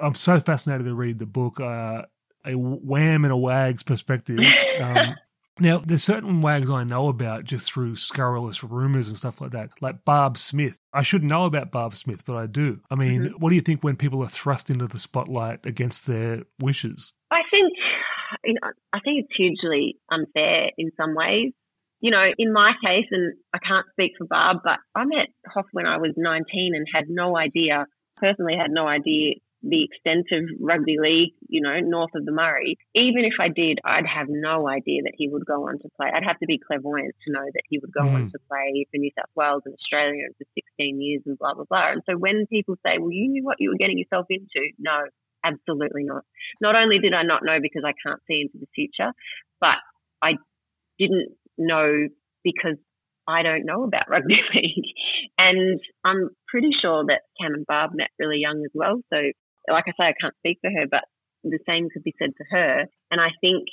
I'm 0.00 0.14
so 0.14 0.40
fascinated 0.40 0.86
to 0.86 0.94
read 0.94 1.18
the 1.18 1.26
book. 1.26 1.60
Uh, 1.60 2.02
a 2.44 2.54
wham 2.54 3.24
and 3.24 3.32
a 3.32 3.36
wag's 3.36 3.82
perspective. 3.82 4.38
Um, 4.80 5.16
now, 5.58 5.78
there's 5.78 6.04
certain 6.04 6.42
wags 6.42 6.70
I 6.70 6.84
know 6.84 7.08
about 7.08 7.44
just 7.44 7.72
through 7.72 7.96
scurrilous 7.96 8.62
rumors 8.62 9.08
and 9.08 9.16
stuff 9.16 9.40
like 9.40 9.52
that, 9.52 9.70
like 9.80 10.04
Barb 10.04 10.36
Smith. 10.36 10.76
I 10.92 11.02
shouldn't 11.02 11.30
know 11.30 11.46
about 11.46 11.70
Barb 11.70 11.94
Smith, 11.94 12.24
but 12.26 12.36
I 12.36 12.46
do. 12.46 12.80
I 12.90 12.94
mean, 12.94 13.22
mm-hmm. 13.22 13.34
what 13.38 13.50
do 13.50 13.56
you 13.56 13.62
think 13.62 13.82
when 13.82 13.96
people 13.96 14.22
are 14.22 14.28
thrust 14.28 14.68
into 14.68 14.86
the 14.86 14.98
spotlight 14.98 15.64
against 15.64 16.06
their 16.06 16.42
wishes? 16.60 17.14
I 17.30 17.40
think, 17.50 17.72
you 18.44 18.54
know, 18.54 18.70
I 18.92 19.00
think 19.00 19.24
it's 19.24 19.36
hugely 19.36 19.96
unfair 20.10 20.70
in 20.76 20.90
some 20.96 21.14
ways. 21.14 21.52
You 22.00 22.10
know, 22.10 22.26
in 22.36 22.52
my 22.52 22.72
case, 22.84 23.06
and 23.10 23.34
I 23.54 23.58
can't 23.66 23.86
speak 23.92 24.12
for 24.18 24.26
Barb, 24.26 24.58
but 24.62 24.78
I 24.94 25.06
met 25.06 25.28
Hoff 25.46 25.64
when 25.72 25.86
I 25.86 25.96
was 25.96 26.12
19 26.18 26.74
and 26.74 26.86
had 26.94 27.04
no 27.08 27.36
idea, 27.36 27.86
personally 28.18 28.54
had 28.60 28.70
no 28.70 28.86
idea 28.86 29.36
the 29.68 29.84
extent 29.84 30.26
of 30.32 30.44
rugby 30.60 30.96
league, 30.98 31.34
you 31.48 31.60
know, 31.60 31.80
north 31.80 32.14
of 32.14 32.24
the 32.24 32.32
Murray, 32.32 32.78
even 32.94 33.24
if 33.24 33.34
I 33.40 33.48
did, 33.48 33.78
I'd 33.84 34.06
have 34.06 34.28
no 34.28 34.68
idea 34.68 35.02
that 35.02 35.14
he 35.16 35.28
would 35.28 35.44
go 35.44 35.68
on 35.68 35.78
to 35.80 35.88
play. 35.96 36.08
I'd 36.14 36.24
have 36.24 36.38
to 36.38 36.46
be 36.46 36.58
clairvoyant 36.58 37.14
to 37.26 37.32
know 37.32 37.44
that 37.44 37.66
he 37.68 37.78
would 37.78 37.92
go 37.92 38.02
mm. 38.02 38.14
on 38.14 38.30
to 38.30 38.38
play 38.48 38.86
for 38.90 38.98
New 38.98 39.10
South 39.18 39.30
Wales 39.34 39.62
and 39.66 39.74
Australia 39.74 40.28
for 40.38 40.44
16 40.54 41.00
years 41.00 41.22
and 41.26 41.38
blah, 41.38 41.54
blah, 41.54 41.64
blah. 41.68 41.92
And 41.92 42.02
so 42.08 42.16
when 42.16 42.46
people 42.46 42.76
say, 42.86 42.98
well, 42.98 43.10
you 43.10 43.28
knew 43.28 43.44
what 43.44 43.56
you 43.58 43.70
were 43.70 43.80
getting 43.80 43.98
yourself 43.98 44.26
into, 44.30 44.70
no, 44.78 45.06
absolutely 45.44 46.04
not. 46.04 46.22
Not 46.60 46.76
only 46.76 46.98
did 46.98 47.14
I 47.14 47.22
not 47.22 47.42
know 47.44 47.58
because 47.60 47.82
I 47.84 47.94
can't 48.04 48.20
see 48.26 48.42
into 48.46 48.58
the 48.58 48.70
future, 48.74 49.12
but 49.60 49.82
I 50.22 50.34
didn't 50.98 51.34
know 51.58 52.08
because 52.44 52.78
I 53.28 53.42
don't 53.42 53.66
know 53.66 53.82
about 53.82 54.08
rugby 54.08 54.38
league. 54.54 54.90
And 55.38 55.80
I'm 56.04 56.30
pretty 56.48 56.70
sure 56.80 57.04
that 57.08 57.22
Cam 57.40 57.54
and 57.54 57.66
Barb 57.66 57.90
met 57.94 58.08
really 58.18 58.38
young 58.38 58.62
as 58.64 58.70
well. 58.74 59.00
So 59.12 59.18
like 59.70 59.84
I 59.86 59.92
say, 59.92 60.08
I 60.08 60.14
can't 60.20 60.36
speak 60.38 60.58
for 60.60 60.70
her, 60.70 60.86
but 60.90 61.04
the 61.42 61.58
same 61.66 61.88
could 61.90 62.02
be 62.02 62.14
said 62.18 62.30
for 62.36 62.46
her. 62.50 62.86
And 63.10 63.20
I 63.20 63.30
think 63.40 63.68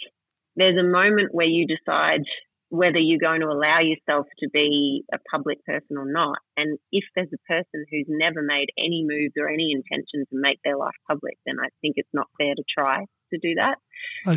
there's 0.56 0.78
a 0.78 0.84
moment 0.84 1.34
where 1.34 1.48
you 1.48 1.66
decide 1.68 2.22
whether 2.70 2.98
you're 2.98 3.22
going 3.22 3.42
to 3.42 3.54
allow 3.54 3.80
yourself 3.80 4.26
to 4.40 4.50
be 4.52 5.04
a 5.14 5.18
public 5.30 5.64
person 5.64 5.98
or 5.98 6.12
not. 6.12 6.40
And 6.58 6.80
if 6.92 7.04
there's 7.16 7.30
a 7.34 7.48
person 7.48 7.86
who's 7.92 8.08
never 8.10 8.42
made 8.42 8.74
any 8.80 9.06
moves 9.06 9.34
or 9.38 9.48
any 9.48 9.72
intention 9.72 10.26
to 10.26 10.34
make 10.34 10.58
their 10.64 10.78
life 10.78 10.98
public, 11.08 11.38
then 11.46 11.58
I 11.62 11.70
think 11.82 11.96
it's 11.98 12.10
not 12.14 12.28
fair 12.38 12.56
to 12.56 12.64
try 12.66 13.06
to 13.32 13.38
do 13.38 13.54
that. 13.62 13.78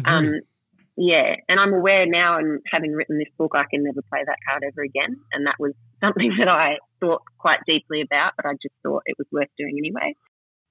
Um, 0.05 0.40
yeah, 0.99 1.37
and 1.49 1.61
I'm 1.61 1.73
aware 1.73 2.07
now, 2.07 2.38
and 2.38 2.61
having 2.71 2.92
written 2.92 3.19
this 3.19 3.33
book, 3.38 3.53
I 3.55 3.64
can 3.71 3.85
never 3.85 4.01
play 4.09 4.21
that 4.25 4.38
card 4.49 4.64
ever 4.66 4.83
again. 4.83 5.16
And 5.33 5.47
that 5.47 5.57
was 5.59 5.73
something 6.01 6.37
that 6.38 6.49
I 6.49 6.77
thought 7.01 7.23
quite 7.38 7.61
deeply 7.66 8.03
about, 8.03 8.33
but 8.37 8.47
I 8.47 8.53
just 8.61 8.75
thought 8.83 9.03
it 9.07 9.16
was 9.19 9.29
worth 9.33 9.49
doing 9.57 9.77
anyway. 9.79 10.14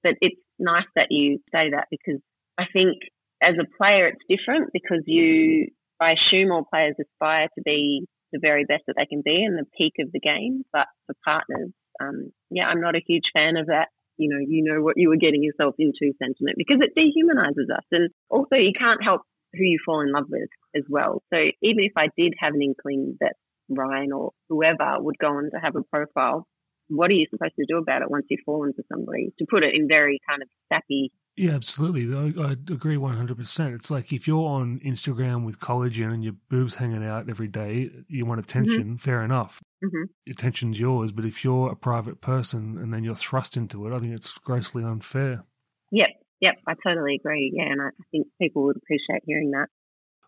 But 0.06 0.14
it's 0.20 0.40
nice 0.60 0.86
that 0.94 1.08
you 1.10 1.38
say 1.50 1.70
that 1.74 1.88
because 1.90 2.22
I 2.56 2.64
think 2.72 2.94
as 3.42 3.56
a 3.58 3.66
player, 3.76 4.06
it's 4.06 4.22
different 4.30 4.70
because 4.72 5.02
you, 5.06 5.66
I 6.00 6.14
assume 6.14 6.52
all 6.52 6.62
players 6.62 6.94
aspire 7.00 7.48
to 7.56 7.62
be 7.64 8.06
the 8.32 8.38
very 8.40 8.64
best 8.64 8.84
that 8.86 8.94
they 8.96 9.06
can 9.06 9.22
be 9.24 9.42
and 9.42 9.58
the 9.58 9.66
peak 9.76 9.94
of 9.98 10.12
the 10.12 10.20
game. 10.20 10.62
But 10.72 10.86
for 11.06 11.16
partners, 11.24 11.72
um, 12.00 12.30
yeah, 12.50 12.66
I'm 12.66 12.80
not 12.80 12.94
a 12.94 13.02
huge 13.04 13.26
fan 13.34 13.56
of 13.56 13.66
that. 13.66 13.88
You 14.16 14.30
know, 14.30 14.38
you 14.38 14.62
know 14.62 14.80
what 14.80 14.96
you 14.96 15.08
were 15.08 15.16
getting 15.16 15.42
yourself 15.42 15.74
into 15.78 16.14
sentiment 16.22 16.56
because 16.56 16.78
it 16.80 16.94
dehumanizes 16.96 17.74
us. 17.74 17.84
And 17.90 18.10
also 18.30 18.54
you 18.54 18.72
can't 18.78 19.02
help 19.02 19.22
who 19.54 19.64
you 19.64 19.78
fall 19.84 20.02
in 20.02 20.12
love 20.12 20.26
with 20.30 20.48
as 20.74 20.84
well. 20.88 21.22
So 21.34 21.38
even 21.62 21.82
if 21.84 21.92
I 21.96 22.08
did 22.16 22.34
have 22.38 22.54
an 22.54 22.62
inkling 22.62 23.16
that 23.20 23.34
Ryan 23.68 24.12
or 24.12 24.30
whoever 24.48 24.96
would 25.00 25.18
go 25.18 25.28
on 25.28 25.50
to 25.50 25.58
have 25.60 25.74
a 25.74 25.82
profile 25.82 26.46
what 26.88 27.10
are 27.10 27.14
you 27.14 27.26
supposed 27.30 27.54
to 27.58 27.66
do 27.68 27.78
about 27.78 28.02
it 28.02 28.10
once 28.10 28.26
you 28.28 28.38
fall 28.44 28.64
into 28.64 28.82
somebody? 28.90 29.32
To 29.38 29.46
put 29.48 29.64
it 29.64 29.74
in 29.74 29.88
very 29.88 30.20
kind 30.28 30.42
of 30.42 30.48
sappy 30.72 31.12
Yeah, 31.36 31.52
absolutely. 31.52 32.14
I, 32.14 32.48
I 32.48 32.52
agree 32.52 32.96
100%. 32.96 33.74
It's 33.74 33.90
like 33.90 34.12
if 34.12 34.26
you're 34.26 34.48
on 34.48 34.80
Instagram 34.84 35.44
with 35.44 35.60
collagen 35.60 36.12
and 36.12 36.24
your 36.24 36.34
boobs 36.48 36.76
hanging 36.76 37.04
out 37.04 37.28
every 37.28 37.48
day, 37.48 37.90
you 38.08 38.24
want 38.24 38.40
attention, 38.40 38.84
mm-hmm. 38.84 38.96
fair 38.96 39.22
enough. 39.22 39.60
Mm-hmm. 39.84 40.30
Attention's 40.30 40.78
yours. 40.78 41.12
But 41.12 41.24
if 41.24 41.44
you're 41.44 41.70
a 41.70 41.76
private 41.76 42.20
person 42.20 42.78
and 42.78 42.92
then 42.92 43.04
you're 43.04 43.16
thrust 43.16 43.56
into 43.56 43.86
it, 43.86 43.94
I 43.94 43.98
think 43.98 44.12
it's 44.12 44.36
grossly 44.38 44.84
unfair. 44.84 45.44
Yep, 45.92 46.08
yep, 46.40 46.54
I 46.66 46.74
totally 46.84 47.16
agree. 47.16 47.52
Yeah, 47.54 47.70
and 47.70 47.80
I 47.80 47.90
think 48.10 48.28
people 48.40 48.64
would 48.64 48.76
appreciate 48.76 49.22
hearing 49.24 49.50
that. 49.52 49.66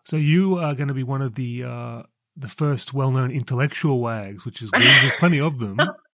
So 0.05 0.17
you 0.17 0.57
are 0.57 0.73
going 0.73 0.87
to 0.87 0.93
be 0.93 1.03
one 1.03 1.21
of 1.21 1.35
the 1.35 1.63
uh, 1.63 2.03
the 2.35 2.47
first 2.47 2.93
well-known 2.93 3.31
intellectual 3.31 3.99
wags, 3.99 4.45
which 4.45 4.61
is 4.61 4.71
good. 4.71 4.81
There's 4.81 5.11
plenty 5.19 5.39
of 5.39 5.59
them. 5.59 5.77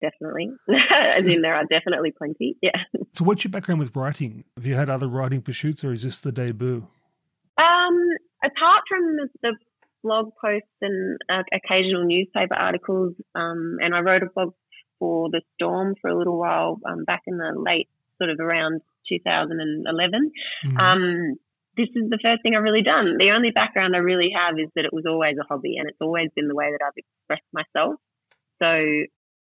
definitely. 0.00 0.50
As 1.16 1.22
in, 1.22 1.42
there 1.42 1.54
are 1.54 1.64
definitely 1.64 2.12
plenty. 2.12 2.56
Yeah. 2.62 2.70
So, 3.12 3.24
what's 3.24 3.44
your 3.44 3.50
background 3.50 3.80
with 3.80 3.94
writing? 3.94 4.44
Have 4.56 4.66
you 4.66 4.74
had 4.74 4.88
other 4.88 5.06
writing 5.06 5.42
pursuits, 5.42 5.84
or 5.84 5.92
is 5.92 6.02
this 6.02 6.20
the 6.20 6.32
debut? 6.32 6.86
Um, 7.58 8.08
apart 8.44 8.82
from 8.88 9.16
the, 9.16 9.28
the 9.42 9.56
blog 10.02 10.30
posts 10.40 10.68
and 10.80 11.18
uh, 11.28 11.42
occasional 11.52 12.04
newspaper 12.04 12.54
articles, 12.54 13.14
um, 13.34 13.78
and 13.80 13.94
I 13.94 14.00
wrote 14.00 14.22
a 14.22 14.26
blog 14.34 14.54
for 14.98 15.28
the 15.30 15.42
Storm 15.54 15.94
for 16.00 16.08
a 16.08 16.16
little 16.16 16.38
while 16.38 16.80
um, 16.86 17.04
back 17.04 17.22
in 17.26 17.36
the 17.36 17.52
late 17.56 17.88
sort 18.18 18.30
of 18.30 18.38
around 18.40 18.80
2011. 19.08 20.30
Mm-hmm. 20.64 20.76
Um, 20.76 21.34
this 21.76 21.88
is 21.94 22.10
the 22.10 22.18
first 22.22 22.42
thing 22.42 22.54
I've 22.54 22.62
really 22.62 22.82
done. 22.82 23.16
The 23.18 23.32
only 23.34 23.50
background 23.50 23.96
I 23.96 23.98
really 23.98 24.30
have 24.36 24.58
is 24.58 24.68
that 24.76 24.84
it 24.84 24.92
was 24.92 25.04
always 25.06 25.36
a 25.40 25.46
hobby 25.46 25.76
and 25.78 25.88
it's 25.88 26.00
always 26.00 26.28
been 26.36 26.48
the 26.48 26.54
way 26.54 26.70
that 26.70 26.84
I've 26.84 26.96
expressed 26.96 27.48
myself. 27.52 27.96
So 28.60 28.68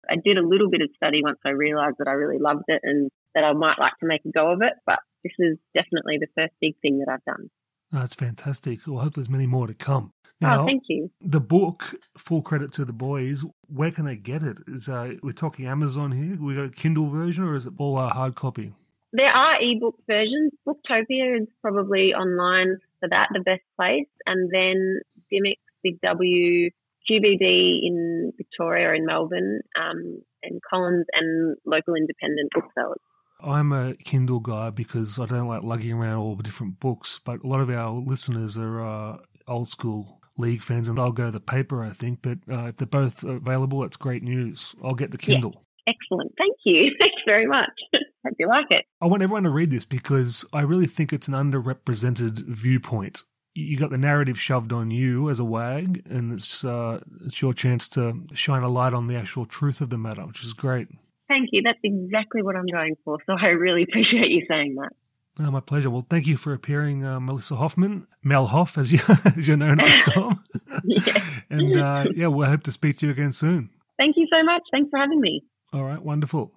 I 0.08 0.16
did 0.16 0.38
a 0.38 0.46
little 0.46 0.70
bit 0.70 0.82
of 0.82 0.90
study 0.96 1.22
once 1.22 1.38
I 1.44 1.50
realized 1.50 1.96
that 1.98 2.08
I 2.08 2.12
really 2.12 2.38
loved 2.38 2.64
it 2.68 2.80
and 2.82 3.10
that 3.34 3.44
I 3.44 3.52
might 3.52 3.78
like 3.78 3.92
to 4.00 4.06
make 4.06 4.24
a 4.24 4.30
go 4.30 4.50
of 4.52 4.62
it. 4.62 4.74
But 4.86 4.98
this 5.24 5.32
is 5.38 5.58
definitely 5.74 6.18
the 6.18 6.28
first 6.34 6.54
big 6.60 6.74
thing 6.80 6.98
that 6.98 7.12
I've 7.12 7.24
done. 7.24 7.50
That's 7.92 8.14
fantastic. 8.14 8.86
Well, 8.86 8.98
I 8.98 9.04
hope 9.04 9.14
there's 9.14 9.28
many 9.28 9.46
more 9.46 9.66
to 9.66 9.74
come. 9.74 10.12
Oh, 10.42 10.46
now, 10.46 10.62
oh, 10.62 10.66
thank 10.66 10.84
you. 10.88 11.10
The 11.20 11.40
book, 11.40 11.94
full 12.16 12.40
credit 12.40 12.72
to 12.74 12.84
the 12.84 12.92
boys. 12.92 13.44
Where 13.66 13.90
can 13.90 14.06
they 14.06 14.16
get 14.16 14.42
it? 14.42 14.58
Is 14.68 14.88
uh, 14.88 15.14
we're 15.22 15.32
talking 15.32 15.66
Amazon 15.66 16.12
here? 16.12 16.38
We 16.40 16.54
got 16.54 16.64
a 16.64 16.70
Kindle 16.70 17.10
version, 17.10 17.44
or 17.44 17.54
is 17.54 17.66
it 17.66 17.74
all 17.78 17.98
a 17.98 18.08
hard 18.08 18.36
copy? 18.36 18.72
There 19.12 19.26
are 19.26 19.60
ebook 19.60 19.96
versions. 20.06 20.52
Booktopia 20.66 21.42
is 21.42 21.48
probably 21.60 22.14
online 22.14 22.78
for 23.00 23.08
that, 23.08 23.28
the 23.32 23.40
best 23.40 23.62
place, 23.76 24.08
and 24.24 24.50
then 24.52 25.00
Dymocks, 25.32 25.56
Big 25.82 26.00
W, 26.00 26.70
QBD 27.08 27.80
in 27.82 28.32
Victoria 28.36 28.88
or 28.88 28.94
in 28.94 29.06
Melbourne, 29.06 29.60
um, 29.78 30.22
and 30.42 30.60
Collins 30.68 31.06
and 31.12 31.56
local 31.64 31.94
independent 31.94 32.50
booksellers. 32.54 33.00
I'm 33.42 33.72
a 33.72 33.94
Kindle 33.94 34.40
guy 34.40 34.70
because 34.70 35.18
I 35.18 35.26
don't 35.26 35.48
like 35.48 35.62
lugging 35.62 35.92
around 35.92 36.18
all 36.18 36.36
the 36.36 36.42
different 36.42 36.78
books, 36.78 37.20
but 37.24 37.42
a 37.42 37.46
lot 37.46 37.60
of 37.60 37.70
our 37.70 37.90
listeners 37.90 38.58
are 38.58 38.84
uh, 38.84 39.18
old 39.48 39.68
school 39.68 40.20
league 40.36 40.62
fans 40.62 40.88
and 40.88 40.98
they'll 40.98 41.12
go 41.12 41.30
the 41.30 41.40
paper, 41.40 41.82
I 41.82 41.90
think. 41.90 42.20
But 42.22 42.38
uh, 42.50 42.68
if 42.68 42.76
they're 42.76 42.86
both 42.86 43.22
available, 43.24 43.84
it's 43.84 43.96
great 43.96 44.22
news. 44.22 44.74
I'll 44.82 44.94
get 44.94 45.10
the 45.10 45.18
Kindle. 45.18 45.52
Yeah. 45.54 45.94
Excellent. 45.94 46.32
Thank 46.38 46.56
you. 46.64 46.94
Thanks 46.98 47.22
very 47.26 47.46
much. 47.46 47.70
Hope 48.26 48.34
you 48.38 48.48
like 48.48 48.66
it. 48.70 48.84
I 49.00 49.06
want 49.06 49.22
everyone 49.22 49.44
to 49.44 49.50
read 49.50 49.70
this 49.70 49.84
because 49.84 50.44
I 50.52 50.62
really 50.62 50.86
think 50.86 51.12
it's 51.12 51.28
an 51.28 51.34
underrepresented 51.34 52.46
viewpoint 52.46 53.24
you 53.60 53.76
got 53.76 53.90
the 53.90 53.98
narrative 53.98 54.38
shoved 54.38 54.72
on 54.72 54.90
you 54.90 55.30
as 55.30 55.38
a 55.38 55.44
wag, 55.44 56.02
and 56.08 56.32
it's 56.32 56.64
uh, 56.64 57.00
it's 57.24 57.40
your 57.40 57.54
chance 57.54 57.88
to 57.90 58.26
shine 58.34 58.62
a 58.62 58.68
light 58.68 58.94
on 58.94 59.06
the 59.06 59.16
actual 59.16 59.46
truth 59.46 59.80
of 59.80 59.90
the 59.90 59.98
matter, 59.98 60.26
which 60.26 60.44
is 60.44 60.52
great. 60.52 60.88
Thank 61.28 61.50
you. 61.52 61.62
That's 61.62 61.78
exactly 61.84 62.42
what 62.42 62.56
I'm 62.56 62.66
going 62.66 62.96
for. 63.04 63.18
So 63.24 63.34
I 63.40 63.48
really 63.48 63.82
appreciate 63.88 64.30
you 64.30 64.44
saying 64.48 64.74
that. 64.76 64.90
Oh, 65.38 65.50
my 65.50 65.60
pleasure. 65.60 65.88
Well, 65.88 66.04
thank 66.10 66.26
you 66.26 66.36
for 66.36 66.52
appearing, 66.52 67.04
uh, 67.04 67.20
Melissa 67.20 67.56
Hoffman, 67.56 68.06
Mel 68.22 68.46
Hoff, 68.46 68.76
as, 68.76 68.92
you, 68.92 68.98
as 69.24 69.46
you're 69.48 69.56
known 69.56 69.80
at 69.80 69.86
the 69.86 70.10
storm. 70.10 70.44
yeah. 70.84 71.18
and 71.48 71.80
uh, 71.80 72.04
yeah, 72.14 72.26
we'll 72.26 72.48
hope 72.48 72.64
to 72.64 72.72
speak 72.72 72.98
to 72.98 73.06
you 73.06 73.12
again 73.12 73.32
soon. 73.32 73.70
Thank 73.96 74.16
you 74.16 74.26
so 74.30 74.42
much. 74.44 74.62
Thanks 74.72 74.90
for 74.90 74.98
having 74.98 75.20
me. 75.20 75.42
All 75.72 75.84
right, 75.84 76.02
wonderful. 76.02 76.52